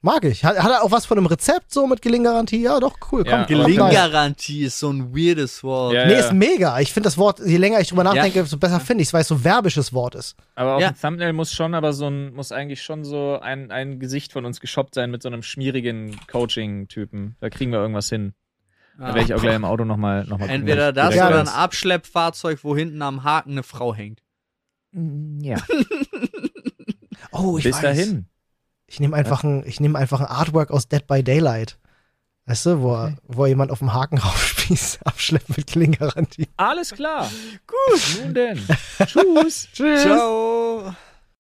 Mag 0.01 0.25
ich. 0.25 0.45
Hat, 0.45 0.57
hat 0.59 0.71
er 0.71 0.85
auch 0.85 0.93
was 0.93 1.07
von 1.07 1.19
einem 1.19 1.27
Rezept 1.27 1.73
so 1.73 1.87
mit 1.89 2.03
Gelinggarantie? 2.03 2.63
Ja, 2.63 2.79
doch, 2.79 2.97
cool. 3.11 3.27
Ja, 3.27 3.39
Komm, 3.45 3.47
Gelinggarantie 3.65 4.63
ist 4.63 4.79
so 4.79 4.91
ein 4.93 5.13
weirdes 5.13 5.65
Wort. 5.65 5.93
Ja, 5.93 6.07
Nee, 6.07 6.13
ja. 6.13 6.19
ist 6.21 6.33
mega. 6.33 6.79
Ich 6.79 6.93
finde 6.93 7.09
das 7.09 7.19
Wort, 7.19 7.41
je 7.45 7.57
länger 7.57 7.81
ich 7.81 7.89
drüber 7.89 8.05
nachdenke, 8.05 8.41
desto 8.41 8.59
besser 8.59 8.79
finde 8.79 9.03
ich 9.03 9.09
es, 9.09 9.13
weil 9.13 9.23
es 9.23 9.29
so 9.29 9.37
verbisches 9.39 9.93
Wort 9.93 10.15
ist. 10.15 10.37
Aber 10.55 10.77
auf 10.77 10.81
Ja. 10.83 10.93
dem 10.93 11.01
Thumbnail 11.01 11.33
muss 11.33 11.53
schon, 11.53 11.75
aber 11.75 11.93
so 11.93 12.07
ein, 12.07 12.33
muss 12.33 12.53
eigentlich 12.53 12.81
schon 12.83 13.03
so 13.05 13.41
ein, 13.43 13.73
ein 13.73 13.99
Gesicht 13.99 14.33
von 14.33 14.45
uns 14.45 14.61
geshoppt 14.61 14.95
sein 14.95 15.11
mit 15.11 15.21
so 15.21 15.29
einem 15.31 15.43
schmierigen 15.43 16.17
Coaching-Typen. 16.31 17.37
Da 17.41 17.51
kriegen 17.51 17.73
wir 17.73 17.81
irgendwas 17.81 18.09
hin. 18.09 18.35
Da 18.99 19.09
Ja. 19.09 19.15
werde 19.15 19.27
ich 19.27 19.35
auch 19.35 19.41
gleich 19.41 19.57
im 19.57 19.65
Auto 19.65 19.85
nochmal 19.85 20.25
noch 20.27 20.39
mal 20.39 20.49
Entweder 20.49 20.87
gucken, 20.93 20.95
das 20.97 21.11
ich 21.11 21.17
Ja, 21.17 21.27
oder 21.29 21.39
ein 21.41 21.45
das- 21.47 21.55
Abschleppfahrzeug, 21.55 22.61
wo 22.63 22.77
hinten 22.77 23.03
am 23.03 23.25
Haken 23.25 23.51
eine 23.51 23.63
Frau 23.65 23.95
hängt. 23.97 24.21
weiß. 24.93 25.03
Ja, 25.43 25.57
Oh, 27.33 27.59
ich 27.59 27.65
bis 27.65 27.75
weiß. 27.77 27.83
dahin. 27.83 28.27
Ich 28.91 29.01
nehme 29.01 29.15
einfach, 29.15 29.45
ein, 29.45 29.65
ich 29.67 29.81
nehm 29.81 29.97
einfach 29.97 30.21
ein 30.21 30.27
Artwork 30.27 30.71
aus 30.71 30.89
Dead 30.89 31.07
by 31.07 31.23
Daylight. 31.23 31.79
Weißt 32.47 32.65
du, 32.65 32.81
wo, 32.81 32.95
er, 32.95 33.19
wo 33.25 33.45
er 33.45 33.49
jemand 33.49 33.71
auf 33.71 33.81
dem 33.81 33.93
Haken 33.93 34.17
raufspießt, 34.19 35.07
abschleppen 35.07 35.55
mit 35.59 35.71
Gelinggarantie. 35.71 36.49
Alles 36.57 36.93
klar. 36.93 37.31
Gut. 37.67 38.21
Nun 38.23 38.35
denn. 38.35 38.67
Tschüss. 39.05 39.69
Tschüss. 39.75 40.03
Ciao. 40.03 40.95